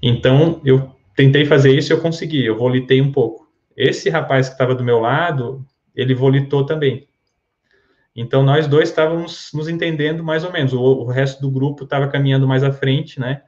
Então, 0.02 0.60
eu 0.64 0.96
tentei 1.14 1.44
fazer 1.44 1.70
isso 1.70 1.92
e 1.92 1.94
eu 1.94 2.00
consegui, 2.00 2.44
eu 2.44 2.58
volitei 2.58 3.00
um 3.00 3.12
pouco. 3.12 3.48
Esse 3.76 4.10
rapaz 4.10 4.48
que 4.48 4.54
estava 4.56 4.74
do 4.74 4.82
meu 4.82 4.98
lado, 4.98 5.64
ele 5.94 6.12
volitou 6.12 6.66
também. 6.66 7.06
Então, 8.16 8.42
nós 8.42 8.66
dois 8.66 8.88
estávamos 8.88 9.50
nos 9.54 9.68
entendendo 9.68 10.24
mais 10.24 10.42
ou 10.42 10.50
menos, 10.50 10.72
o, 10.72 10.82
o 10.82 11.06
resto 11.06 11.40
do 11.40 11.52
grupo 11.52 11.84
estava 11.84 12.08
caminhando 12.08 12.48
mais 12.48 12.64
à 12.64 12.72
frente, 12.72 13.20
né, 13.20 13.42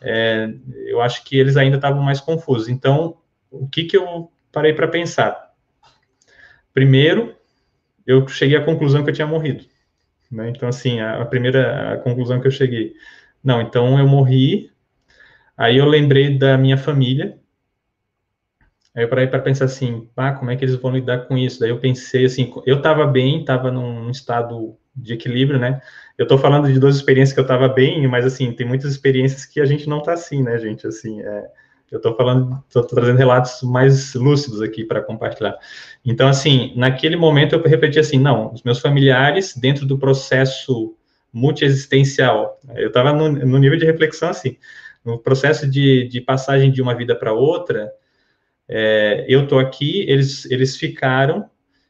é, 0.00 0.52
eu 0.86 1.00
acho 1.00 1.24
que 1.24 1.38
eles 1.38 1.56
ainda 1.56 1.76
estavam 1.76 2.02
mais 2.02 2.20
confusos. 2.20 2.68
Então, 2.68 3.18
o 3.50 3.68
que, 3.68 3.84
que 3.84 3.96
eu 3.96 4.30
parei 4.50 4.72
para 4.72 4.88
pensar? 4.88 5.52
Primeiro, 6.72 7.34
eu 8.06 8.26
cheguei 8.28 8.56
à 8.56 8.64
conclusão 8.64 9.04
que 9.04 9.10
eu 9.10 9.14
tinha 9.14 9.26
morrido. 9.26 9.64
Né? 10.30 10.50
Então, 10.50 10.68
assim, 10.68 11.00
a, 11.00 11.20
a, 11.22 11.26
primeira 11.26 11.94
a 11.94 11.98
conclusão 11.98 12.40
que 12.40 12.46
eu 12.46 12.52
cheguei, 12.52 12.94
não, 13.42 13.60
então 13.60 13.98
eu 13.98 14.06
morri. 14.06 14.70
Aí 15.56 15.76
eu 15.76 15.84
lembrei 15.84 16.38
da 16.38 16.56
minha 16.56 16.78
família. 16.78 17.38
Aí 18.94 19.04
eu 19.04 19.08
parei 19.08 19.26
para 19.26 19.38
pensar 19.40 19.66
assim, 19.66 20.08
ah, 20.16 20.32
como 20.32 20.50
é 20.50 20.56
que 20.56 20.64
eles 20.64 20.74
vão 20.76 20.92
lidar 20.92 21.26
com 21.26 21.36
isso? 21.36 21.60
Daí 21.60 21.70
eu 21.70 21.78
pensei 21.78 22.24
assim, 22.24 22.52
eu 22.66 22.78
estava 22.78 23.06
bem, 23.06 23.40
estava 23.40 23.70
num 23.70 24.10
estado 24.10 24.76
de 24.94 25.14
equilíbrio, 25.14 25.58
né? 25.58 25.80
Eu 26.18 26.26
tô 26.26 26.36
falando 26.36 26.72
de 26.72 26.78
duas 26.78 26.96
experiências 26.96 27.32
que 27.32 27.40
eu 27.40 27.46
tava 27.46 27.68
bem, 27.68 28.06
mas 28.06 28.24
assim, 28.26 28.52
tem 28.52 28.66
muitas 28.66 28.90
experiências 28.90 29.46
que 29.46 29.60
a 29.60 29.64
gente 29.64 29.88
não 29.88 30.02
tá 30.02 30.12
assim, 30.12 30.42
né, 30.42 30.58
gente? 30.58 30.86
Assim, 30.86 31.20
é, 31.22 31.46
eu 31.90 32.00
tô 32.00 32.14
falando, 32.14 32.62
tô 32.70 32.82
trazendo 32.82 33.16
relatos 33.16 33.62
mais 33.62 34.14
lúcidos 34.14 34.62
aqui 34.62 34.84
para 34.84 35.02
compartilhar. 35.02 35.56
Então, 36.04 36.28
assim, 36.28 36.72
naquele 36.76 37.16
momento 37.16 37.54
eu 37.54 37.62
repeti 37.62 37.98
assim, 37.98 38.18
não, 38.18 38.52
os 38.52 38.62
meus 38.62 38.78
familiares, 38.78 39.56
dentro 39.56 39.86
do 39.86 39.98
processo 39.98 40.94
multiexistencial, 41.32 42.58
eu 42.76 42.88
estava 42.88 43.12
no, 43.12 43.28
no, 43.28 43.58
nível 43.58 43.78
de 43.78 43.86
reflexão 43.86 44.30
assim, 44.30 44.56
no 45.04 45.18
processo 45.18 45.68
de, 45.68 46.08
de 46.08 46.20
passagem 46.20 46.70
de 46.70 46.82
uma 46.82 46.94
vida 46.94 47.14
para 47.14 47.32
outra, 47.32 47.92
é, 48.68 49.24
eu 49.28 49.46
tô 49.46 49.58
aqui, 49.58 50.04
eles, 50.08 50.44
eles 50.50 50.76
ficaram, 50.76 51.48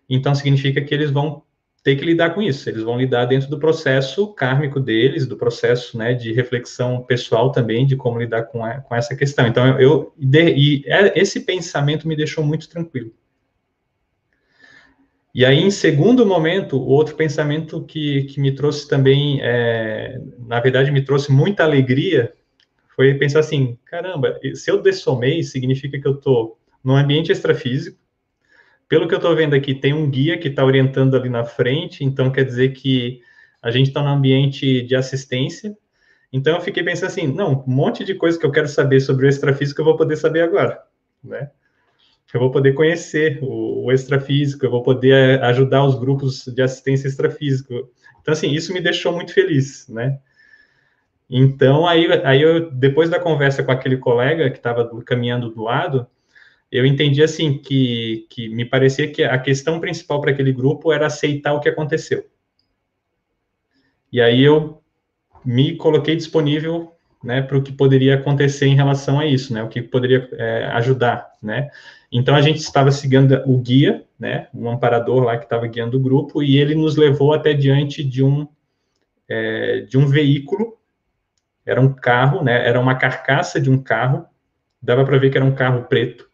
então 0.08 0.34
significa 0.34 0.80
que 0.80 0.94
eles 0.94 1.10
vão 1.10 1.42
ter 1.82 1.96
que 1.96 2.04
lidar 2.04 2.34
com 2.34 2.42
isso. 2.42 2.68
Eles 2.68 2.82
vão 2.82 2.98
lidar 2.98 3.24
dentro 3.24 3.48
do 3.48 3.58
processo 3.58 4.32
kármico 4.34 4.78
deles, 4.78 5.26
do 5.26 5.36
processo 5.36 5.96
né, 5.96 6.12
de 6.12 6.32
reflexão 6.32 7.02
pessoal 7.02 7.50
também, 7.50 7.86
de 7.86 7.96
como 7.96 8.18
lidar 8.18 8.44
com, 8.44 8.64
a, 8.64 8.80
com 8.80 8.94
essa 8.94 9.16
questão. 9.16 9.46
Então, 9.46 9.78
eu, 9.80 10.12
de, 10.16 10.50
e 10.50 10.84
é, 10.86 11.18
esse 11.18 11.40
pensamento 11.40 12.06
me 12.06 12.16
deixou 12.16 12.44
muito 12.44 12.68
tranquilo. 12.68 13.12
E 15.32 15.44
aí, 15.44 15.60
em 15.60 15.70
segundo 15.70 16.26
momento, 16.26 16.76
o 16.76 16.88
outro 16.88 17.14
pensamento 17.14 17.84
que, 17.84 18.24
que 18.24 18.40
me 18.40 18.52
trouxe 18.52 18.88
também, 18.88 19.38
é, 19.40 20.20
na 20.38 20.58
verdade, 20.58 20.90
me 20.90 21.02
trouxe 21.02 21.30
muita 21.30 21.62
alegria, 21.62 22.32
foi 22.96 23.14
pensar 23.14 23.38
assim, 23.40 23.78
caramba, 23.84 24.38
se 24.54 24.70
eu 24.70 24.82
dessomei, 24.82 25.42
significa 25.44 26.00
que 26.00 26.06
eu 26.06 26.14
estou 26.14 26.58
num 26.82 26.96
ambiente 26.96 27.30
extrafísico, 27.30 27.99
pelo 28.90 29.06
que 29.06 29.14
eu 29.14 29.18
estou 29.18 29.36
vendo 29.36 29.54
aqui, 29.54 29.72
tem 29.72 29.94
um 29.94 30.10
guia 30.10 30.36
que 30.36 30.48
está 30.48 30.64
orientando 30.64 31.16
ali 31.16 31.28
na 31.28 31.44
frente, 31.44 32.04
então 32.04 32.28
quer 32.28 32.44
dizer 32.44 32.70
que 32.70 33.22
a 33.62 33.70
gente 33.70 33.86
está 33.86 34.02
no 34.02 34.08
ambiente 34.08 34.82
de 34.82 34.96
assistência, 34.96 35.78
Então 36.32 36.56
eu 36.56 36.60
fiquei 36.60 36.82
pensando 36.82 37.06
assim, 37.06 37.26
não, 37.28 37.64
um 37.66 37.72
monte 37.72 38.04
de 38.04 38.14
coisa 38.14 38.36
que 38.38 38.44
eu 38.44 38.50
quero 38.50 38.66
saber 38.68 39.00
sobre 39.00 39.26
o 39.26 39.28
extrafísico 39.28 39.80
eu 39.80 39.84
vou 39.84 39.96
poder 39.96 40.16
saber 40.16 40.42
agora, 40.42 40.82
né? 41.22 41.50
Eu 42.34 42.40
vou 42.40 42.50
poder 42.50 42.74
conhecer 42.74 43.38
o, 43.42 43.86
o 43.86 43.92
extrafísico, 43.92 44.66
eu 44.66 44.70
vou 44.70 44.82
poder 44.82 45.42
ajudar 45.44 45.84
os 45.84 45.96
grupos 45.96 46.44
de 46.44 46.62
assistência 46.62 47.06
extrafísica. 47.06 47.74
Então, 48.20 48.32
assim, 48.32 48.50
isso 48.50 48.72
me 48.72 48.80
deixou 48.80 49.12
muito 49.12 49.32
feliz, 49.32 49.88
né? 49.88 50.18
Então, 51.28 51.86
aí, 51.86 52.06
aí 52.24 52.42
eu, 52.42 52.70
depois 52.72 53.08
da 53.08 53.20
conversa 53.20 53.62
com 53.62 53.70
aquele 53.70 53.96
colega 53.96 54.50
que 54.50 54.58
estava 54.58 54.88
caminhando 55.04 55.50
do 55.50 55.62
lado, 55.62 56.06
eu 56.70 56.86
entendi 56.86 57.22
assim 57.22 57.58
que, 57.58 58.26
que 58.30 58.48
me 58.48 58.64
parecia 58.64 59.10
que 59.10 59.24
a 59.24 59.38
questão 59.38 59.80
principal 59.80 60.20
para 60.20 60.30
aquele 60.30 60.52
grupo 60.52 60.92
era 60.92 61.06
aceitar 61.06 61.52
o 61.52 61.60
que 61.60 61.68
aconteceu. 61.68 62.26
E 64.12 64.20
aí 64.20 64.42
eu 64.42 64.82
me 65.44 65.76
coloquei 65.76 66.14
disponível 66.16 66.92
né, 67.22 67.42
para 67.42 67.56
o 67.56 67.62
que 67.62 67.72
poderia 67.72 68.14
acontecer 68.14 68.66
em 68.66 68.74
relação 68.74 69.18
a 69.18 69.26
isso, 69.26 69.52
né, 69.52 69.62
o 69.62 69.68
que 69.68 69.82
poderia 69.82 70.28
é, 70.32 70.66
ajudar, 70.72 71.30
né. 71.42 71.70
Então 72.10 72.34
a 72.34 72.40
gente 72.40 72.58
estava 72.58 72.90
seguindo 72.90 73.42
o 73.46 73.58
guia, 73.58 74.04
né, 74.18 74.48
um 74.54 74.68
amparador 74.70 75.22
lá 75.22 75.36
que 75.36 75.44
estava 75.44 75.66
guiando 75.66 75.96
o 75.96 76.00
grupo 76.00 76.42
e 76.42 76.58
ele 76.58 76.74
nos 76.74 76.96
levou 76.96 77.32
até 77.32 77.52
diante 77.52 78.02
de 78.02 78.24
um 78.24 78.48
é, 79.28 79.82
de 79.82 79.96
um 79.96 80.06
veículo, 80.06 80.76
era 81.64 81.80
um 81.80 81.92
carro, 81.92 82.42
né, 82.42 82.66
era 82.66 82.80
uma 82.80 82.96
carcaça 82.96 83.60
de 83.60 83.70
um 83.70 83.80
carro, 83.80 84.26
dava 84.82 85.04
para 85.04 85.18
ver 85.18 85.30
que 85.30 85.36
era 85.36 85.44
um 85.44 85.54
carro 85.54 85.84
preto, 85.84 86.29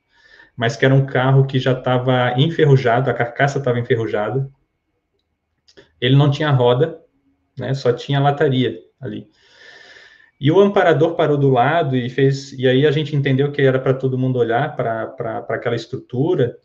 mas 0.56 0.76
que 0.76 0.84
era 0.84 0.94
um 0.94 1.04
carro 1.04 1.46
que 1.46 1.58
já 1.58 1.72
estava 1.72 2.32
enferrujado, 2.38 3.10
a 3.10 3.14
carcaça 3.14 3.58
estava 3.58 3.78
enferrujada, 3.78 4.50
ele 6.00 6.16
não 6.16 6.30
tinha 6.30 6.50
roda, 6.50 7.00
né? 7.58 7.74
Só 7.74 7.92
tinha 7.92 8.20
lataria 8.20 8.78
ali. 9.00 9.28
E 10.40 10.50
o 10.50 10.60
amparador 10.60 11.14
parou 11.14 11.38
do 11.38 11.48
lado 11.48 11.96
e 11.96 12.08
fez, 12.10 12.52
e 12.52 12.68
aí 12.68 12.86
a 12.86 12.90
gente 12.90 13.16
entendeu 13.16 13.50
que 13.50 13.62
era 13.62 13.78
para 13.78 13.94
todo 13.94 14.18
mundo 14.18 14.38
olhar 14.38 14.76
para 14.76 15.46
aquela 15.48 15.76
estrutura, 15.76 16.58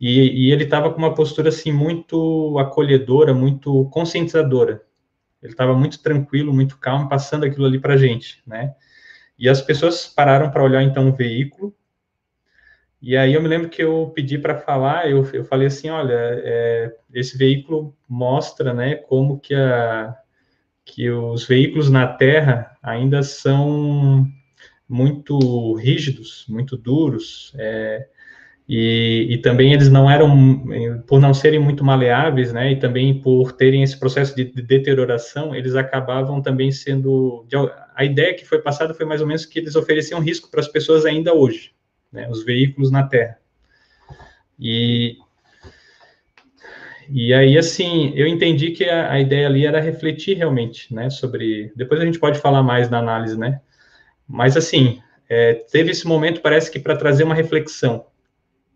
e, 0.00 0.48
e 0.48 0.52
ele 0.52 0.64
estava 0.64 0.92
com 0.92 0.98
uma 0.98 1.14
postura 1.14 1.48
assim 1.48 1.72
muito 1.72 2.58
acolhedora, 2.58 3.32
muito 3.32 3.88
conscientizadora. 3.90 4.82
Ele 5.40 5.52
estava 5.52 5.74
muito 5.74 6.02
tranquilo, 6.02 6.52
muito 6.52 6.78
calmo, 6.78 7.08
passando 7.08 7.44
aquilo 7.44 7.66
ali 7.66 7.78
para 7.78 7.96
gente, 7.96 8.42
né? 8.46 8.74
E 9.38 9.48
as 9.48 9.60
pessoas 9.60 10.06
pararam 10.06 10.50
para 10.50 10.64
olhar 10.64 10.82
então 10.82 11.08
o 11.08 11.12
veículo, 11.12 11.74
e 13.06 13.18
aí 13.18 13.34
eu 13.34 13.42
me 13.42 13.48
lembro 13.48 13.68
que 13.68 13.82
eu 13.82 14.10
pedi 14.14 14.38
para 14.38 14.58
falar, 14.58 15.10
eu, 15.10 15.22
eu 15.34 15.44
falei 15.44 15.66
assim, 15.66 15.90
olha, 15.90 16.14
é, 16.14 16.90
esse 17.12 17.36
veículo 17.36 17.94
mostra, 18.08 18.72
né, 18.72 18.94
como 18.94 19.38
que 19.38 19.54
a, 19.54 20.16
que 20.86 21.10
os 21.10 21.46
veículos 21.46 21.90
na 21.90 22.06
Terra 22.06 22.74
ainda 22.82 23.22
são 23.22 24.26
muito 24.88 25.74
rígidos, 25.74 26.46
muito 26.48 26.78
duros, 26.78 27.52
é, 27.58 28.06
e, 28.66 29.26
e, 29.28 29.38
também 29.38 29.74
eles 29.74 29.90
não 29.90 30.10
eram, 30.10 30.64
por 31.06 31.20
não 31.20 31.34
serem 31.34 31.60
muito 31.60 31.84
maleáveis, 31.84 32.54
né, 32.54 32.72
e 32.72 32.76
também 32.76 33.20
por 33.20 33.52
terem 33.52 33.82
esse 33.82 34.00
processo 34.00 34.34
de, 34.34 34.44
de 34.44 34.62
deterioração, 34.62 35.54
eles 35.54 35.74
acabavam 35.74 36.40
também 36.40 36.72
sendo, 36.72 37.44
a 37.94 38.02
ideia 38.02 38.32
que 38.32 38.46
foi 38.46 38.62
passada 38.62 38.94
foi 38.94 39.04
mais 39.04 39.20
ou 39.20 39.26
menos 39.26 39.44
que 39.44 39.58
eles 39.58 39.76
ofereciam 39.76 40.20
risco 40.20 40.50
para 40.50 40.60
as 40.60 40.68
pessoas 40.68 41.04
ainda 41.04 41.34
hoje, 41.34 41.73
né, 42.14 42.30
os 42.30 42.44
veículos 42.44 42.92
na 42.92 43.02
Terra. 43.02 43.36
E, 44.58 45.18
e 47.10 47.34
aí, 47.34 47.58
assim, 47.58 48.12
eu 48.14 48.26
entendi 48.28 48.70
que 48.70 48.84
a, 48.84 49.10
a, 49.10 49.20
ideia 49.20 49.48
ali 49.48 49.66
era 49.66 49.80
refletir 49.80 50.36
realmente, 50.36 50.94
né, 50.94 51.10
sobre... 51.10 51.72
Depois 51.74 52.00
a 52.00 52.04
gente 52.04 52.20
pode 52.20 52.38
falar 52.38 52.62
mais 52.62 52.88
da 52.88 53.00
análise, 53.00 53.36
né? 53.36 53.60
Mas, 54.28 54.56
assim, 54.56 55.02
é, 55.28 55.54
teve 55.54 55.90
esse 55.90 56.06
momento, 56.06 56.40
parece 56.40 56.70
que 56.70 56.78
para 56.78 56.96
trazer 56.96 57.24
uma 57.24 57.34
reflexão, 57.34 58.06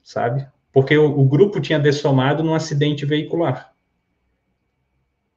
sabe? 0.02 0.44
Porque 0.72 0.98
o, 0.98 1.18
o 1.18 1.24
grupo 1.24 1.60
tinha 1.60 1.78
dessomado 1.78 2.42
num 2.42 2.54
acidente 2.54 3.06
veicular, 3.06 3.72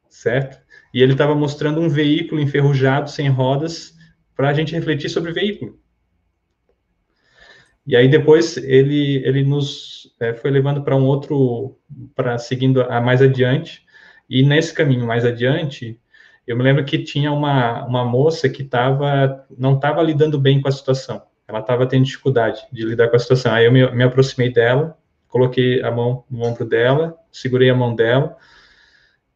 certo? 0.09 0.59
E 0.91 1.03
ele 1.03 1.11
estava 1.11 1.35
mostrando 1.35 1.79
um 1.79 1.87
veículo 1.87 2.41
enferrujado, 2.41 3.11
sem 3.11 3.29
rodas, 3.29 3.95
para 4.35 4.49
a 4.49 4.53
gente 4.53 4.73
refletir 4.73 5.09
sobre 5.09 5.29
o 5.29 5.33
veículo. 5.33 5.79
E 7.85 7.95
aí 7.95 8.07
depois 8.07 8.57
ele, 8.57 9.17
ele 9.25 9.43
nos 9.43 10.13
é, 10.19 10.33
foi 10.33 10.51
levando 10.51 10.83
para 10.83 10.95
um 10.95 11.05
outro, 11.05 11.77
para 12.15 12.37
seguindo 12.37 12.81
a 12.81 13.01
mais 13.01 13.21
adiante, 13.21 13.83
e 14.29 14.43
nesse 14.43 14.73
caminho 14.73 15.05
mais 15.05 15.25
adiante, 15.25 15.99
eu 16.45 16.55
me 16.55 16.63
lembro 16.63 16.85
que 16.85 16.99
tinha 16.99 17.31
uma, 17.31 17.85
uma 17.85 18.05
moça 18.05 18.47
que 18.47 18.63
tava, 18.63 19.45
não 19.57 19.75
estava 19.75 20.01
lidando 20.01 20.39
bem 20.39 20.61
com 20.61 20.67
a 20.67 20.71
situação, 20.71 21.23
ela 21.47 21.59
estava 21.59 21.87
tendo 21.87 22.05
dificuldade 22.05 22.61
de 22.71 22.85
lidar 22.85 23.09
com 23.09 23.15
a 23.15 23.19
situação, 23.19 23.51
aí 23.51 23.65
eu 23.65 23.71
me, 23.71 23.89
me 23.91 24.03
aproximei 24.03 24.51
dela, 24.51 24.97
coloquei 25.27 25.81
a 25.81 25.91
mão 25.91 26.23
no 26.29 26.45
ombro 26.45 26.65
dela, 26.65 27.17
segurei 27.31 27.69
a 27.69 27.75
mão 27.75 27.95
dela, 27.95 28.37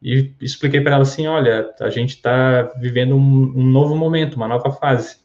e 0.02 0.36
expliquei 0.40 0.82
para 0.82 0.94
ela 0.94 1.02
assim, 1.02 1.26
olha, 1.26 1.74
a 1.80 1.90
gente 1.90 2.12
está 2.12 2.64
vivendo 2.80 3.16
um, 3.16 3.54
um 3.56 3.66
novo 3.66 3.96
momento, 3.96 4.36
uma 4.36 4.48
nova 4.48 4.72
fase, 4.72 5.18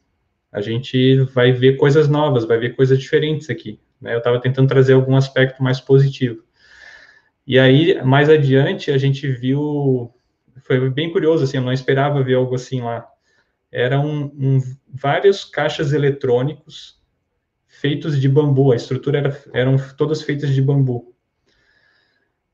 a 0.52 0.60
gente 0.60 1.20
vai 1.34 1.52
ver 1.52 1.76
coisas 1.76 2.08
novas, 2.08 2.44
vai 2.44 2.58
ver 2.58 2.74
coisas 2.74 2.98
diferentes 2.98 3.48
aqui. 3.48 3.80
Né? 4.00 4.14
Eu 4.14 4.18
estava 4.18 4.40
tentando 4.40 4.68
trazer 4.68 4.94
algum 4.94 5.16
aspecto 5.16 5.62
mais 5.62 5.80
positivo. 5.80 6.42
E 7.46 7.58
aí, 7.58 8.02
mais 8.02 8.28
adiante, 8.28 8.90
a 8.90 8.98
gente 8.98 9.26
viu, 9.28 10.12
foi 10.62 10.90
bem 10.90 11.12
curioso, 11.12 11.44
assim, 11.44 11.56
eu 11.56 11.62
não 11.62 11.72
esperava 11.72 12.22
ver 12.22 12.34
algo 12.34 12.54
assim 12.54 12.80
lá. 12.80 13.06
Eram 13.70 14.32
um, 14.34 14.60
vários 14.88 15.44
caixas 15.44 15.92
eletrônicos 15.92 17.00
feitos 17.66 18.20
de 18.20 18.28
bambu, 18.28 18.72
a 18.72 18.76
estrutura 18.76 19.18
era, 19.18 19.42
eram 19.54 19.76
todas 19.96 20.22
feitas 20.22 20.50
de 20.50 20.60
bambu. 20.60 21.14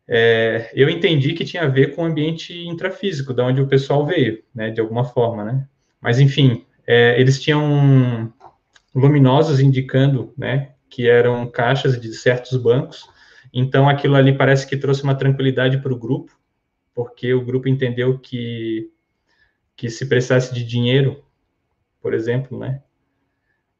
É, 0.06 0.70
eu 0.74 0.88
entendi 0.88 1.32
que 1.32 1.44
tinha 1.44 1.64
a 1.64 1.68
ver 1.68 1.94
com 1.94 2.02
o 2.02 2.04
ambiente 2.04 2.54
intrafísico, 2.66 3.34
da 3.34 3.44
onde 3.44 3.60
o 3.60 3.66
pessoal 3.66 4.06
veio, 4.06 4.44
né, 4.54 4.70
de 4.70 4.80
alguma 4.80 5.04
forma, 5.04 5.44
né? 5.44 5.66
Mas, 6.00 6.20
enfim, 6.20 6.65
é, 6.86 7.20
eles 7.20 7.40
tinham 7.40 8.32
luminosos 8.94 9.60
indicando, 9.60 10.32
né, 10.36 10.72
que 10.88 11.08
eram 11.08 11.46
caixas 11.50 12.00
de 12.00 12.14
certos 12.14 12.56
bancos. 12.56 13.08
Então, 13.52 13.88
aquilo 13.88 14.16
ali 14.16 14.36
parece 14.36 14.66
que 14.66 14.76
trouxe 14.76 15.02
uma 15.02 15.14
tranquilidade 15.14 15.78
para 15.78 15.92
o 15.92 15.98
grupo, 15.98 16.32
porque 16.94 17.34
o 17.34 17.44
grupo 17.44 17.68
entendeu 17.68 18.18
que, 18.18 18.90
que 19.76 19.90
se 19.90 20.06
precisasse 20.06 20.54
de 20.54 20.64
dinheiro, 20.64 21.22
por 22.00 22.14
exemplo, 22.14 22.58
né, 22.58 22.82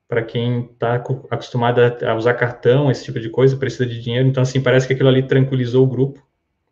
para 0.09 0.23
quem 0.23 0.67
está 0.67 0.95
acostumado 0.95 1.81
a 1.81 2.15
usar 2.15 2.35
cartão, 2.35 2.91
esse 2.91 3.05
tipo 3.05 3.19
de 3.19 3.29
coisa, 3.29 3.57
precisa 3.57 3.87
de 3.87 4.01
dinheiro. 4.01 4.29
Então, 4.29 4.43
assim, 4.43 4.61
parece 4.61 4.87
que 4.87 4.93
aquilo 4.93 5.09
ali 5.09 5.27
tranquilizou 5.27 5.85
o 5.85 5.89
grupo, 5.89 6.25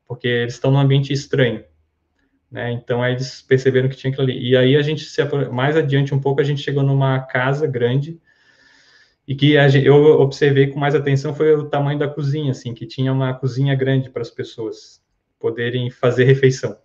porque 0.07 0.28
eles 0.28 0.55
estão 0.55 0.70
num 0.70 0.78
ambiente 0.78 1.12
estranho. 1.12 1.64
Né? 2.51 2.72
Então, 2.72 3.03
aí 3.03 3.12
eles 3.14 3.42
perceberam 3.42 3.88
que 3.88 3.97
tinha 3.97 4.12
aquilo 4.12 4.28
ali. 4.28 4.51
E 4.51 4.57
aí, 4.57 4.76
a 4.76 4.82
gente, 4.82 5.05
se, 5.05 5.22
mais 5.51 5.76
adiante 5.76 6.14
um 6.14 6.20
pouco, 6.20 6.40
a 6.40 6.45
gente 6.45 6.62
chegou 6.62 6.82
numa 6.82 7.20
casa 7.20 7.66
grande, 7.66 8.20
e 9.26 9.34
que 9.34 9.53
eu 9.53 10.20
observei 10.20 10.66
com 10.66 10.78
mais 10.78 10.95
atenção 10.95 11.34
foi 11.34 11.55
o 11.55 11.68
tamanho 11.68 11.99
da 11.99 12.07
cozinha, 12.07 12.51
assim, 12.51 12.74
que 12.74 12.86
tinha 12.86 13.12
uma 13.12 13.32
cozinha 13.32 13.74
grande 13.74 14.11
para 14.11 14.20
as 14.20 14.30
pessoas 14.30 15.03
poderem 15.40 15.90
fazer 15.90 16.24
refeição. 16.24 16.78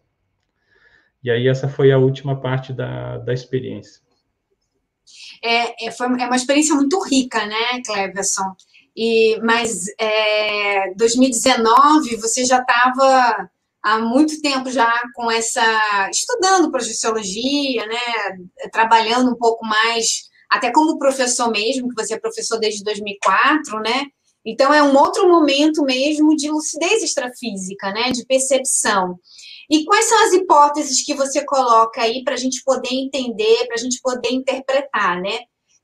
E 1.21 1.29
aí, 1.29 1.47
essa 1.47 1.67
foi 1.67 1.91
a 1.91 1.97
última 1.97 2.39
parte 2.39 2.71
da, 2.71 3.17
da 3.17 3.33
experiência. 3.33 4.01
É, 5.43 5.87
é, 5.87 5.91
foi, 5.91 6.07
é 6.07 6.25
uma 6.25 6.35
experiência 6.35 6.75
muito 6.75 6.99
rica, 7.03 7.45
né, 7.45 7.81
Cleverson? 7.85 8.55
E, 8.95 9.39
mas 9.41 9.85
é, 9.99 10.93
2019 10.95 12.15
você 12.17 12.43
já 12.43 12.59
estava 12.59 13.49
há 13.83 13.99
muito 13.99 14.41
tempo 14.41 14.69
já 14.69 14.91
com 15.15 15.29
essa 15.31 16.09
estudando 16.09 16.71
projeciologia, 16.71 17.85
né, 17.85 18.69
trabalhando 18.71 19.31
um 19.31 19.35
pouco 19.37 19.65
mais 19.65 20.29
até 20.49 20.71
como 20.71 20.97
professor 20.97 21.51
mesmo, 21.51 21.89
que 21.89 22.01
você 22.01 22.15
é 22.15 22.19
professor 22.19 22.59
desde 22.59 22.83
2004, 22.83 23.79
né? 23.81 24.05
Então 24.43 24.73
é 24.73 24.81
um 24.81 24.97
outro 24.97 25.29
momento 25.29 25.83
mesmo 25.83 26.35
de 26.35 26.49
lucidez 26.49 27.03
extrafísica, 27.03 27.91
né, 27.91 28.11
de 28.11 28.25
percepção. 28.25 29.19
E 29.69 29.85
quais 29.85 30.05
são 30.05 30.25
as 30.25 30.33
hipóteses 30.33 31.05
que 31.05 31.13
você 31.13 31.45
coloca 31.45 32.01
aí 32.01 32.23
para 32.23 32.33
a 32.33 32.37
gente 32.37 32.63
poder 32.63 32.91
entender, 32.91 33.67
para 33.67 33.75
a 33.75 33.79
gente 33.79 33.99
poder 34.01 34.31
interpretar, 34.31 35.21
né? 35.21 35.41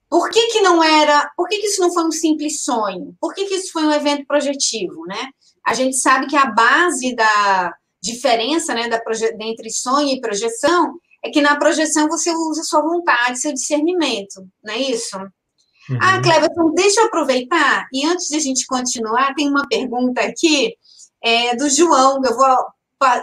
Por 0.10 0.30
que, 0.30 0.48
que 0.48 0.62
não 0.62 0.84
era, 0.84 1.30
por 1.38 1.48
que, 1.48 1.60
que 1.60 1.68
isso 1.68 1.82
não 1.82 1.93
foi 1.93 2.06
um 2.06 2.12
simples 2.12 2.64
sonho? 2.64 3.16
Por 3.20 3.34
que, 3.34 3.46
que 3.46 3.56
isso 3.56 3.72
foi 3.72 3.84
um 3.84 3.91
evento 3.91 4.26
projetivo, 4.26 5.06
né? 5.06 5.30
A 5.64 5.74
gente 5.76 5.98
sabe 5.98 6.26
que 6.26 6.36
a 6.36 6.48
base 6.48 7.16
da, 7.16 7.72
diferença 8.06 8.74
né, 8.74 8.88
da 8.88 9.01
entre 9.41 9.70
sonho 9.70 10.10
e 10.10 10.22
projeção 10.22 10.93
é 11.24 11.30
que 11.30 11.41
na 11.41 11.58
projeção 11.58 12.08
você 12.08 12.32
usa 12.32 12.64
sua 12.64 12.82
vontade, 12.82 13.39
seu 13.39 13.51
discernimento, 13.51 14.47
não 14.64 14.74
é 14.74 14.78
isso? 14.78 15.18
Uhum. 15.18 15.97
Ah, 15.99 16.22
Cleverton, 16.22 16.74
deixa 16.74 17.01
eu 17.01 17.08
aproveitar, 17.08 17.88
e 17.91 18.06
antes 18.06 18.28
de 18.28 18.36
a 18.36 18.39
gente 18.39 18.66
continuar, 18.68 19.34
tem 19.34 19.49
uma 19.49 19.68
pergunta 19.68 20.22
aqui 20.22 20.76
é, 21.24 21.56
do 21.56 21.70
João, 21.70 22.22
eu 22.24 22.36
vou 22.36 22.58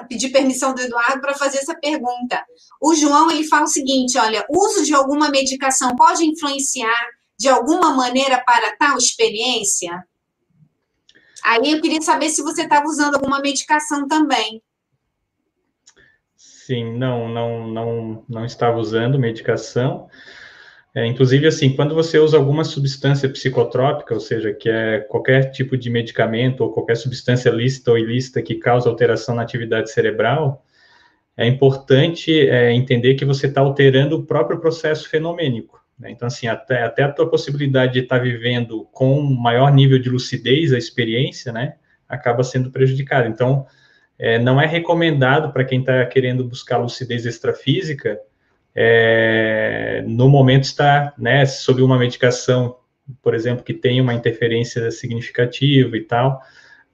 pedir 0.09 0.31
permissão 0.31 0.75
do 0.75 0.83
Eduardo 0.83 1.21
para 1.21 1.35
fazer 1.35 1.59
essa 1.59 1.75
pergunta. 1.75 2.45
O 2.81 2.95
João 2.95 3.31
ele 3.31 3.47
fala 3.47 3.65
o 3.65 3.69
seguinte: 3.69 4.19
olha, 4.19 4.45
uso 4.51 4.85
de 4.85 4.95
alguma 4.95 5.29
medicação 5.29 5.95
pode 5.97 6.25
influenciar 6.25 7.01
de 7.39 7.49
alguma 7.49 7.95
maneira 7.95 8.43
para 8.45 8.77
tal 8.77 8.99
experiência? 8.99 10.05
Aí 11.45 11.73
eu 11.73 11.81
queria 11.81 12.01
saber 12.01 12.29
se 12.31 12.43
você 12.43 12.63
estava 12.63 12.87
usando 12.87 13.15
alguma 13.15 13.41
medicação 13.41 14.07
também. 14.07 14.63
Sim, 16.73 16.97
não, 16.97 17.29
não, 17.29 17.67
não, 17.67 18.25
não 18.27 18.45
estava 18.47 18.79
usando 18.79 19.19
medicação. 19.19 20.09
É, 20.95 21.07
inclusive, 21.07 21.47
assim, 21.47 21.77
quando 21.77 21.95
você 21.95 22.19
usa 22.19 22.39
alguma 22.39 22.65
substância 22.65 23.29
psicotrópica, 23.29 24.15
ou 24.15 24.21
seja, 24.21 24.55
que 24.55 24.71
é 24.71 25.01
qualquer 25.01 25.51
tipo 25.51 25.77
de 25.77 25.91
medicamento 25.91 26.63
ou 26.63 26.73
qualquer 26.73 26.97
substância 26.97 27.51
lícita 27.51 27.91
ou 27.91 27.99
ilícita 27.99 28.41
que 28.41 28.55
causa 28.55 28.89
alteração 28.89 29.35
na 29.35 29.43
atividade 29.43 29.91
cerebral, 29.91 30.65
é 31.37 31.47
importante 31.47 32.49
é, 32.49 32.73
entender 32.73 33.17
que 33.17 33.27
você 33.27 33.49
está 33.49 33.61
alterando 33.61 34.17
o 34.17 34.25
próprio 34.25 34.59
processo 34.59 35.11
fenomênico. 35.11 35.79
Né? 35.99 36.11
Então, 36.11 36.27
assim, 36.27 36.47
até, 36.47 36.85
até 36.85 37.03
a 37.03 37.13
tua 37.13 37.29
possibilidade 37.29 37.93
de 37.93 37.99
estar 37.99 38.17
tá 38.17 38.23
vivendo 38.23 38.89
com 38.93 39.21
maior 39.21 39.71
nível 39.75 39.99
de 39.99 40.09
lucidez 40.09 40.73
a 40.73 40.79
experiência, 40.79 41.53
né, 41.53 41.75
acaba 42.09 42.43
sendo 42.43 42.71
prejudicada. 42.71 43.29
Então, 43.29 43.67
é, 44.19 44.39
não 44.39 44.61
é 44.61 44.67
recomendado 44.67 45.53
para 45.53 45.65
quem 45.65 45.81
está 45.81 46.05
querendo 46.07 46.45
buscar 46.45 46.79
lucidez 46.79 47.27
extrafísica 47.27 48.21
é, 48.75 50.03
no 50.07 50.29
momento 50.29 50.65
está 50.65 51.13
né, 51.19 51.45
sob 51.45 51.83
uma 51.83 51.99
medicação, 51.99 52.77
por 53.23 53.35
exemplo, 53.35 53.65
que 53.65 53.75
tem 53.75 54.01
uma 54.01 54.15
interferência 54.15 54.91
significativa 54.91 55.97
e 55.97 56.03
tal, 56.03 56.41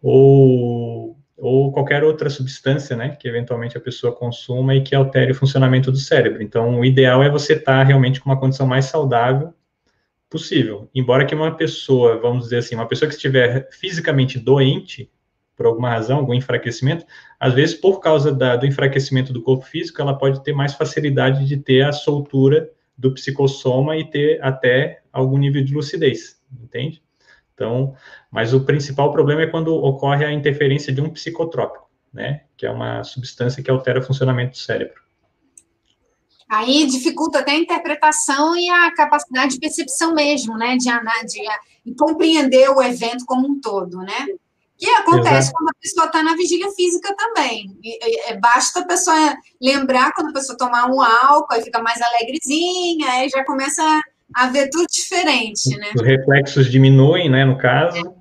ou, 0.02 1.16
ou 1.36 1.72
qualquer 1.72 2.02
outra 2.02 2.28
substância, 2.28 2.96
né, 2.96 3.10
que 3.10 3.28
eventualmente 3.28 3.76
a 3.76 3.80
pessoa 3.80 4.14
consuma 4.14 4.74
e 4.74 4.82
que 4.82 4.94
altere 4.94 5.32
o 5.32 5.34
funcionamento 5.34 5.92
do 5.92 5.98
cérebro. 5.98 6.42
Então, 6.42 6.80
o 6.80 6.84
ideal 6.84 7.22
é 7.22 7.30
você 7.30 7.52
estar 7.52 7.78
tá 7.78 7.82
realmente 7.82 8.20
com 8.20 8.28
uma 8.28 8.40
condição 8.40 8.66
mais 8.66 8.86
saudável 8.86 9.54
possível. 10.28 10.90
Embora 10.94 11.24
que 11.24 11.34
uma 11.34 11.56
pessoa, 11.56 12.18
vamos 12.18 12.44
dizer 12.44 12.58
assim, 12.58 12.74
uma 12.74 12.86
pessoa 12.86 13.08
que 13.08 13.14
estiver 13.14 13.68
fisicamente 13.70 14.38
doente, 14.38 15.10
por 15.58 15.66
alguma 15.66 15.90
razão, 15.90 16.18
algum 16.18 16.32
enfraquecimento, 16.32 17.04
às 17.38 17.52
vezes, 17.52 17.74
por 17.74 17.98
causa 17.98 18.32
da, 18.32 18.54
do 18.54 18.64
enfraquecimento 18.64 19.32
do 19.32 19.42
corpo 19.42 19.66
físico, 19.66 20.00
ela 20.00 20.16
pode 20.16 20.42
ter 20.44 20.52
mais 20.52 20.72
facilidade 20.72 21.44
de 21.44 21.56
ter 21.56 21.84
a 21.84 21.90
soltura 21.90 22.70
do 22.96 23.12
psicossoma 23.12 23.96
e 23.96 24.08
ter 24.08 24.40
até 24.40 25.02
algum 25.12 25.36
nível 25.36 25.64
de 25.64 25.74
lucidez, 25.74 26.40
entende? 26.62 27.02
Então, 27.52 27.92
mas 28.30 28.54
o 28.54 28.64
principal 28.64 29.10
problema 29.10 29.42
é 29.42 29.46
quando 29.48 29.74
ocorre 29.74 30.24
a 30.24 30.32
interferência 30.32 30.92
de 30.92 31.00
um 31.00 31.10
psicotrópico, 31.10 31.90
né? 32.14 32.42
Que 32.56 32.64
é 32.64 32.70
uma 32.70 33.02
substância 33.02 33.60
que 33.60 33.70
altera 33.70 33.98
o 33.98 34.02
funcionamento 34.02 34.52
do 34.52 34.58
cérebro. 34.58 35.02
Aí 36.48 36.86
dificulta 36.86 37.40
até 37.40 37.50
a 37.50 37.58
interpretação 37.58 38.56
e 38.56 38.70
a 38.70 38.94
capacidade 38.94 39.54
de 39.54 39.60
percepção 39.60 40.14
mesmo, 40.14 40.56
né? 40.56 40.76
De, 40.76 40.84
de, 40.84 41.42
de 41.84 41.96
compreender 41.96 42.70
o 42.70 42.80
evento 42.80 43.26
como 43.26 43.48
um 43.48 43.60
todo, 43.60 43.98
né? 43.98 44.28
Que 44.78 44.88
acontece 44.90 45.48
Exato. 45.48 45.52
quando 45.54 45.68
a 45.70 45.80
pessoa 45.82 46.06
está 46.06 46.22
na 46.22 46.36
vigília 46.36 46.70
física 46.70 47.14
também. 47.16 47.76
E, 47.82 47.98
e, 48.00 48.30
é, 48.30 48.38
basta 48.38 48.80
a 48.80 48.86
pessoa 48.86 49.36
lembrar 49.60 50.12
quando 50.12 50.28
a 50.28 50.32
pessoa 50.32 50.56
tomar 50.56 50.86
um 50.86 51.02
álcool, 51.02 51.52
aí 51.52 51.62
fica 51.62 51.82
mais 51.82 52.00
alegrezinha, 52.00 53.10
aí 53.10 53.28
já 53.28 53.44
começa 53.44 53.82
a 54.34 54.46
ver 54.48 54.68
tudo 54.70 54.86
diferente, 54.88 55.76
né? 55.76 55.90
Os 55.96 56.02
reflexos 56.02 56.70
diminuem, 56.70 57.28
né, 57.28 57.44
no 57.44 57.58
caso. 57.58 57.96
É. 57.96 58.18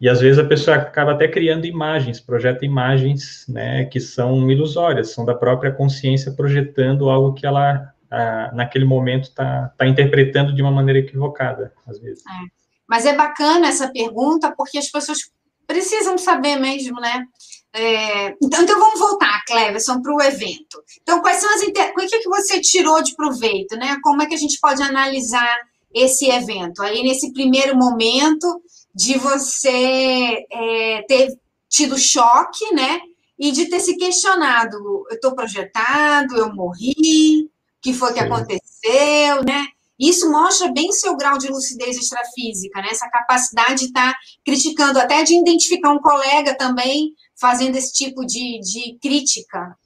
E 0.00 0.08
às 0.08 0.20
vezes 0.20 0.38
a 0.38 0.44
pessoa 0.44 0.76
acaba 0.76 1.12
até 1.12 1.26
criando 1.26 1.64
imagens, 1.64 2.20
projeta 2.20 2.64
imagens, 2.64 3.46
né, 3.48 3.86
que 3.86 3.98
são 3.98 4.48
ilusórias, 4.50 5.12
são 5.12 5.24
da 5.24 5.34
própria 5.34 5.72
consciência 5.72 6.32
projetando 6.32 7.08
algo 7.08 7.32
que 7.32 7.46
ela, 7.46 7.92
a, 8.10 8.52
naquele 8.54 8.84
momento, 8.84 9.24
está 9.24 9.72
tá 9.76 9.86
interpretando 9.86 10.54
de 10.54 10.60
uma 10.60 10.70
maneira 10.70 11.00
equivocada, 11.00 11.72
às 11.86 11.98
vezes. 11.98 12.22
É. 12.26 12.56
Mas 12.86 13.04
é 13.04 13.16
bacana 13.16 13.68
essa 13.68 13.90
pergunta, 13.90 14.54
porque 14.56 14.78
as 14.78 14.88
pessoas 14.88 15.18
precisam 15.66 16.16
saber 16.16 16.56
mesmo, 16.56 17.00
né? 17.00 17.26
É, 17.72 18.34
então, 18.42 18.62
então, 18.62 18.78
vamos 18.78 18.98
voltar, 18.98 19.44
Cleverson, 19.46 20.00
para 20.00 20.14
o 20.14 20.22
evento. 20.22 20.82
Então, 21.02 21.20
quais 21.20 21.38
são 21.38 21.54
as 21.54 21.62
inter... 21.62 21.90
o 21.90 21.94
que, 21.94 22.14
é 22.14 22.18
que 22.20 22.28
você 22.28 22.60
tirou 22.60 23.02
de 23.02 23.14
proveito, 23.14 23.76
né? 23.76 23.98
Como 24.02 24.22
é 24.22 24.26
que 24.26 24.34
a 24.34 24.38
gente 24.38 24.58
pode 24.58 24.82
analisar 24.82 25.58
esse 25.92 26.26
evento? 26.30 26.82
Aí, 26.82 27.02
nesse 27.02 27.32
primeiro 27.32 27.76
momento 27.76 28.62
de 28.94 29.18
você 29.18 30.46
é, 30.50 31.02
ter 31.06 31.38
tido 31.68 31.98
choque, 31.98 32.72
né? 32.74 33.00
E 33.38 33.52
de 33.52 33.66
ter 33.66 33.80
se 33.80 33.94
questionado, 33.98 34.76
eu 35.10 35.14
estou 35.14 35.34
projetado, 35.34 36.34
eu 36.34 36.54
morri, 36.54 37.44
o 37.44 37.50
que 37.82 37.92
foi 37.92 38.14
que 38.14 38.20
aconteceu, 38.20 39.44
né? 39.44 39.66
Isso 39.98 40.30
mostra 40.30 40.70
bem 40.72 40.92
seu 40.92 41.16
grau 41.16 41.38
de 41.38 41.48
lucidez 41.48 41.96
extrafísica, 41.96 42.80
né? 42.80 42.88
Essa 42.90 43.08
capacidade 43.08 43.80
de 43.80 43.86
estar 43.86 44.12
tá 44.12 44.18
criticando, 44.44 44.98
até 44.98 45.22
de 45.22 45.34
identificar 45.34 45.90
um 45.90 46.00
colega 46.00 46.56
também 46.56 47.12
fazendo 47.38 47.76
esse 47.76 47.92
tipo 47.92 48.24
de, 48.26 48.60
de 48.60 48.98
crítica. 49.00 49.76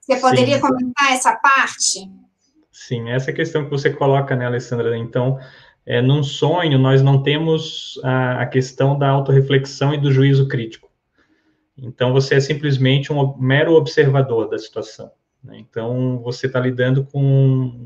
Você 0.00 0.16
poderia 0.16 0.56
Sim. 0.56 0.60
comentar 0.60 1.12
essa 1.12 1.36
parte? 1.36 2.10
Sim, 2.72 3.10
essa 3.10 3.32
questão 3.32 3.64
que 3.64 3.70
você 3.70 3.90
coloca, 3.90 4.34
né, 4.34 4.46
Alessandra? 4.46 4.96
Então, 4.96 5.38
é, 5.84 6.00
num 6.00 6.22
sonho, 6.22 6.78
nós 6.78 7.02
não 7.02 7.22
temos 7.22 8.00
a, 8.02 8.42
a 8.42 8.46
questão 8.46 8.98
da 8.98 9.08
autorreflexão 9.08 9.94
e 9.94 9.98
do 9.98 10.10
juízo 10.10 10.48
crítico. 10.48 10.88
Então, 11.76 12.12
você 12.12 12.36
é 12.36 12.40
simplesmente 12.40 13.12
um 13.12 13.36
mero 13.36 13.74
observador 13.74 14.48
da 14.48 14.58
situação. 14.58 15.10
Né? 15.42 15.58
Então, 15.58 16.20
você 16.22 16.46
está 16.46 16.60
lidando 16.60 17.04
com 17.04 17.20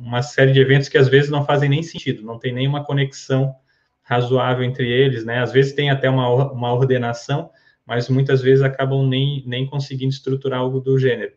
uma 0.03 0.22
série 0.22 0.53
de 0.53 0.61
eventos 0.61 0.88
que 0.88 0.98
às 0.98 1.09
vezes 1.09 1.30
não 1.30 1.44
fazem 1.44 1.68
nem 1.68 1.82
sentido, 1.82 2.22
não 2.22 2.38
tem 2.38 2.53
nenhuma 2.53 2.84
conexão 2.84 3.55
razoável 4.03 4.64
entre 4.64 4.90
eles, 4.90 5.24
né? 5.24 5.40
Às 5.40 5.53
vezes 5.53 5.72
tem 5.72 5.90
até 5.90 6.11
uma, 6.11 6.53
uma 6.53 6.72
ordenação, 6.74 7.50
mas 7.86 8.09
muitas 8.09 8.42
vezes 8.42 8.62
acabam 8.62 9.07
nem, 9.07 9.42
nem 9.46 9.66
conseguindo 9.66 10.12
estruturar 10.12 10.61
algo 10.61 10.80
do 10.80 10.98
gênero. 10.98 11.32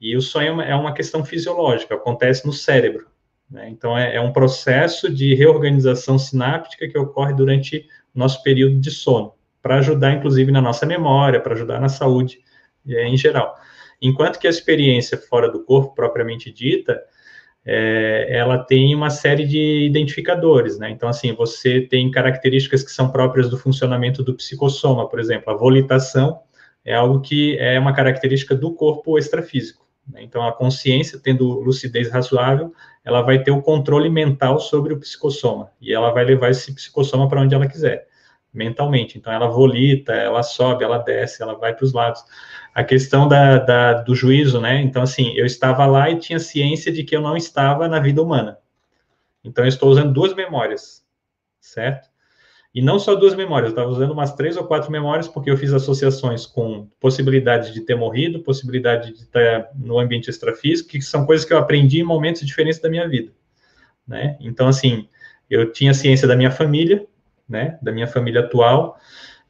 E 0.00 0.16
o 0.16 0.20
sonho 0.20 0.60
é 0.60 0.74
uma 0.74 0.92
questão 0.92 1.24
fisiológica, 1.24 1.94
acontece 1.94 2.46
no 2.46 2.52
cérebro. 2.52 3.06
Né? 3.50 3.68
Então, 3.70 3.96
é, 3.96 4.16
é 4.16 4.20
um 4.20 4.32
processo 4.32 5.12
de 5.12 5.34
reorganização 5.34 6.18
sináptica 6.18 6.88
que 6.88 6.98
ocorre 6.98 7.32
durante 7.32 7.86
nosso 8.14 8.42
período 8.42 8.80
de 8.80 8.90
sono, 8.90 9.34
para 9.62 9.76
ajudar, 9.76 10.12
inclusive, 10.12 10.50
na 10.50 10.60
nossa 10.60 10.86
memória, 10.86 11.40
para 11.40 11.54
ajudar 11.54 11.80
na 11.80 11.88
saúde 11.88 12.40
é, 12.88 13.06
em 13.06 13.16
geral. 13.16 13.56
Enquanto 14.00 14.38
que 14.38 14.46
a 14.46 14.50
experiência 14.50 15.18
fora 15.18 15.50
do 15.50 15.64
corpo, 15.64 15.94
propriamente 15.94 16.52
dita, 16.52 17.02
é, 17.64 18.28
ela 18.30 18.58
tem 18.58 18.94
uma 18.94 19.10
série 19.10 19.44
de 19.44 19.86
identificadores, 19.86 20.78
né? 20.78 20.88
Então, 20.90 21.08
assim, 21.08 21.32
você 21.34 21.80
tem 21.80 22.10
características 22.10 22.82
que 22.82 22.92
são 22.92 23.10
próprias 23.10 23.50
do 23.50 23.58
funcionamento 23.58 24.22
do 24.22 24.34
psicossoma, 24.34 25.08
por 25.08 25.18
exemplo, 25.18 25.52
a 25.52 25.56
volitação 25.56 26.40
é 26.84 26.94
algo 26.94 27.20
que 27.20 27.58
é 27.58 27.78
uma 27.80 27.92
característica 27.92 28.54
do 28.54 28.72
corpo 28.72 29.18
extrafísico. 29.18 29.84
Né? 30.06 30.22
Então, 30.22 30.46
a 30.46 30.52
consciência, 30.52 31.18
tendo 31.20 31.58
lucidez 31.60 32.08
razoável, 32.08 32.72
ela 33.04 33.22
vai 33.22 33.42
ter 33.42 33.50
o 33.50 33.60
controle 33.60 34.08
mental 34.08 34.60
sobre 34.60 34.94
o 34.94 35.00
psicossoma, 35.00 35.70
e 35.80 35.92
ela 35.92 36.12
vai 36.12 36.24
levar 36.24 36.50
esse 36.50 36.72
psicossoma 36.72 37.28
para 37.28 37.40
onde 37.40 37.54
ela 37.54 37.66
quiser 37.66 38.05
mentalmente. 38.56 39.18
Então, 39.18 39.32
ela 39.32 39.48
volita, 39.48 40.12
ela 40.12 40.42
sobe, 40.42 40.84
ela 40.84 40.98
desce, 40.98 41.42
ela 41.42 41.54
vai 41.54 41.74
para 41.74 41.84
os 41.84 41.92
lados. 41.92 42.24
A 42.74 42.82
questão 42.82 43.28
da, 43.28 43.58
da, 43.58 43.92
do 43.94 44.14
juízo, 44.14 44.60
né? 44.60 44.80
Então, 44.80 45.02
assim, 45.02 45.32
eu 45.36 45.46
estava 45.46 45.86
lá 45.86 46.10
e 46.10 46.18
tinha 46.18 46.38
ciência 46.38 46.92
de 46.92 47.04
que 47.04 47.16
eu 47.16 47.20
não 47.20 47.36
estava 47.36 47.88
na 47.88 48.00
vida 48.00 48.22
humana. 48.22 48.58
Então, 49.44 49.64
eu 49.64 49.68
estou 49.68 49.90
usando 49.90 50.12
duas 50.12 50.34
memórias, 50.34 51.04
certo? 51.60 52.08
E 52.76 52.82
não 52.82 52.98
só 52.98 53.14
duas 53.14 53.34
memórias, 53.34 53.70
eu 53.70 53.74
estava 53.74 53.88
usando 53.88 54.10
umas 54.10 54.34
três 54.34 54.54
ou 54.54 54.64
quatro 54.64 54.92
memórias, 54.92 55.26
porque 55.26 55.50
eu 55.50 55.56
fiz 55.56 55.72
associações 55.72 56.44
com 56.44 56.86
possibilidade 57.00 57.72
de 57.72 57.80
ter 57.80 57.94
morrido, 57.94 58.42
possibilidade 58.42 59.14
de 59.14 59.22
estar 59.22 59.70
no 59.74 59.98
ambiente 59.98 60.28
extrafísico, 60.28 60.90
que 60.90 61.00
são 61.00 61.24
coisas 61.24 61.46
que 61.46 61.54
eu 61.54 61.58
aprendi 61.58 62.00
em 62.00 62.04
momentos 62.04 62.44
diferentes 62.44 62.78
da 62.78 62.90
minha 62.90 63.08
vida, 63.08 63.32
né? 64.06 64.36
Então, 64.40 64.68
assim, 64.68 65.08
eu 65.48 65.72
tinha 65.72 65.94
ciência 65.94 66.28
da 66.28 66.36
minha 66.36 66.50
família, 66.50 67.06
né, 67.48 67.78
da 67.82 67.92
minha 67.92 68.06
família 68.06 68.40
atual. 68.40 68.98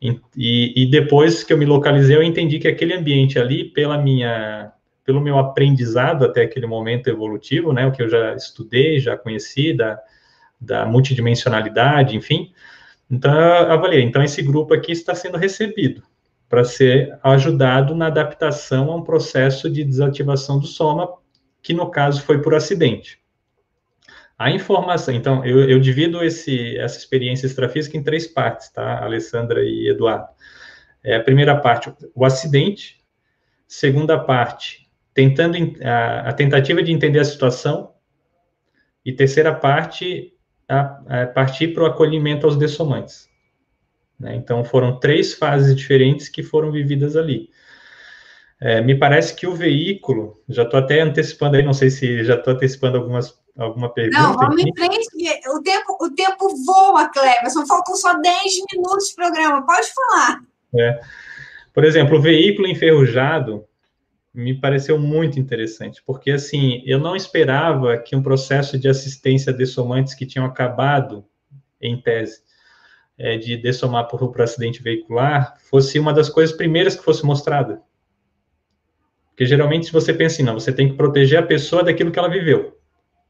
E, 0.01 0.83
e, 0.83 0.91
depois 0.91 1.43
que 1.43 1.53
eu 1.53 1.59
me 1.59 1.65
localizei, 1.65 2.17
eu 2.17 2.23
entendi 2.23 2.59
que 2.59 2.69
aquele 2.69 2.95
ambiente 2.95 3.39
ali, 3.39 3.65
pela 3.65 3.97
minha, 3.97 4.73
pelo 5.05 5.21
meu 5.21 5.39
aprendizado 5.39 6.25
até 6.25 6.43
aquele 6.43 6.67
momento 6.67 7.09
evolutivo, 7.09 7.73
né, 7.73 7.87
o 7.87 7.93
que 7.93 8.03
eu 8.03 8.09
já 8.09 8.35
estudei, 8.35 9.01
já 9.01 9.17
conheci 9.17 9.73
da, 9.73 9.99
da 10.61 10.85
multidimensionalidade, 10.85 12.15
enfim. 12.15 12.53
Então, 13.11 13.33
eu 13.33 13.73
avaliei. 13.73 14.03
Então, 14.03 14.23
esse 14.23 14.43
grupo 14.43 14.75
aqui 14.75 14.93
está 14.93 15.15
sendo 15.15 15.39
recebido 15.39 16.03
para 16.49 16.65
ser 16.65 17.19
ajudado 17.23 17.95
na 17.95 18.07
adaptação 18.07 18.91
a 18.91 18.97
um 18.97 19.03
processo 19.03 19.71
de 19.71 19.83
desativação 19.83 20.59
do 20.59 20.67
soma, 20.67 21.09
que 21.63 21.73
no 21.73 21.91
caso 21.91 22.23
foi 22.23 22.41
por 22.41 22.55
acidente. 22.55 23.19
A 24.39 24.51
informação, 24.51 25.15
então, 25.15 25.45
eu, 25.45 25.69
eu 25.69 25.81
divido 25.81 26.23
esse, 26.23 26.77
essa 26.77 26.99
experiência 26.99 27.47
extrafísica 27.47 27.97
em 27.97 28.03
três 28.03 28.27
partes, 28.27 28.71
tá, 28.71 29.03
Alessandra 29.03 29.65
e 29.65 29.89
Eduardo. 29.89 30.29
É, 31.03 31.17
a 31.17 31.23
primeira 31.23 31.57
parte, 31.57 31.93
o 32.15 32.25
acidente, 32.25 32.97
Segunda 33.69 34.17
parte, 34.17 34.89
tentando 35.13 35.57
a, 35.83 36.29
a 36.29 36.33
tentativa 36.33 36.83
de 36.83 36.93
entender 36.93 37.19
a 37.19 37.25
situação. 37.25 37.93
E 39.05 39.13
terceira 39.13 39.55
parte, 39.55 40.33
a, 40.69 41.23
a 41.23 41.27
partir 41.27 41.69
para 41.69 41.83
o 41.83 41.87
acolhimento 41.87 42.47
aos 42.47 42.57
dessomantes. 42.57 43.29
Né? 44.19 44.35
Então, 44.37 44.65
foram 44.65 44.99
três 44.99 45.35
fases 45.35 45.75
diferentes 45.75 46.29
que 46.29 46.43
foram 46.43 46.71
vividas 46.71 47.17
ali. 47.17 47.51
É, 48.61 48.81
me 48.81 48.95
parece 48.95 49.35
que 49.35 49.47
o 49.47 49.55
veículo, 49.55 50.41
já 50.49 50.63
estou 50.63 50.81
até 50.81 51.01
antecipando 51.01 51.57
aí, 51.57 51.63
não 51.63 51.75
sei 51.75 51.91
se 51.91 52.25
já 52.25 52.37
estou 52.37 52.55
antecipando 52.55 52.97
algumas, 52.97 53.35
alguma 53.57 53.93
pergunta. 53.93 54.23
Não, 54.23 54.35
vamos 54.35 54.63
em 54.63 54.73
frente, 54.75 55.49
o 55.49 55.63
tempo, 55.63 55.97
o 56.01 56.11
tempo 56.11 56.65
voa, 56.65 57.09
Cleverson, 57.09 57.67
faltam 57.67 57.97
só 57.97 58.19
10 58.19 58.35
minutos 58.73 59.09
de 59.09 59.15
programa, 59.15 59.65
pode 59.65 59.89
falar. 59.93 60.41
É. 60.79 61.01
Por 61.73 61.85
exemplo, 61.85 62.19
o 62.19 62.23
veículo 62.23 62.69
enferrujado 62.69 63.65
me 64.33 64.59
pareceu 64.59 64.99
muito 64.99 65.41
interessante, 65.41 66.03
porque 66.05 66.31
assim, 66.31 66.83
eu 66.85 66.99
não 66.99 67.17
esperava 67.17 67.97
que 67.97 68.15
um 68.15 68.23
processo 68.23 68.79
de 68.79 68.89
assistência 68.89 69.53
de 69.53 69.65
somantes 69.65 70.13
que 70.13 70.27
tinham 70.27 70.45
acabado, 70.45 71.25
em 71.81 72.01
tese, 72.01 72.43
é, 73.19 73.39
de 73.39 73.57
dessomar 73.57 74.09
por, 74.09 74.31
por 74.31 74.43
acidente 74.43 74.83
veicular, 74.83 75.57
fosse 75.71 75.99
uma 75.99 76.13
das 76.13 76.29
coisas 76.29 76.55
primeiras 76.55 76.95
que 76.95 77.03
fosse 77.05 77.25
mostrada. 77.25 77.81
Porque 79.31 79.47
geralmente, 79.47 79.87
se 79.87 79.93
você 79.93 80.13
pensa 80.13 80.37
assim, 80.37 80.43
não, 80.43 80.55
você 80.55 80.73
tem 80.73 80.89
que 80.89 80.97
proteger 80.97 81.39
a 81.39 81.47
pessoa 81.47 81.83
daquilo 81.83 82.11
que 82.11 82.19
ela 82.19 82.29
viveu, 82.29 82.76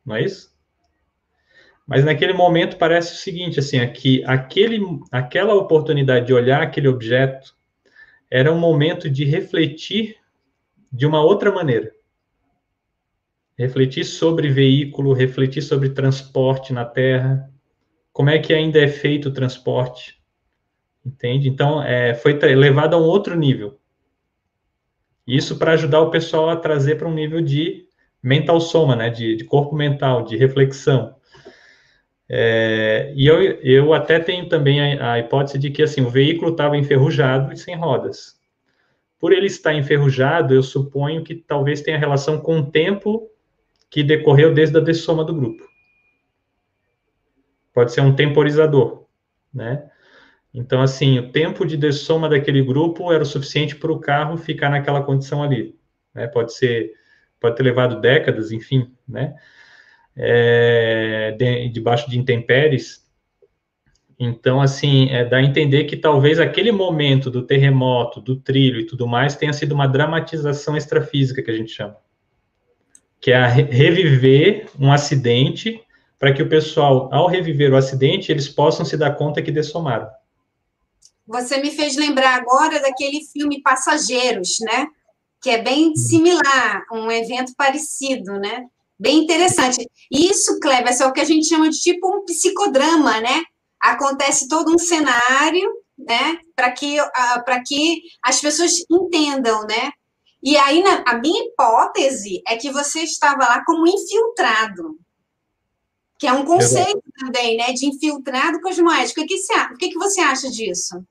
não 0.06 0.16
é 0.16 0.22
isso? 0.22 0.54
Mas 1.86 2.04
naquele 2.04 2.32
momento 2.32 2.78
parece 2.78 3.14
o 3.14 3.16
seguinte, 3.16 3.60
assim, 3.60 3.78
aqui, 3.78 4.24
aquele, 4.24 4.80
aquela 5.10 5.54
oportunidade 5.54 6.26
de 6.26 6.32
olhar 6.32 6.62
aquele 6.62 6.88
objeto 6.88 7.54
era 8.30 8.52
um 8.52 8.58
momento 8.58 9.08
de 9.08 9.24
refletir 9.24 10.16
de 10.92 11.06
uma 11.06 11.22
outra 11.22 11.52
maneira. 11.52 11.92
Refletir 13.56 14.04
sobre 14.04 14.50
veículo, 14.50 15.12
refletir 15.12 15.62
sobre 15.62 15.90
transporte 15.90 16.72
na 16.72 16.84
Terra, 16.84 17.50
como 18.12 18.30
é 18.30 18.38
que 18.38 18.52
ainda 18.52 18.78
é 18.80 18.88
feito 18.88 19.28
o 19.28 19.32
transporte, 19.32 20.20
entende? 21.04 21.48
Então, 21.48 21.82
é, 21.82 22.14
foi 22.14 22.32
levado 22.32 22.94
a 22.94 22.98
um 22.98 23.04
outro 23.04 23.36
nível. 23.36 23.78
Isso 25.26 25.58
para 25.58 25.72
ajudar 25.72 26.00
o 26.00 26.10
pessoal 26.10 26.48
a 26.48 26.56
trazer 26.56 26.96
para 26.96 27.08
um 27.08 27.14
nível 27.14 27.40
de 27.40 27.85
mental 28.26 28.60
soma, 28.60 28.96
né, 28.96 29.10
de, 29.10 29.36
de 29.36 29.44
corpo 29.44 29.74
mental, 29.74 30.24
de 30.24 30.36
reflexão. 30.36 31.14
É, 32.28 33.12
e 33.14 33.26
eu, 33.26 33.40
eu 33.60 33.94
até 33.94 34.18
tenho 34.18 34.48
também 34.48 34.98
a, 34.98 35.12
a 35.12 35.18
hipótese 35.18 35.58
de 35.58 35.70
que 35.70 35.82
assim 35.82 36.00
o 36.00 36.10
veículo 36.10 36.50
estava 36.50 36.76
enferrujado 36.76 37.52
e 37.52 37.56
sem 37.56 37.76
rodas. 37.76 38.34
Por 39.18 39.32
ele 39.32 39.46
estar 39.46 39.74
enferrujado, 39.74 40.54
eu 40.54 40.62
suponho 40.62 41.22
que 41.22 41.34
talvez 41.34 41.80
tenha 41.80 41.98
relação 41.98 42.38
com 42.38 42.58
o 42.58 42.70
tempo 42.70 43.30
que 43.88 44.02
decorreu 44.02 44.52
desde 44.52 44.76
a 44.76 44.80
dessoma 44.80 45.24
do 45.24 45.34
grupo 45.34 45.64
pode 47.76 47.92
ser 47.92 48.00
um 48.00 48.16
temporizador, 48.16 49.04
né? 49.52 49.90
Então, 50.54 50.80
assim, 50.80 51.18
o 51.18 51.30
tempo 51.30 51.66
de 51.66 51.76
dessoma 51.76 52.26
daquele 52.26 52.62
grupo 52.62 53.12
era 53.12 53.22
o 53.22 53.26
suficiente 53.26 53.76
para 53.76 53.92
o 53.92 54.00
carro 54.00 54.38
ficar 54.38 54.70
naquela 54.70 55.02
condição 55.02 55.42
ali, 55.42 55.78
né? 56.14 56.26
Pode 56.26 56.54
ser, 56.54 56.94
pode 57.40 57.56
ter 57.56 57.62
levado 57.62 58.00
décadas, 58.00 58.52
enfim, 58.52 58.90
né? 59.08 59.34
É, 60.16 61.34
de, 61.38 61.68
debaixo 61.68 62.08
de 62.10 62.18
intempéries. 62.18 63.04
Então, 64.18 64.62
assim, 64.62 65.10
é, 65.10 65.24
dá 65.24 65.36
a 65.36 65.42
entender 65.42 65.84
que 65.84 65.96
talvez 65.96 66.40
aquele 66.40 66.72
momento 66.72 67.30
do 67.30 67.42
terremoto, 67.42 68.20
do 68.20 68.36
trilho 68.36 68.80
e 68.80 68.86
tudo 68.86 69.06
mais 69.06 69.36
tenha 69.36 69.52
sido 69.52 69.72
uma 69.72 69.86
dramatização 69.86 70.76
extrafísica, 70.76 71.42
que 71.42 71.50
a 71.50 71.56
gente 71.56 71.72
chama. 71.72 71.96
Que 73.20 73.30
é 73.32 73.46
reviver 73.46 74.68
um 74.80 74.90
acidente 74.90 75.82
para 76.18 76.32
que 76.32 76.42
o 76.42 76.48
pessoal, 76.48 77.10
ao 77.12 77.26
reviver 77.26 77.72
o 77.72 77.76
acidente, 77.76 78.32
eles 78.32 78.48
possam 78.48 78.86
se 78.86 78.96
dar 78.96 79.16
conta 79.16 79.42
que 79.42 79.50
dessomaram. 79.50 80.08
Você 81.26 81.60
me 81.60 81.70
fez 81.70 81.96
lembrar 81.96 82.36
agora 82.36 82.80
daquele 82.80 83.20
filme 83.24 83.60
Passageiros, 83.60 84.56
né? 84.60 84.86
Que 85.40 85.50
é 85.50 85.62
bem 85.62 85.88
uhum. 85.88 85.96
similar, 85.96 86.84
um 86.92 87.10
evento 87.10 87.52
parecido, 87.56 88.38
né? 88.38 88.64
Bem 88.98 89.18
interessante. 89.18 89.86
Isso, 90.10 90.58
Kleber, 90.60 90.96
é 91.00 91.06
o 91.06 91.12
que 91.12 91.20
a 91.20 91.24
gente 91.24 91.46
chama 91.46 91.68
de 91.68 91.78
tipo 91.78 92.08
um 92.08 92.24
psicodrama, 92.24 93.20
né? 93.20 93.42
Acontece 93.80 94.48
todo 94.48 94.72
um 94.74 94.78
cenário, 94.78 95.70
né? 95.98 96.38
Para 96.54 96.72
que, 96.72 97.00
uh, 97.00 97.64
que 97.66 98.02
as 98.22 98.40
pessoas 98.40 98.72
entendam, 98.90 99.62
né? 99.62 99.90
E 100.42 100.56
aí, 100.56 100.82
na, 100.82 101.04
a 101.06 101.18
minha 101.18 101.44
hipótese 101.44 102.42
é 102.46 102.56
que 102.56 102.70
você 102.70 103.00
estava 103.00 103.44
lá 103.44 103.62
como 103.64 103.86
infiltrado 103.86 104.98
que 106.18 106.26
é 106.26 106.32
um 106.32 106.44
conceito 106.44 107.02
também, 107.18 107.56
né, 107.56 107.72
de 107.72 107.86
infiltrado 107.86 108.60
cosmoético. 108.60 109.20
O 109.20 109.26
que, 109.26 109.36
você, 109.36 109.54
o 109.54 109.76
que 109.76 109.94
você 109.94 110.20
acha 110.20 110.50
disso? 110.50 111.04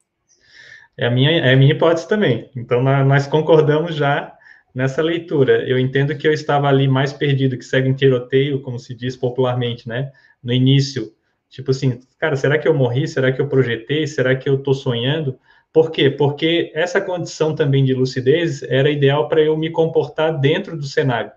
É 0.97 1.07
a 1.07 1.11
minha, 1.11 1.31
é 1.31 1.53
a 1.53 1.57
minha 1.57 1.73
hipótese 1.73 2.07
também. 2.07 2.49
Então, 2.55 2.81
nós 2.81 3.27
concordamos 3.27 3.95
já 3.95 4.33
nessa 4.73 5.01
leitura. 5.01 5.67
Eu 5.67 5.77
entendo 5.77 6.17
que 6.17 6.27
eu 6.27 6.33
estava 6.33 6.67
ali 6.67 6.87
mais 6.87 7.13
perdido 7.13 7.57
que 7.57 7.65
segue 7.65 7.89
em 7.89 7.93
tiroteio, 7.93 8.61
como 8.61 8.79
se 8.79 8.93
diz 8.93 9.15
popularmente, 9.15 9.87
né? 9.87 10.11
No 10.43 10.53
início. 10.53 11.13
Tipo 11.49 11.71
assim, 11.71 12.01
cara, 12.17 12.35
será 12.35 12.57
que 12.57 12.67
eu 12.67 12.73
morri? 12.73 13.07
Será 13.07 13.31
que 13.31 13.41
eu 13.41 13.47
projetei? 13.47 14.05
Será 14.07 14.35
que 14.35 14.47
eu 14.47 14.55
estou 14.55 14.73
sonhando? 14.73 15.39
Por 15.71 15.91
quê? 15.91 16.09
Porque 16.09 16.71
essa 16.73 17.01
condição 17.01 17.53
também 17.53 17.83
de 17.83 17.93
lucidez 17.93 18.63
era 18.63 18.89
ideal 18.89 19.27
para 19.27 19.41
eu 19.41 19.57
me 19.57 19.69
comportar 19.69 20.39
dentro 20.39 20.77
do 20.77 20.85
cenário. 20.85 21.31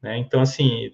Né? 0.00 0.18
Então, 0.18 0.40
assim, 0.40 0.92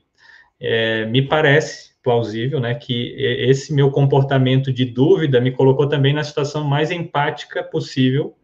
é, 0.61 1.07
me 1.07 1.23
parece 1.23 1.91
plausível, 2.03 2.61
né, 2.61 2.75
que 2.75 3.15
esse 3.19 3.75
meu 3.75 3.91
comportamento 3.91 4.73
de 4.73 4.85
dúvida 4.85 5.41
me 5.41 5.51
colocou 5.51 5.89
também 5.89 6.15
na 6.15 6.25
situação 6.25 6.65
mais 6.65 6.91
empática 6.91 7.63
possível 7.63 8.37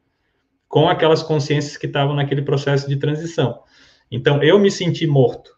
com 0.69 0.89
aquelas 0.89 1.23
consciências 1.23 1.77
que 1.77 1.87
estavam 1.87 2.14
naquele 2.14 2.43
processo 2.43 2.89
de 2.89 2.97
transição. 2.97 3.62
Então, 4.11 4.43
eu 4.43 4.59
me 4.59 4.71
senti 4.71 5.07
morto, 5.07 5.57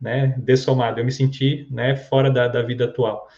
né, 0.00 0.34
dessomado, 0.38 1.00
eu 1.00 1.04
me 1.04 1.12
senti, 1.12 1.66
né, 1.70 1.96
fora 1.96 2.30
da, 2.30 2.48
da 2.48 2.62
vida 2.62 2.84
atual. 2.84 3.28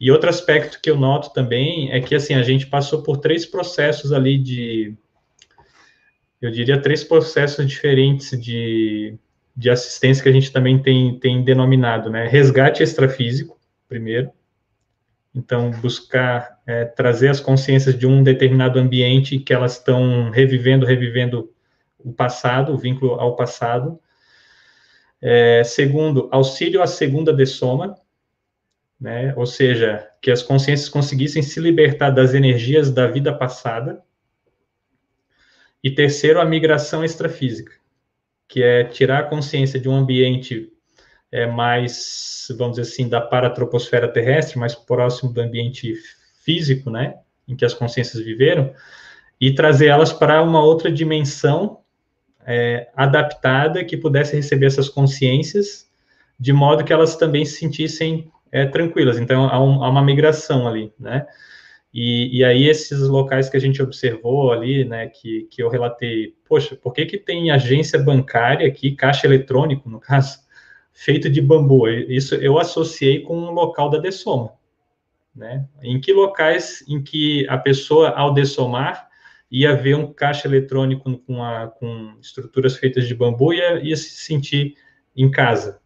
E 0.00 0.10
outro 0.10 0.28
aspecto 0.28 0.80
que 0.80 0.90
eu 0.90 0.96
noto 0.96 1.32
também 1.32 1.90
é 1.92 2.00
que, 2.00 2.14
assim, 2.14 2.34
a 2.34 2.42
gente 2.42 2.66
passou 2.66 3.02
por 3.02 3.16
três 3.16 3.46
processos 3.46 4.12
ali 4.12 4.38
de, 4.38 4.94
eu 6.40 6.50
diria, 6.50 6.80
três 6.80 7.02
processos 7.02 7.66
diferentes 7.66 8.38
de 8.40 9.18
de 9.56 9.70
assistência 9.70 10.22
que 10.22 10.28
a 10.28 10.32
gente 10.32 10.50
também 10.50 10.82
tem, 10.82 11.18
tem 11.18 11.44
denominado, 11.44 12.10
né? 12.10 12.26
Resgate 12.26 12.82
extrafísico, 12.82 13.58
primeiro. 13.88 14.32
Então, 15.34 15.70
buscar 15.70 16.60
é, 16.66 16.84
trazer 16.84 17.28
as 17.28 17.40
consciências 17.40 17.96
de 17.96 18.06
um 18.06 18.22
determinado 18.22 18.78
ambiente 18.78 19.38
que 19.38 19.52
elas 19.52 19.78
estão 19.78 20.30
revivendo, 20.30 20.86
revivendo 20.86 21.52
o 21.98 22.12
passado, 22.12 22.72
o 22.72 22.78
vínculo 22.78 23.14
ao 23.14 23.36
passado. 23.36 23.98
É, 25.20 25.62
segundo, 25.64 26.28
auxílio 26.32 26.82
à 26.82 26.86
segunda 26.86 27.32
dessoma, 27.32 27.96
né? 29.00 29.34
Ou 29.36 29.46
seja, 29.46 30.08
que 30.20 30.30
as 30.30 30.42
consciências 30.42 30.88
conseguissem 30.88 31.42
se 31.42 31.60
libertar 31.60 32.10
das 32.10 32.34
energias 32.34 32.90
da 32.90 33.06
vida 33.06 33.32
passada. 33.32 34.02
E 35.82 35.90
terceiro, 35.90 36.40
a 36.40 36.44
migração 36.44 37.04
extrafísica 37.04 37.83
que 38.54 38.62
é 38.62 38.84
tirar 38.84 39.18
a 39.18 39.22
consciência 39.24 39.80
de 39.80 39.88
um 39.88 39.96
ambiente 39.96 40.72
é, 41.32 41.44
mais, 41.44 42.46
vamos 42.56 42.76
dizer 42.76 42.88
assim, 42.88 43.08
da 43.08 43.20
paratroposfera 43.20 44.06
terrestre, 44.06 44.60
mais 44.60 44.76
próximo 44.76 45.32
do 45.32 45.40
ambiente 45.40 45.92
físico, 46.40 46.88
né, 46.88 47.16
em 47.48 47.56
que 47.56 47.64
as 47.64 47.74
consciências 47.74 48.24
viveram, 48.24 48.72
e 49.40 49.52
trazer 49.52 49.86
elas 49.86 50.12
para 50.12 50.40
uma 50.40 50.62
outra 50.62 50.88
dimensão 50.92 51.80
é, 52.46 52.88
adaptada 52.94 53.84
que 53.84 53.96
pudesse 53.96 54.36
receber 54.36 54.66
essas 54.66 54.88
consciências, 54.88 55.90
de 56.38 56.52
modo 56.52 56.84
que 56.84 56.92
elas 56.92 57.16
também 57.16 57.44
se 57.44 57.58
sentissem 57.58 58.30
é, 58.52 58.66
tranquilas. 58.66 59.18
Então, 59.18 59.48
há, 59.48 59.60
um, 59.60 59.82
há 59.82 59.90
uma 59.90 60.00
migração 60.00 60.68
ali, 60.68 60.92
né, 60.96 61.26
e, 61.94 62.38
e, 62.38 62.44
aí 62.44 62.68
esses 62.68 63.00
locais 63.02 63.48
que 63.48 63.56
a 63.56 63.60
gente 63.60 63.80
observou 63.80 64.50
ali, 64.50 64.84
né, 64.84 65.06
que, 65.06 65.46
que 65.48 65.62
eu 65.62 65.68
relatei, 65.68 66.34
poxa, 66.44 66.74
por 66.74 66.92
que 66.92 67.06
que 67.06 67.16
tem 67.16 67.52
agência 67.52 67.96
bancária 68.00 68.66
aqui, 68.66 68.96
caixa 68.96 69.28
eletrônico, 69.28 69.88
no 69.88 70.00
caso, 70.00 70.40
feito 70.92 71.30
de 71.30 71.40
bambu? 71.40 71.88
Isso 71.88 72.34
eu 72.34 72.58
associei 72.58 73.20
com 73.20 73.36
o 73.36 73.52
local 73.52 73.88
da 73.90 73.98
dessoma, 73.98 74.54
né? 75.32 75.68
Em 75.84 76.00
que 76.00 76.12
locais 76.12 76.84
em 76.88 77.00
que 77.00 77.46
a 77.48 77.56
pessoa, 77.56 78.10
ao 78.10 78.34
dessomar, 78.34 79.08
ia 79.48 79.76
ver 79.76 79.94
um 79.94 80.12
caixa 80.12 80.48
eletrônico 80.48 81.16
com, 81.18 81.44
a, 81.44 81.68
com 81.68 82.16
estruturas 82.20 82.76
feitas 82.76 83.06
de 83.06 83.14
bambu 83.14 83.52
e 83.52 83.58
ia, 83.58 83.80
ia 83.80 83.96
se 83.96 84.10
sentir 84.10 84.74
em 85.16 85.30
casa, 85.30 85.80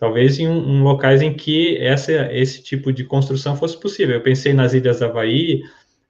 talvez 0.00 0.38
em, 0.38 0.48
um, 0.48 0.82
locais 0.82 1.20
em 1.20 1.32
que 1.34 1.76
essa, 1.76 2.10
esse 2.32 2.62
tipo 2.62 2.90
de 2.90 3.04
construção 3.04 3.54
fosse 3.54 3.78
possível. 3.78 4.16
Eu 4.16 4.22
pensei 4.22 4.54
nas 4.54 4.72
Ilhas 4.72 5.02
Havaí, 5.02 5.62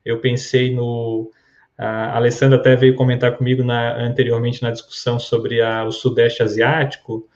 eu 0.05 0.21
pensei 0.21 0.73
no, 0.73 1.31
A 1.77 2.17
Alessandra 2.17 2.57
até 2.57 2.77
veio 2.77 2.95
comentar 2.95 3.37
comigo 3.37 3.65
na, 3.65 3.97
anteriormente 3.97 4.63
na 4.63 4.71
discussão 4.71 5.19
sobre 5.19 5.61
a, 5.61 5.85
o 5.85 5.91
Sudeste 5.91 6.41
Asiático. 6.41 7.29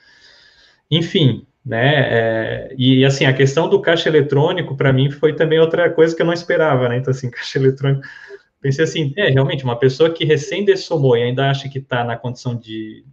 Enfim, 0.88 1.44
né? 1.66 2.68
É, 2.68 2.74
e 2.78 3.04
assim, 3.04 3.24
a 3.24 3.32
questão 3.32 3.68
do 3.68 3.80
caixa 3.80 4.08
eletrônico, 4.08 4.76
para 4.76 4.92
mim, 4.92 5.10
foi 5.10 5.34
também 5.34 5.58
outra 5.58 5.90
coisa 5.90 6.14
que 6.14 6.22
eu 6.22 6.26
não 6.26 6.32
esperava, 6.32 6.88
né? 6.88 6.98
Então, 6.98 7.10
assim, 7.10 7.30
caixa 7.32 7.58
eletrônico. 7.58 8.06
Pensei 8.60 8.84
assim, 8.84 9.12
é, 9.16 9.28
realmente, 9.30 9.64
uma 9.64 9.78
pessoa 9.78 10.10
que 10.10 10.24
recém 10.24 10.64
dessomou 10.64 11.16
e 11.16 11.22
ainda 11.24 11.50
acha 11.50 11.68
que 11.68 11.78
está 11.78 12.04
na 12.04 12.16
condição 12.16 12.54
de, 12.56 13.04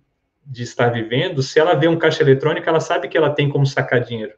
de 0.51 0.63
estar 0.63 0.89
vivendo, 0.89 1.41
se 1.41 1.57
ela 1.57 1.73
vê 1.75 1.87
um 1.87 1.97
caixa 1.97 2.21
eletrônico, 2.21 2.67
ela 2.67 2.81
sabe 2.81 3.07
que 3.07 3.17
ela 3.17 3.29
tem 3.29 3.47
como 3.47 3.65
sacar 3.65 4.01
dinheiro. 4.01 4.33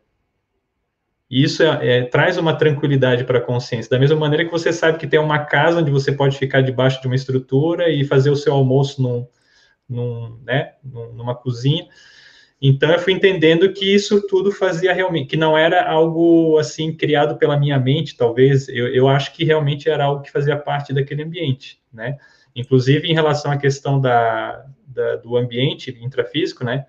E 1.28 1.42
isso 1.42 1.64
é, 1.64 1.98
é, 1.98 2.04
traz 2.04 2.38
uma 2.38 2.56
tranquilidade 2.56 3.24
para 3.24 3.40
a 3.40 3.42
consciência. 3.42 3.90
Da 3.90 3.98
mesma 3.98 4.16
maneira 4.16 4.46
que 4.46 4.52
você 4.52 4.72
sabe 4.72 5.00
que 5.00 5.08
tem 5.08 5.20
uma 5.20 5.40
casa 5.40 5.80
onde 5.80 5.90
você 5.90 6.12
pode 6.12 6.38
ficar 6.38 6.62
debaixo 6.62 7.02
de 7.02 7.08
uma 7.08 7.16
estrutura 7.16 7.90
e 7.90 8.06
fazer 8.06 8.30
o 8.30 8.36
seu 8.36 8.54
almoço 8.54 9.02
num, 9.02 9.28
num, 9.90 10.38
né, 10.44 10.74
numa 10.84 11.34
cozinha. 11.34 11.88
Então 12.62 12.92
eu 12.92 13.00
fui 13.00 13.14
entendendo 13.14 13.74
que 13.74 13.92
isso 13.92 14.28
tudo 14.28 14.52
fazia 14.52 14.94
realmente, 14.94 15.30
que 15.30 15.36
não 15.36 15.58
era 15.58 15.90
algo 15.90 16.60
assim 16.60 16.96
criado 16.96 17.38
pela 17.38 17.58
minha 17.58 17.80
mente, 17.80 18.16
talvez. 18.16 18.70
Eu, 18.70 18.94
eu 18.94 19.08
acho 19.08 19.34
que 19.34 19.44
realmente 19.44 19.90
era 19.90 20.06
algo 20.06 20.22
que 20.22 20.32
fazia 20.32 20.56
parte 20.56 20.94
daquele 20.94 21.24
ambiente, 21.24 21.82
né? 21.92 22.18
Inclusive 22.56 23.08
em 23.08 23.16
relação 23.16 23.52
à 23.52 23.58
questão 23.58 24.00
da, 24.00 24.64
da 24.94 25.18
do 25.18 25.36
ambiente 25.36 25.98
intrafísico, 26.02 26.64
né? 26.64 26.86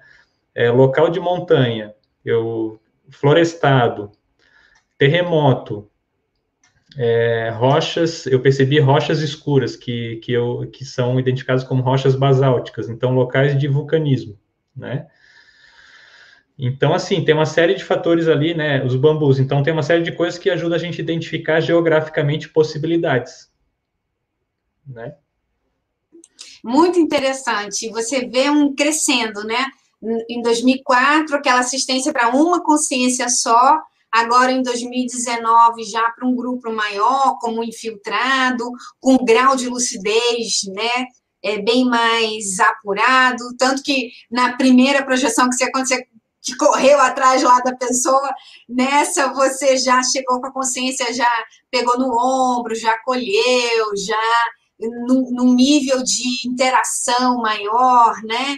É, 0.55 0.71
local 0.71 1.11
de 1.11 1.19
montanha, 1.19 1.95
eu 2.25 2.81
florestado, 3.11 4.13
terremoto, 4.97 5.91
é, 6.97 7.51
rochas, 7.51 8.27
eu 8.27 8.41
percebi 8.41 8.79
rochas 8.79 9.21
escuras 9.21 9.75
que, 9.77 10.17
que, 10.17 10.33
eu, 10.33 10.69
que 10.73 10.85
são 10.85 11.19
identificadas 11.19 11.65
como 11.65 11.83
rochas 11.83 12.15
basálticas, 12.15 12.89
então 12.89 13.15
locais 13.15 13.59
de 13.59 13.67
vulcanismo, 13.67 14.39
né? 14.77 15.09
Então, 16.57 16.95
assim, 16.95 17.25
tem 17.25 17.35
uma 17.35 17.47
série 17.47 17.75
de 17.75 17.83
fatores 17.83 18.29
ali, 18.29 18.55
né, 18.55 18.85
os 18.85 18.95
bambus, 18.95 19.41
então 19.41 19.61
tem 19.61 19.73
uma 19.73 19.83
série 19.83 20.05
de 20.05 20.13
coisas 20.13 20.39
que 20.39 20.49
ajudam 20.49 20.77
a 20.77 20.79
gente 20.79 21.01
a 21.01 21.03
identificar 21.03 21.61
geograficamente 21.61 22.49
possibilidades, 22.49 23.53
né? 24.87 25.17
Muito 26.65 26.99
interessante, 26.99 27.91
você 27.91 28.27
vê 28.27 28.49
um 28.49 28.75
crescendo, 28.75 29.45
né? 29.45 29.67
Em 30.31 30.41
2004, 30.41 31.37
aquela 31.37 31.61
assistência 31.61 32.11
para 32.11 32.31
uma 32.31 32.63
consciência 32.65 33.29
só, 33.29 33.79
agora 34.11 34.51
em 34.51 34.63
2019 34.63 35.85
já 35.85 36.11
para 36.13 36.27
um 36.27 36.35
grupo 36.35 36.73
maior, 36.73 37.37
como 37.39 37.63
infiltrado, 37.63 38.65
com 38.99 39.19
grau 39.19 39.55
de 39.57 39.69
lucidez, 39.69 40.63
né, 40.75 41.05
é 41.43 41.59
bem 41.61 41.85
mais 41.85 42.59
apurado, 42.59 43.45
tanto 43.59 43.83
que 43.83 44.11
na 44.31 44.57
primeira 44.57 45.05
projeção 45.05 45.51
que 45.51 45.57
você 45.57 45.65
aconteceu, 45.65 45.99
que 46.41 46.57
correu 46.57 46.99
atrás 46.99 47.43
lá 47.43 47.61
da 47.61 47.77
pessoa, 47.77 48.31
nessa 48.67 49.35
você 49.35 49.77
já 49.77 50.03
chegou 50.03 50.41
com 50.41 50.47
a 50.47 50.53
consciência, 50.53 51.13
já 51.13 51.31
pegou 51.71 51.99
no 51.99 52.11
ombro, 52.19 52.75
já 52.75 52.99
colheu, 53.05 53.97
já 53.97 54.45
num, 55.07 55.31
num 55.31 55.55
nível 55.55 56.03
de 56.03 56.49
interação 56.49 57.39
maior, 57.39 58.15
né? 58.25 58.57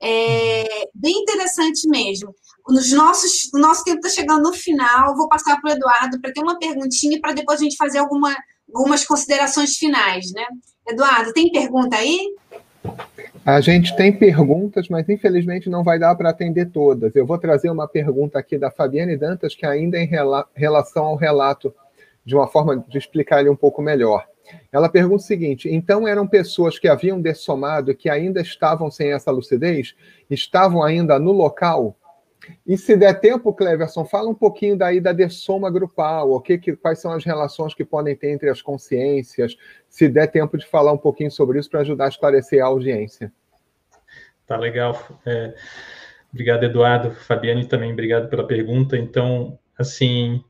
É 0.00 0.88
bem 0.94 1.22
interessante 1.22 1.88
mesmo 1.88 2.34
nos 2.68 2.92
nossos, 2.92 3.50
o 3.54 3.58
nosso 3.58 3.82
tempo 3.82 3.98
está 3.98 4.20
chegando 4.20 4.42
no 4.42 4.52
final. 4.52 5.16
Vou 5.16 5.28
passar 5.28 5.60
para 5.60 5.70
o 5.70 5.74
Eduardo 5.74 6.20
para 6.20 6.32
ter 6.32 6.40
uma 6.40 6.58
perguntinha 6.58 7.18
para 7.20 7.32
depois 7.32 7.60
a 7.60 7.64
gente 7.64 7.76
fazer 7.76 7.98
alguma, 7.98 8.34
algumas 8.74 9.04
considerações 9.04 9.76
finais, 9.76 10.30
né? 10.32 10.44
Eduardo, 10.86 11.32
tem 11.32 11.50
pergunta 11.50 11.96
aí? 11.96 12.34
A 13.44 13.60
gente 13.60 13.96
tem 13.96 14.12
perguntas, 14.12 14.88
mas 14.88 15.08
infelizmente 15.08 15.68
não 15.68 15.82
vai 15.82 15.98
dar 15.98 16.14
para 16.14 16.30
atender 16.30 16.70
todas. 16.70 17.14
Eu 17.16 17.26
vou 17.26 17.38
trazer 17.38 17.70
uma 17.70 17.88
pergunta 17.88 18.38
aqui 18.38 18.58
da 18.58 18.70
Fabiane 18.70 19.16
Dantas, 19.16 19.54
que 19.54 19.66
ainda 19.66 19.98
é 19.98 20.02
em 20.02 20.06
rela 20.06 20.46
relação 20.54 21.06
ao 21.06 21.16
relato, 21.16 21.74
de 22.24 22.34
uma 22.34 22.46
forma 22.46 22.84
de 22.88 22.98
explicar 22.98 23.40
ele 23.40 23.48
um 23.48 23.56
pouco 23.56 23.80
melhor. 23.80 24.26
Ela 24.72 24.88
pergunta 24.88 25.22
o 25.22 25.26
seguinte: 25.26 25.68
então 25.68 26.06
eram 26.06 26.26
pessoas 26.26 26.78
que 26.78 26.88
haviam 26.88 27.20
dessomado 27.20 27.94
que 27.94 28.08
ainda 28.08 28.40
estavam 28.40 28.90
sem 28.90 29.12
essa 29.12 29.30
lucidez? 29.30 29.94
Estavam 30.30 30.82
ainda 30.82 31.18
no 31.18 31.32
local? 31.32 31.96
E 32.66 32.76
se 32.76 32.96
der 32.96 33.20
tempo, 33.20 33.52
Cleverson, 33.52 34.04
fala 34.04 34.28
um 34.28 34.34
pouquinho 34.34 34.76
daí 34.76 35.00
da 35.00 35.12
dessoma 35.12 35.70
grupal, 35.70 36.30
o 36.30 36.40
que, 36.40 36.56
que, 36.58 36.76
quais 36.76 36.98
são 36.98 37.12
as 37.12 37.24
relações 37.24 37.74
que 37.74 37.84
podem 37.84 38.16
ter 38.16 38.30
entre 38.30 38.48
as 38.48 38.62
consciências, 38.62 39.56
se 39.88 40.08
der 40.08 40.28
tempo 40.28 40.56
de 40.56 40.66
falar 40.66 40.92
um 40.92 40.98
pouquinho 40.98 41.30
sobre 41.30 41.58
isso 41.58 41.68
para 41.68 41.80
ajudar 41.80 42.06
a 42.06 42.08
esclarecer 42.08 42.62
a 42.62 42.66
audiência. 42.66 43.32
Tá 44.46 44.56
legal. 44.56 44.98
É, 45.26 45.54
obrigado, 46.32 46.64
Eduardo. 46.64 47.10
Fabiane 47.10 47.66
também, 47.66 47.92
obrigado 47.92 48.28
pela 48.28 48.46
pergunta. 48.46 48.96
Então, 48.96 49.58
assim, 49.76 50.42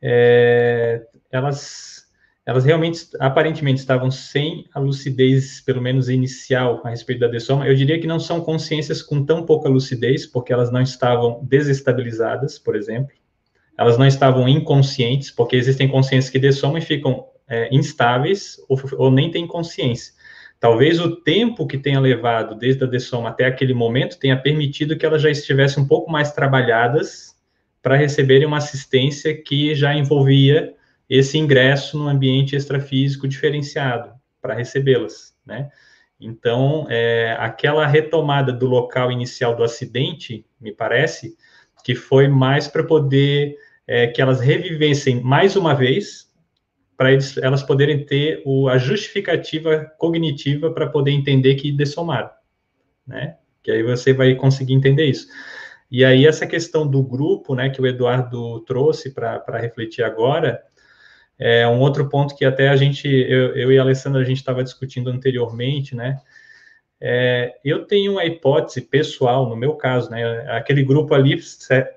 é, 0.00 1.04
elas 1.32 2.03
elas 2.46 2.64
realmente, 2.64 3.06
aparentemente, 3.18 3.80
estavam 3.80 4.10
sem 4.10 4.66
a 4.74 4.78
lucidez, 4.78 5.62
pelo 5.62 5.80
menos 5.80 6.10
inicial, 6.10 6.82
a 6.84 6.90
respeito 6.90 7.20
da 7.20 7.28
dessoma. 7.28 7.66
Eu 7.66 7.74
diria 7.74 7.98
que 7.98 8.06
não 8.06 8.20
são 8.20 8.40
consciências 8.42 9.00
com 9.00 9.24
tão 9.24 9.46
pouca 9.46 9.68
lucidez, 9.68 10.26
porque 10.26 10.52
elas 10.52 10.70
não 10.70 10.82
estavam 10.82 11.40
desestabilizadas, 11.42 12.58
por 12.58 12.76
exemplo. 12.76 13.12
Elas 13.78 13.96
não 13.96 14.06
estavam 14.06 14.46
inconscientes, 14.46 15.30
porque 15.30 15.56
existem 15.56 15.88
consciências 15.88 16.30
que 16.30 16.38
dessomam 16.38 16.76
e 16.76 16.82
ficam 16.82 17.26
é, 17.48 17.74
instáveis 17.74 18.56
ou, 18.68 18.78
ou 18.98 19.10
nem 19.10 19.30
têm 19.30 19.46
consciência. 19.46 20.12
Talvez 20.60 21.00
o 21.00 21.16
tempo 21.16 21.66
que 21.66 21.78
tenha 21.78 21.98
levado 21.98 22.54
desde 22.54 22.84
a 22.84 22.86
dessoma 22.86 23.30
até 23.30 23.46
aquele 23.46 23.74
momento 23.74 24.18
tenha 24.18 24.36
permitido 24.36 24.96
que 24.96 25.04
elas 25.04 25.20
já 25.20 25.30
estivessem 25.30 25.82
um 25.82 25.86
pouco 25.86 26.10
mais 26.10 26.32
trabalhadas 26.32 27.34
para 27.82 27.96
receberem 27.96 28.46
uma 28.46 28.58
assistência 28.58 29.34
que 29.34 29.74
já 29.74 29.94
envolvia 29.94 30.74
esse 31.08 31.38
ingresso 31.38 31.98
no 31.98 32.08
ambiente 32.08 32.56
extrafísico 32.56 33.28
diferenciado 33.28 34.12
para 34.40 34.54
recebê-las, 34.54 35.34
né? 35.44 35.70
Então, 36.20 36.86
é, 36.88 37.36
aquela 37.38 37.86
retomada 37.86 38.52
do 38.52 38.66
local 38.66 39.10
inicial 39.10 39.54
do 39.54 39.64
acidente, 39.64 40.46
me 40.60 40.72
parece, 40.72 41.36
que 41.84 41.94
foi 41.94 42.28
mais 42.28 42.66
para 42.66 42.84
poder 42.84 43.56
é, 43.86 44.06
que 44.06 44.22
elas 44.22 44.40
revivessem 44.40 45.20
mais 45.20 45.56
uma 45.56 45.74
vez, 45.74 46.32
para 46.96 47.10
elas 47.42 47.62
poderem 47.62 48.06
ter 48.06 48.42
o, 48.44 48.68
a 48.68 48.78
justificativa 48.78 49.92
cognitiva 49.98 50.72
para 50.72 50.88
poder 50.88 51.10
entender 51.10 51.56
que 51.56 51.72
dessomaram, 51.72 52.30
né? 53.06 53.36
Que 53.62 53.70
aí 53.70 53.82
você 53.82 54.12
vai 54.12 54.34
conseguir 54.34 54.74
entender 54.74 55.06
isso. 55.06 55.26
E 55.90 56.04
aí, 56.04 56.26
essa 56.26 56.46
questão 56.46 56.86
do 56.86 57.02
grupo, 57.02 57.54
né, 57.54 57.70
que 57.70 57.80
o 57.80 57.86
Eduardo 57.86 58.60
trouxe 58.60 59.12
para 59.12 59.58
refletir 59.58 60.02
agora, 60.02 60.62
é 61.38 61.66
um 61.66 61.80
outro 61.80 62.08
ponto 62.08 62.36
que 62.36 62.44
até 62.44 62.68
a 62.68 62.76
gente, 62.76 63.08
eu, 63.08 63.56
eu 63.56 63.72
e 63.72 63.78
a 63.78 63.82
Alessandra, 63.82 64.20
a 64.20 64.24
gente 64.24 64.38
estava 64.38 64.62
discutindo 64.62 65.10
anteriormente, 65.10 65.94
né? 65.94 66.20
É, 67.00 67.54
eu 67.64 67.84
tenho 67.84 68.12
uma 68.12 68.24
hipótese 68.24 68.80
pessoal, 68.80 69.48
no 69.48 69.56
meu 69.56 69.74
caso, 69.74 70.10
né? 70.10 70.24
Aquele 70.50 70.82
grupo 70.82 71.12
ali 71.14 71.38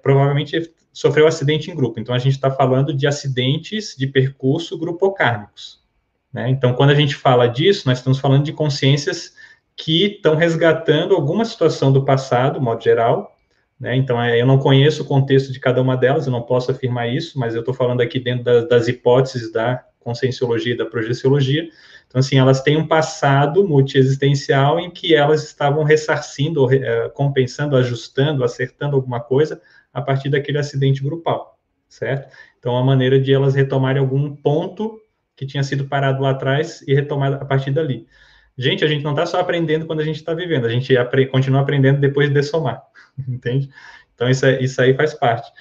provavelmente 0.01 0.71
sofreu 0.91 1.27
acidente 1.27 1.69
em 1.69 1.75
grupo. 1.75 1.99
Então, 1.99 2.15
a 2.15 2.19
gente 2.19 2.33
está 2.33 2.49
falando 2.49 2.93
de 2.93 3.05
acidentes 3.05 3.95
de 3.95 4.07
percurso 4.07 4.77
grupocármicos. 4.77 5.79
Né? 6.33 6.49
Então, 6.49 6.73
quando 6.73 6.89
a 6.89 6.95
gente 6.95 7.15
fala 7.15 7.47
disso, 7.47 7.88
nós 7.88 7.99
estamos 7.99 8.19
falando 8.19 8.43
de 8.43 8.51
consciências 8.51 9.35
que 9.75 10.15
estão 10.15 10.35
resgatando 10.35 11.13
alguma 11.13 11.45
situação 11.45 11.91
do 11.91 12.03
passado, 12.03 12.59
modo 12.59 12.83
geral, 12.83 13.36
né? 13.80 13.95
Então, 13.95 14.21
é, 14.21 14.39
eu 14.41 14.45
não 14.45 14.57
conheço 14.57 15.03
o 15.03 15.05
contexto 15.05 15.51
de 15.51 15.59
cada 15.59 15.82
uma 15.82 15.95
delas, 15.95 16.25
eu 16.25 16.32
não 16.32 16.41
posso 16.41 16.71
afirmar 16.71 17.07
isso, 17.09 17.39
mas 17.39 17.53
eu 17.53 17.59
estou 17.59 17.73
falando 17.73 18.01
aqui 18.01 18.19
dentro 18.19 18.43
da, 18.43 18.61
das 18.61 18.88
hipóteses 18.88 19.51
da 19.51 19.84
conscienciologia 19.99 20.73
e 20.73 20.78
da 20.78 20.86
projeciologia. 20.86 21.67
Então, 22.07 22.19
assim, 22.19 22.38
elas 22.38 22.61
têm 22.61 22.78
um 22.78 22.88
passado 22.88 23.67
multiexistencial 23.67 24.80
em 24.80 24.89
que 24.89 25.13
elas 25.13 25.43
estavam 25.43 25.84
ressarcindo, 25.84 26.71
é, 26.73 27.09
compensando, 27.09 27.75
ajustando, 27.75 28.43
acertando 28.43 28.95
alguma 28.95 29.19
coisa 29.19 29.61
a 29.93 30.01
partir 30.01 30.30
daquele 30.30 30.57
acidente 30.57 31.03
grupal, 31.03 31.59
certo? 31.88 32.34
Então, 32.57 32.78
a 32.78 32.84
maneira 32.84 33.19
de 33.19 33.34
elas 33.34 33.55
retomarem 33.55 34.01
algum 34.01 34.36
ponto 34.36 34.99
que 35.36 35.45
tinha 35.45 35.63
sido 35.63 35.86
parado 35.86 36.23
lá 36.23 36.32
atrás 36.32 36.82
e 36.88 36.95
retomar 36.95 37.34
a 37.34 37.45
partir 37.45 37.71
dali. 37.71 38.07
Gente, 38.57 38.83
a 38.83 38.87
gente 38.87 39.03
não 39.03 39.11
está 39.11 39.25
só 39.25 39.39
aprendendo 39.39 39.85
quando 39.85 39.99
a 39.99 40.03
gente 40.03 40.15
está 40.15 40.33
vivendo, 40.33 40.65
a 40.65 40.69
gente 40.69 40.95
apre 40.97 41.27
continua 41.27 41.61
aprendendo 41.61 41.99
depois 41.99 42.29
de 42.29 42.41
somar, 42.41 42.81
entende? 43.27 43.69
Então, 44.15 44.27
isso, 44.27 44.45
é, 44.45 44.61
isso 44.61 44.81
aí 44.81 44.95
faz 44.95 45.13
parte. 45.13 45.51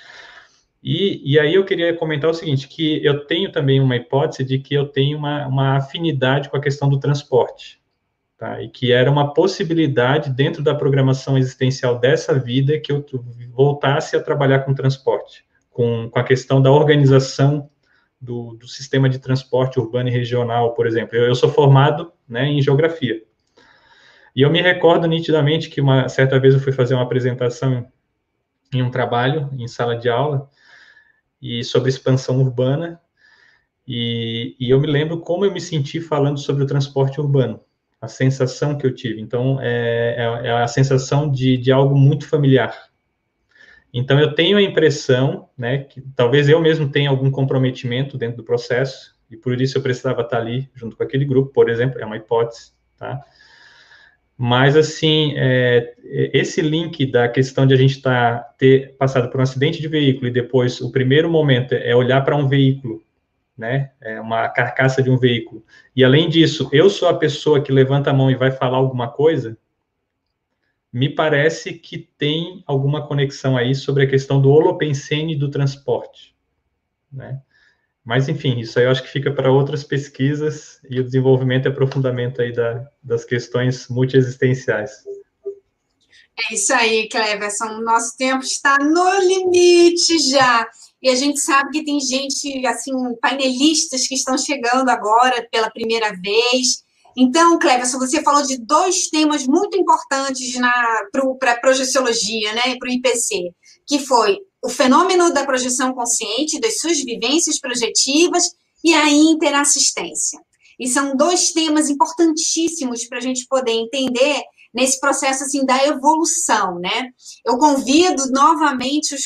E, 0.83 1.33
e, 1.33 1.39
aí 1.39 1.55
eu 1.55 1.65
queria 1.65 1.95
comentar 1.95 2.31
o 2.31 2.35
seguinte, 2.35 2.69
que 2.69 3.05
eu 3.05 3.27
tenho 3.27 3.51
também 3.51 3.81
uma 3.81 3.97
hipótese 3.97 4.45
de 4.45 4.59
que 4.59 4.73
eu 4.73 4.87
tenho 4.87 5.19
uma, 5.19 5.47
uma 5.47 5.77
afinidade 5.77 6.49
com 6.49 6.57
a 6.57 6.61
questão 6.61 6.89
do 6.89 6.99
transporte, 6.99 7.81
tá? 8.39 8.63
E 8.63 8.69
que 8.69 8.93
era 8.93 9.11
uma 9.11 9.35
possibilidade 9.35 10.31
dentro 10.31 10.63
da 10.63 10.75
programação 10.75 11.37
existencial 11.37 11.99
dessa 11.99 12.39
vida 12.39 12.79
que 12.79 12.93
eu 12.93 13.05
voltasse 13.51 14.17
a 14.17 14.23
trabalhar 14.23 14.61
com 14.61 14.73
transporte, 14.73 15.45
com, 15.71 16.09
com 16.09 16.19
a 16.19 16.25
questão 16.25 16.63
da 16.63 16.71
organização 16.71 17.69
do, 18.21 18.55
do 18.55 18.69
sistema 18.69 19.09
de 19.09 19.19
transporte 19.19 19.79
urbano 19.79 20.09
e 20.09 20.13
regional, 20.13 20.73
por 20.73 20.87
exemplo. 20.87 21.17
Eu, 21.17 21.25
eu 21.25 21.35
sou 21.35 21.51
formado 21.51 22.13
né, 22.29 22.47
em 22.47 22.61
geografia. 22.63 23.23
E 24.35 24.43
eu 24.43 24.51
me 24.51 24.61
recordo 24.61 25.07
nitidamente 25.07 25.71
que 25.71 25.81
uma 25.81 26.09
certa 26.09 26.39
vez 26.39 26.55
eu 26.55 26.61
fui 26.61 26.73
fazer 26.73 26.95
uma 26.95 27.03
apresentação 27.03 27.87
em 28.75 28.83
um 28.83 28.91
trabalho, 28.91 29.49
em 29.59 29.67
sala 29.67 29.97
de 29.97 30.09
aula, 30.09 30.51
e 31.41 31.65
sobre 31.65 31.89
expansão 31.89 32.39
urbana, 32.41 33.01
e, 33.89 34.57
e, 34.59 34.69
eu 34.69 34.81
me 34.81 34.87
lembro 34.89 35.21
como 35.21 35.45
eu 35.45 35.53
me 35.53 35.61
senti 35.61 36.01
falando 36.01 36.39
sobre 36.41 36.65
o 36.65 36.67
transporte 36.67 37.21
urbano, 37.21 37.61
a 38.01 38.09
sensação 38.09 38.77
que 38.77 38.85
eu 38.85 38.93
tive. 38.93 39.21
Então, 39.21 39.61
é, 39.61 40.17
é, 40.19 40.49
é 40.49 40.51
a 40.51 40.67
sensação 40.67 41.31
de, 41.31 41.57
de 41.57 41.71
algo 41.71 41.97
muito 41.97 42.29
familiar. 42.29 42.91
Então, 43.95 44.19
eu 44.19 44.35
tenho 44.35 44.59
a 44.59 44.63
impressão, 44.63 45.49
né, 45.57 45.79
que 45.79 46.03
talvez 46.17 46.49
eu 46.49 46.61
mesmo 46.61 46.91
tenha 46.91 47.09
algum 47.09 47.31
comprometimento 47.31 48.19
dentro 48.19 48.39
do 48.39 48.45
processo, 48.45 49.16
e 49.31 49.37
por 49.37 49.61
isso 49.61 49.79
eu 49.79 49.83
precisava 49.83 50.23
estar 50.23 50.39
ali 50.39 50.69
junto 50.75 50.97
com 50.97 51.03
aquele 51.03 51.25
grupo, 51.25 51.53
por 51.53 51.69
exemplo, 51.69 52.01
é 52.01 52.07
uma 52.07 52.17
hipótese, 52.17 52.73
tá? 52.97 53.25
Mas, 54.39 54.77
assim, 54.77 55.33
é, 55.37 55.95
esse 56.35 56.61
link 56.61 57.07
da 57.07 57.27
questão 57.27 57.67
de 57.67 57.73
a 57.73 57.77
gente 57.77 58.03
tá, 58.03 58.41
ter 58.59 58.95
passado 58.97 59.31
por 59.31 59.41
um 59.41 59.43
acidente 59.43 59.81
de 59.81 59.89
veículo 59.89 60.29
e 60.29 60.31
depois 60.31 60.81
o 60.81 60.93
primeiro 60.93 61.31
momento 61.31 61.73
é 61.73 61.97
olhar 61.97 62.23
para 62.23 62.37
um 62.37 62.47
veículo, 62.47 63.03
né? 63.57 63.93
É 64.01 64.21
uma 64.21 64.47
carcaça 64.51 65.03
de 65.03 65.09
um 65.09 65.17
veículo. 65.17 65.65
E, 65.95 66.05
além 66.05 66.29
disso, 66.29 66.69
eu 66.71 66.91
sou 66.91 67.09
a 67.09 67.17
pessoa 67.19 67.63
que 67.63 67.73
levanta 67.73 68.11
a 68.11 68.13
mão 68.13 68.31
e 68.31 68.37
vai 68.37 68.51
falar 68.51 68.77
alguma 68.77 69.09
coisa, 69.09 69.57
me 70.93 71.09
parece 71.09 71.73
que 71.73 71.99
tem 72.19 72.63
alguma 72.67 73.07
conexão 73.07 73.57
aí 73.57 73.75
sobre 73.75 74.05
a 74.05 74.07
questão 74.07 74.41
do 74.41 74.51
holopensene 74.51 75.35
do 75.35 75.51
transporte, 75.51 76.37
né? 77.11 77.41
Mas, 78.07 78.29
enfim, 78.29 78.61
isso 78.61 78.79
aí 78.79 78.85
eu 78.85 78.93
acho 78.93 79.03
que 79.03 79.11
fica 79.11 79.33
para 79.33 79.51
outras 79.51 79.83
pesquisas 79.83 80.79
e 80.89 81.01
o 81.01 81.05
desenvolvimento 81.05 81.67
e 81.67 81.69
aprofundamento 81.69 82.41
aí 82.41 82.53
da, 82.53 82.89
das 83.03 83.25
questões 83.25 83.89
multiexistenciais. 83.89 84.93
É 86.49 86.55
isso 86.55 86.73
aí, 86.73 87.09
Cleverson. 87.09 87.81
Nosso 87.81 88.17
tempo 88.17 88.45
está 88.45 88.77
no 88.79 89.19
limite 89.19 90.21
já. 90.31 90.69
E 91.03 91.09
a 91.09 91.17
gente 91.17 91.41
sabe 91.41 91.71
que 91.73 91.85
tem 91.85 91.99
gente, 91.99 92.65
assim, 92.69 92.93
painelistas 93.21 94.07
que 94.07 94.15
estão 94.15 94.39
chegando 94.39 94.89
agora 94.89 95.45
pela 95.51 95.69
primeira 95.69 96.13
vez. 96.13 96.85
Então, 97.17 97.59
Cleverson, 97.59 97.99
você 97.99 98.23
falou 98.23 98.47
de 98.47 98.57
dois 98.59 99.09
temas 99.09 99.45
muito 99.49 99.77
importantes 99.77 100.55
para 101.41 101.53
a 101.53 101.61
projeciologia, 101.61 102.53
né, 102.53 102.77
para 102.79 102.89
o 102.89 102.93
IPC, 102.93 103.51
que 103.85 103.99
foi 103.99 104.39
o 104.67 104.69
fenômeno 104.69 105.33
da 105.33 105.47
projeção 105.47 105.95
consciente, 105.95 106.59
das 106.59 106.81
suas 106.81 106.99
vivências 106.99 107.61
projetivas 107.61 108.51
e 108.83 108.93
a 108.93 109.09
interassistência. 109.09 110.41
E 110.79 110.89
são 110.89 111.17
dois 111.17 111.53
temas 111.53 111.89
importantíssimos 111.89 113.07
para 113.07 113.19
a 113.19 113.21
gente 113.21 113.47
poder 113.47 113.71
entender 113.71 114.43
nesse 114.75 114.99
processo 114.99 115.45
assim 115.45 115.65
da 115.65 115.87
evolução, 115.87 116.81
né? 116.81 117.11
Eu 117.47 117.57
convido 117.59 118.29
novamente 118.33 119.15
os, 119.15 119.23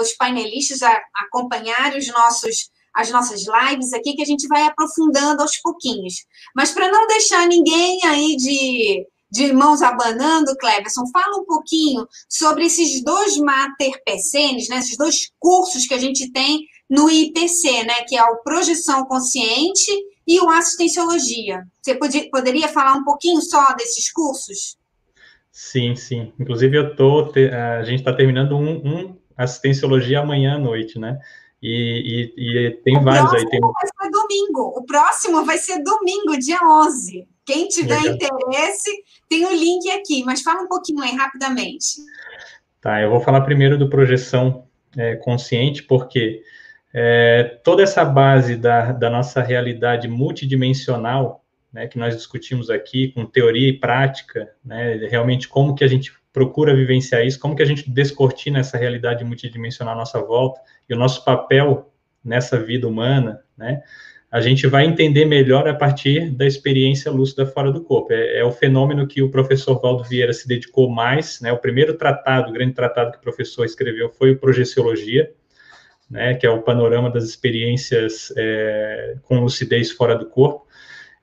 os 0.00 0.12
painelistas 0.14 0.82
a 0.82 0.98
acompanharem 1.26 1.98
os 1.98 2.08
nossos 2.08 2.70
as 2.94 3.10
nossas 3.10 3.44
lives 3.46 3.92
aqui 3.92 4.14
que 4.14 4.22
a 4.22 4.26
gente 4.26 4.48
vai 4.48 4.62
aprofundando 4.62 5.40
aos 5.42 5.56
pouquinhos. 5.58 6.14
Mas 6.56 6.72
para 6.72 6.90
não 6.90 7.06
deixar 7.06 7.46
ninguém 7.46 8.00
aí 8.04 8.34
de 8.34 9.06
de 9.30 9.52
mãos 9.52 9.82
abanando, 9.82 10.56
Cleverson, 10.56 11.06
fala 11.12 11.36
um 11.36 11.44
pouquinho 11.44 12.06
sobre 12.28 12.64
esses 12.64 13.02
dois 13.02 13.36
Mater 13.36 13.92
né, 14.68 14.78
esses 14.78 14.96
dois 14.96 15.30
cursos 15.38 15.86
que 15.86 15.94
a 15.94 15.98
gente 15.98 16.30
tem 16.32 16.66
no 16.88 17.10
IPC, 17.10 17.84
né, 17.84 18.02
que 18.06 18.16
é 18.16 18.24
o 18.24 18.42
Projeção 18.42 19.04
Consciente 19.04 19.90
e 20.26 20.40
o 20.40 20.48
Assistenciologia. 20.48 21.62
Você 21.82 21.94
podia, 21.94 22.30
poderia 22.30 22.68
falar 22.68 22.94
um 22.94 23.04
pouquinho 23.04 23.40
só 23.42 23.74
desses 23.74 24.10
cursos? 24.10 24.76
Sim, 25.52 25.96
sim. 25.96 26.32
Inclusive, 26.38 26.76
eu 26.76 26.96
tô, 26.96 27.32
a 27.32 27.82
gente 27.82 27.98
está 27.98 28.12
terminando 28.12 28.56
um, 28.56 28.76
um 28.86 29.18
Assistenciologia 29.36 30.20
amanhã 30.20 30.56
à 30.56 30.58
noite, 30.58 30.98
né? 30.98 31.18
E, 31.62 32.32
e, 32.36 32.66
e 32.66 32.70
tem 32.82 32.96
o 32.96 33.02
vários 33.02 33.32
aí. 33.34 33.48
Tem... 33.48 33.60
vai 33.60 33.72
ser 33.86 34.10
domingo. 34.10 34.62
O 34.76 34.84
próximo 34.84 35.44
vai 35.44 35.58
ser 35.58 35.82
domingo, 35.82 36.38
dia 36.38 36.58
11. 36.62 37.28
Quem 37.44 37.66
tiver 37.68 38.00
Legal. 38.02 38.14
interesse, 38.14 38.90
tem 39.28 39.46
o 39.46 39.50
link 39.50 39.90
aqui, 39.90 40.22
mas 40.24 40.42
fala 40.42 40.62
um 40.62 40.68
pouquinho 40.68 41.02
aí 41.02 41.14
rapidamente. 41.16 42.00
Tá, 42.80 43.00
eu 43.00 43.10
vou 43.10 43.20
falar 43.20 43.40
primeiro 43.40 43.76
do 43.76 43.88
projeção 43.88 44.66
é, 44.96 45.16
consciente, 45.16 45.82
porque 45.82 46.42
é, 46.92 47.58
toda 47.64 47.82
essa 47.82 48.04
base 48.04 48.56
da, 48.56 48.92
da 48.92 49.10
nossa 49.10 49.42
realidade 49.42 50.06
multidimensional, 50.08 51.44
né, 51.72 51.86
que 51.86 51.98
nós 51.98 52.16
discutimos 52.16 52.70
aqui, 52.70 53.08
com 53.12 53.26
teoria 53.26 53.68
e 53.68 53.78
prática, 53.78 54.54
né, 54.64 54.96
realmente 55.10 55.48
como 55.48 55.74
que 55.74 55.84
a 55.84 55.88
gente 55.88 56.12
procura 56.32 56.74
vivenciar 56.74 57.24
isso, 57.24 57.38
como 57.38 57.56
que 57.56 57.62
a 57.62 57.66
gente 57.66 57.90
descortina 57.90 58.60
essa 58.60 58.76
realidade 58.76 59.24
multidimensional 59.24 59.94
à 59.94 59.96
nossa 59.96 60.20
volta, 60.20 60.60
e 60.88 60.94
o 60.94 60.98
nosso 60.98 61.24
papel 61.24 61.92
nessa 62.24 62.58
vida 62.58 62.86
humana, 62.86 63.40
né, 63.56 63.82
a 64.30 64.40
gente 64.40 64.66
vai 64.66 64.84
entender 64.84 65.24
melhor 65.24 65.66
a 65.66 65.74
partir 65.74 66.30
da 66.30 66.46
experiência 66.46 67.10
lúcida 67.10 67.46
fora 67.46 67.72
do 67.72 67.82
corpo. 67.82 68.12
É, 68.12 68.40
é, 68.40 68.44
o 68.44 68.52
fenômeno 68.52 69.06
que 69.06 69.22
o 69.22 69.30
professor 69.30 69.80
Valdo 69.80 70.04
Vieira 70.04 70.32
se 70.34 70.46
dedicou 70.46 70.90
mais, 70.90 71.40
né? 71.40 71.50
O 71.50 71.56
primeiro 71.56 71.94
tratado, 71.94 72.50
o 72.50 72.52
grande 72.52 72.74
tratado 72.74 73.12
que 73.12 73.18
o 73.18 73.22
professor 73.22 73.64
escreveu 73.64 74.10
foi 74.10 74.32
o 74.32 74.38
Projeciologia, 74.38 75.32
né? 76.10 76.34
Que 76.34 76.46
é 76.46 76.50
o 76.50 76.60
panorama 76.60 77.10
das 77.10 77.24
experiências 77.24 78.30
é, 78.36 79.16
com 79.22 79.40
lucidez 79.40 79.90
fora 79.90 80.14
do 80.14 80.26
corpo. 80.26 80.66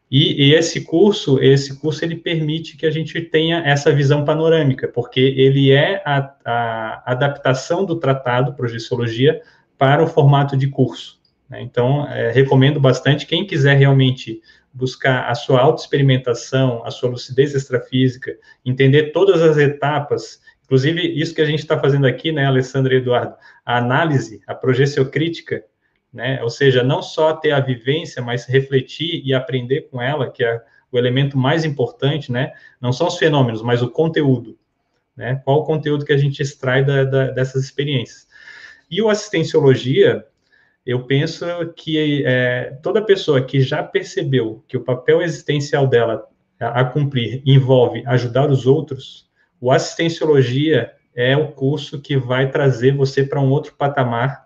E, 0.10 0.50
e, 0.50 0.54
esse 0.54 0.82
curso, 0.86 1.40
esse 1.42 1.80
curso, 1.80 2.06
ele 2.06 2.16
permite 2.16 2.78
que 2.78 2.86
a 2.86 2.92
gente 2.92 3.20
tenha 3.22 3.64
essa 3.66 3.92
visão 3.92 4.24
panorâmica, 4.24 4.88
porque 4.88 5.20
ele 5.20 5.72
é 5.72 6.02
a, 6.06 6.32
a 6.46 7.12
adaptação 7.12 7.84
do 7.84 7.96
tratado 7.96 8.54
Projeciologia 8.54 9.42
para 9.78 10.04
o 10.04 10.08
formato 10.08 10.56
de 10.56 10.68
curso. 10.68 11.20
Né? 11.50 11.62
Então, 11.62 12.08
é, 12.08 12.32
recomendo 12.32 12.80
bastante 12.80 13.26
quem 13.26 13.46
quiser 13.46 13.78
realmente 13.78 14.42
buscar 14.72 15.30
a 15.30 15.36
sua 15.36 15.62
autoexperimentação, 15.62 16.86
a 16.86 16.92
sua 16.92 17.10
lucidez 17.10 17.56
extrafísica, 17.56 18.36
entender 18.64 19.12
todas 19.12 19.42
as 19.42 19.58
etapas, 19.58 20.42
inclusive 20.66 21.02
isso 21.02 21.34
que 21.34 21.42
a 21.42 21.46
gente 21.46 21.60
está 21.60 21.80
fazendo 21.80 22.06
aqui, 22.06 22.32
né, 22.32 22.46
Alessandra 22.46 22.94
e 22.94 22.98
Eduardo, 22.98 23.36
a 23.66 23.78
análise, 23.78 24.42
a 24.46 24.54
projeciocrítica, 24.54 25.64
né, 26.16 26.42
ou 26.42 26.50
seja, 26.50 26.82
não 26.82 27.02
só 27.02 27.34
ter 27.34 27.52
a 27.52 27.60
vivência, 27.60 28.22
mas 28.22 28.46
refletir 28.46 29.22
e 29.26 29.34
aprender 29.34 29.90
com 29.92 30.02
ela, 30.02 30.32
que 30.32 30.46
é 30.46 30.62
o 30.90 30.98
elemento 30.98 31.38
mais 31.38 31.66
importante, 31.66 32.32
né, 32.32 32.54
não 32.80 32.94
são 32.94 33.08
os 33.08 33.18
fenômenos, 33.18 33.62
mas 33.62 33.82
o 33.82 33.90
conteúdo, 33.90 34.58
né, 35.14 35.42
qual 35.44 35.60
o 35.60 35.66
conteúdo 35.66 36.06
que 36.06 36.14
a 36.14 36.18
gente 36.18 36.42
extrai 36.42 36.86
da, 36.86 37.04
da, 37.04 37.32
dessas 37.32 37.66
experiências. 37.66 38.26
E 38.90 39.02
o 39.02 39.10
assistenciologia, 39.10 40.26
eu 40.86 41.04
penso 41.04 41.46
que 41.76 42.24
é, 42.26 42.78
toda 42.82 43.06
pessoa 43.06 43.42
que 43.42 43.60
já 43.60 43.84
percebeu 43.84 44.64
que 44.70 44.78
o 44.78 44.84
papel 44.86 45.22
existencial 45.22 45.86
dela 45.86 46.26
a, 46.58 46.80
a 46.80 46.86
cumprir 46.86 47.42
envolve 47.46 48.04
ajudar 48.06 48.50
os 48.50 48.66
outros, 48.66 49.30
o 49.60 49.70
assistenciologia 49.70 50.94
é 51.14 51.36
o 51.36 51.52
curso 51.52 52.00
que 52.00 52.16
vai 52.16 52.50
trazer 52.50 52.96
você 52.96 53.22
para 53.22 53.42
um 53.42 53.50
outro 53.50 53.74
patamar 53.74 54.45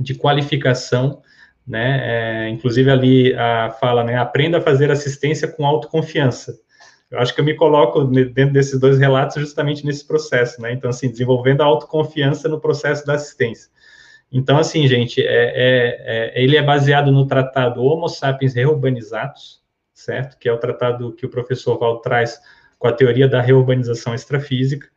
de 0.00 0.14
qualificação, 0.14 1.22
né? 1.66 2.46
É, 2.46 2.48
inclusive 2.48 2.90
ali 2.90 3.34
a 3.34 3.70
fala, 3.78 4.02
né? 4.02 4.16
Aprenda 4.16 4.58
a 4.58 4.62
fazer 4.62 4.90
assistência 4.90 5.46
com 5.46 5.66
autoconfiança. 5.66 6.58
Eu 7.10 7.18
acho 7.18 7.34
que 7.34 7.40
eu 7.40 7.44
me 7.44 7.54
coloco 7.54 8.04
dentro 8.04 8.52
desses 8.52 8.78
dois 8.78 8.98
relatos 8.98 9.36
justamente 9.40 9.84
nesse 9.84 10.06
processo, 10.06 10.62
né? 10.62 10.72
Então, 10.72 10.90
assim, 10.90 11.10
desenvolvendo 11.10 11.60
a 11.60 11.64
autoconfiança 11.64 12.48
no 12.48 12.60
processo 12.60 13.04
da 13.04 13.14
assistência. 13.14 13.70
Então, 14.32 14.56
assim, 14.58 14.86
gente, 14.86 15.20
é, 15.20 15.26
é, 15.26 16.34
é, 16.36 16.42
ele 16.42 16.56
é 16.56 16.62
baseado 16.62 17.10
no 17.10 17.26
tratado 17.26 17.82
Homo 17.82 18.08
sapiens 18.08 18.54
reurbanizados, 18.54 19.60
certo? 19.92 20.38
Que 20.38 20.48
é 20.48 20.52
o 20.52 20.58
tratado 20.58 21.12
que 21.12 21.26
o 21.26 21.28
professor 21.28 21.78
Val 21.78 22.00
traz 22.00 22.40
com 22.78 22.86
a 22.86 22.92
teoria 22.92 23.28
da 23.28 23.42
reurbanização 23.42 24.14
extrafísica. 24.14 24.88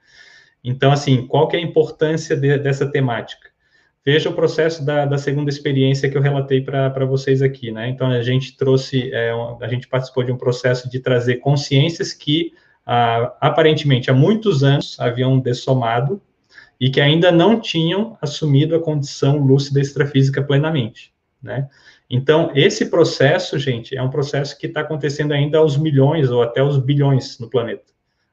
Então, 0.64 0.92
assim, 0.92 1.26
qual 1.26 1.48
que 1.48 1.58
é 1.58 1.60
a 1.60 1.64
importância 1.64 2.36
de, 2.36 2.58
dessa 2.60 2.86
temática? 2.90 3.50
Veja 4.06 4.30
o 4.30 4.34
processo 4.34 4.86
da, 4.86 5.06
da 5.06 5.18
segunda 5.18 5.50
experiência 5.50 6.10
que 6.10 6.18
eu 6.18 6.22
relatei 6.22 6.62
para 6.62 7.06
vocês 7.06 7.42
aqui, 7.42 7.72
né? 7.72 7.88
Então, 7.88 8.08
a 8.12 8.22
gente 8.22 8.58
trouxe, 8.58 9.10
é, 9.14 9.32
a 9.62 9.68
gente 9.68 9.88
participou 9.88 10.24
de 10.24 10.32
um 10.32 10.38
processo 10.38 10.90
de 10.90 11.00
trazer 11.00 11.38
consciências 11.38 12.12
que, 12.12 12.52
ah, 12.86 13.34
aparentemente, 13.40 14.12
há 14.12 14.14
muitos 14.14 14.62
anos 14.62 15.00
haviam 15.00 15.40
dessomado, 15.40 16.22
e 16.84 16.90
que 16.90 17.00
ainda 17.00 17.32
não 17.32 17.62
tinham 17.62 18.18
assumido 18.22 18.76
a 18.76 18.80
condição 18.82 19.38
lúcida 19.38 19.80
extrafísica 19.80 20.44
plenamente, 20.44 21.14
né? 21.42 21.70
Então, 22.10 22.52
esse 22.54 22.88
processo, 22.88 23.58
gente, 23.58 23.96
é 23.96 24.04
um 24.04 24.10
processo 24.10 24.58
que 24.58 24.68
está 24.68 24.82
acontecendo 24.82 25.32
ainda 25.32 25.60
aos 25.60 25.78
milhões 25.78 26.30
ou 26.30 26.42
até 26.42 26.60
aos 26.60 26.78
bilhões 26.78 27.40
no 27.40 27.50
planeta. 27.50 27.86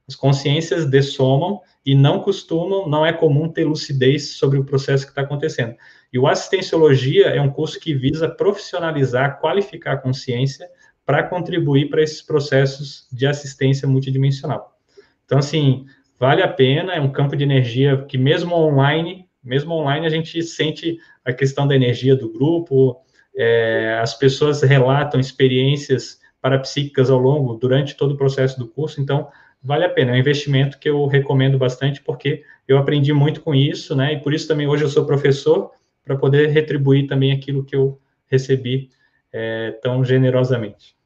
As 0.08 0.16
consciências 0.16 0.84
dessomam 0.84 1.60
e 1.84 1.94
não 1.94 2.20
costumam, 2.20 2.88
não 2.88 3.04
é 3.04 3.12
comum 3.12 3.48
ter 3.48 3.64
lucidez 3.64 4.32
sobre 4.32 4.58
o 4.58 4.64
processo 4.64 5.04
que 5.04 5.12
está 5.12 5.22
acontecendo. 5.22 5.74
E 6.12 6.18
o 6.18 6.26
Assistenciologia 6.26 7.28
é 7.28 7.40
um 7.40 7.50
curso 7.50 7.80
que 7.80 7.94
visa 7.94 8.28
profissionalizar, 8.28 9.40
qualificar 9.40 9.92
a 9.92 9.96
consciência 9.96 10.68
para 11.06 11.22
contribuir 11.22 11.88
para 11.88 12.02
esses 12.02 12.22
processos 12.22 13.08
de 13.10 13.26
assistência 13.26 13.88
multidimensional. 13.88 14.76
Então, 15.24 15.38
assim, 15.38 15.86
vale 16.18 16.42
a 16.42 16.48
pena, 16.48 16.92
é 16.92 17.00
um 17.00 17.10
campo 17.10 17.34
de 17.34 17.44
energia 17.44 18.04
que 18.08 18.18
mesmo 18.18 18.54
online, 18.54 19.26
mesmo 19.42 19.74
online 19.74 20.06
a 20.06 20.10
gente 20.10 20.42
sente 20.42 20.98
a 21.24 21.32
questão 21.32 21.66
da 21.66 21.74
energia 21.74 22.14
do 22.14 22.30
grupo, 22.30 23.00
é, 23.34 23.98
as 24.02 24.14
pessoas 24.14 24.62
relatam 24.62 25.18
experiências 25.18 26.20
parapsíquicas 26.42 27.10
ao 27.10 27.18
longo, 27.18 27.54
durante 27.54 27.96
todo 27.96 28.12
o 28.12 28.16
processo 28.16 28.58
do 28.58 28.68
curso, 28.68 29.00
então 29.00 29.28
vale 29.62 29.84
a 29.84 29.90
pena, 29.90 30.12
é 30.12 30.14
um 30.14 30.18
investimento 30.18 30.78
que 30.78 30.88
eu 30.88 31.06
recomendo 31.06 31.58
bastante, 31.58 32.00
porque 32.02 32.44
eu 32.66 32.78
aprendi 32.78 33.12
muito 33.12 33.40
com 33.40 33.54
isso, 33.54 33.94
né, 33.94 34.14
e 34.14 34.20
por 34.20 34.32
isso 34.32 34.48
também 34.48 34.66
hoje 34.66 34.84
eu 34.84 34.88
sou 34.88 35.06
professor, 35.06 35.70
para 36.04 36.16
poder 36.16 36.48
retribuir 36.48 37.06
também 37.06 37.32
aquilo 37.32 37.64
que 37.64 37.76
eu 37.76 38.00
recebi 38.26 38.90
é, 39.32 39.72
tão 39.82 40.04
generosamente. 40.04 40.96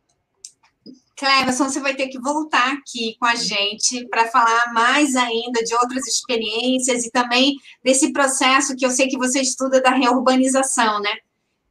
Cleverson, 1.17 1.69
você 1.69 1.81
vai 1.81 1.95
ter 1.95 2.09
que 2.09 2.19
voltar 2.19 2.73
aqui 2.73 3.17
com 3.21 3.27
a 3.27 3.37
gente 3.37 4.07
para 4.09 4.27
falar 4.29 4.73
mais 4.73 5.15
ainda 5.15 5.63
de 5.63 5.75
outras 5.75 6.07
experiências 6.09 7.05
e 7.05 7.11
também 7.11 7.57
desse 7.85 8.13
processo 8.13 8.75
que 8.75 8.85
eu 8.85 8.91
sei 8.91 9.09
que 9.09 9.17
você 9.17 9.41
estuda 9.41 9.81
da 9.81 9.91
reurbanização, 9.91 11.01
né? 11.01 11.11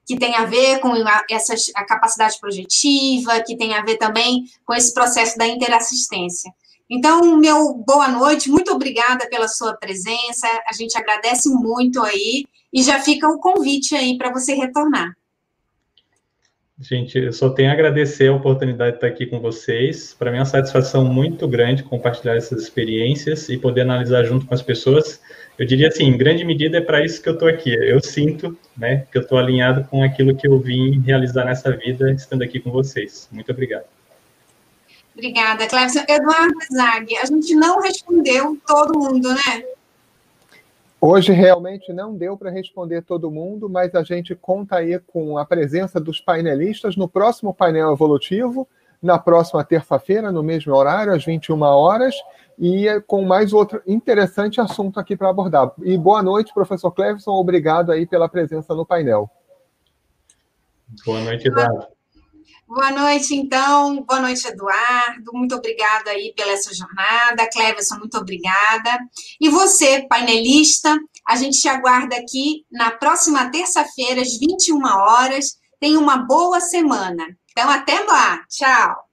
Que 0.05 0.17
tem 0.17 0.35
a 0.35 0.45
ver 0.45 0.79
com 0.79 0.93
a, 0.93 1.25
essa, 1.29 1.55
a 1.75 1.85
capacidade 1.85 2.39
projetiva, 2.39 3.41
que 3.41 3.57
tem 3.57 3.73
a 3.73 3.83
ver 3.83 3.97
também 3.97 4.45
com 4.65 4.73
esse 4.73 4.93
processo 4.93 5.37
da 5.37 5.45
interassistência. 5.45 6.51
Então, 6.89 7.37
meu 7.37 7.73
boa 7.87 8.07
noite, 8.07 8.49
muito 8.49 8.71
obrigada 8.71 9.27
pela 9.29 9.47
sua 9.47 9.73
presença, 9.73 10.47
a 10.67 10.73
gente 10.73 10.97
agradece 10.97 11.49
muito 11.49 12.01
aí, 12.01 12.45
e 12.73 12.81
já 12.83 12.99
fica 12.99 13.27
o 13.27 13.39
convite 13.39 13.95
aí 13.95 14.17
para 14.17 14.31
você 14.31 14.53
retornar. 14.53 15.13
Gente, 16.79 17.17
eu 17.17 17.31
só 17.31 17.49
tenho 17.49 17.69
a 17.69 17.73
agradecer 17.73 18.27
a 18.27 18.33
oportunidade 18.33 18.91
de 18.91 18.97
estar 18.97 19.07
aqui 19.07 19.27
com 19.27 19.39
vocês. 19.39 20.13
Para 20.17 20.31
mim 20.31 20.37
é 20.37 20.39
uma 20.39 20.45
satisfação 20.45 21.05
muito 21.05 21.47
grande 21.47 21.83
compartilhar 21.83 22.35
essas 22.35 22.63
experiências 22.63 23.47
e 23.47 23.57
poder 23.57 23.81
analisar 23.81 24.23
junto 24.23 24.45
com 24.45 24.53
as 24.53 24.61
pessoas. 24.61 25.21
Eu 25.57 25.65
diria 25.65 25.87
assim, 25.87 26.05
em 26.05 26.17
grande 26.17 26.43
medida 26.43 26.79
é 26.79 26.81
para 26.81 27.05
isso 27.05 27.21
que 27.21 27.29
eu 27.29 27.33
estou 27.33 27.47
aqui. 27.47 27.73
Eu 27.73 28.01
sinto 28.01 28.57
né, 28.75 29.05
que 29.11 29.17
eu 29.17 29.21
estou 29.21 29.37
alinhado 29.37 29.87
com 29.87 30.03
aquilo 30.03 30.35
que 30.35 30.47
eu 30.47 30.59
vim 30.59 30.99
realizar 30.99 31.45
nessa 31.45 31.71
vida, 31.71 32.11
estando 32.11 32.41
aqui 32.41 32.59
com 32.59 32.71
vocês. 32.71 33.29
Muito 33.31 33.51
obrigado. 33.51 33.85
Obrigada, 35.13 35.67
Clécia. 35.67 36.05
Eduardo 36.09 36.57
Zag, 36.71 37.17
a 37.17 37.25
gente 37.25 37.55
não 37.55 37.79
respondeu 37.79 38.57
todo 38.65 38.97
mundo, 38.97 39.29
né? 39.29 39.63
Hoje 40.99 41.33
realmente 41.33 41.91
não 41.91 42.15
deu 42.15 42.37
para 42.37 42.49
responder 42.49 43.01
todo 43.01 43.29
mundo, 43.29 43.69
mas 43.69 43.93
a 43.93 44.03
gente 44.03 44.33
conta 44.35 44.77
aí 44.77 44.97
com 44.99 45.37
a 45.37 45.45
presença 45.45 45.99
dos 45.99 46.19
painelistas 46.21 46.95
no 46.95 47.09
próximo 47.09 47.53
painel 47.53 47.91
evolutivo, 47.91 48.67
na 49.01 49.19
próxima 49.19 49.63
terça-feira, 49.65 50.31
no 50.31 50.41
mesmo 50.41 50.73
horário, 50.73 51.13
às 51.13 51.25
21 51.25 51.61
horas, 51.61 52.15
e 52.57 52.87
com 53.05 53.21
mais 53.23 53.51
outro 53.51 53.81
interessante 53.85 54.61
assunto 54.61 54.97
aqui 54.97 55.17
para 55.17 55.29
abordar. 55.29 55.73
E 55.83 55.97
boa 55.97 56.23
noite, 56.23 56.53
professor 56.53 56.91
Cleveson, 56.91 57.31
obrigado 57.31 57.91
aí 57.91 58.05
pela 58.05 58.29
presença 58.29 58.73
no 58.73 58.85
painel. 58.85 59.29
Boa 61.05 61.19
noite, 61.19 61.49
Eduardo. 61.49 61.87
Boa 62.67 62.91
noite, 62.91 63.35
então. 63.35 64.01
Boa 64.03 64.21
noite, 64.21 64.47
Eduardo. 64.47 65.31
Muito 65.33 65.55
obrigada 65.55 66.11
aí 66.11 66.33
pela 66.35 66.51
essa 66.53 66.73
jornada. 66.73 67.49
Cleverson, 67.51 67.97
muito 67.97 68.17
obrigada. 68.17 68.99
E 69.39 69.49
você, 69.49 70.07
painelista, 70.07 70.97
a 71.27 71.35
gente 71.35 71.59
te 71.59 71.67
aguarda 71.67 72.15
aqui 72.15 72.65
na 72.71 72.91
próxima 72.91 73.51
terça-feira, 73.51 74.21
às 74.21 74.37
21 74.37 74.83
horas. 74.85 75.57
Tenha 75.79 75.99
uma 75.99 76.17
boa 76.17 76.59
semana. 76.59 77.25
Então, 77.51 77.69
até 77.69 77.99
lá. 77.99 78.43
Tchau. 78.47 79.12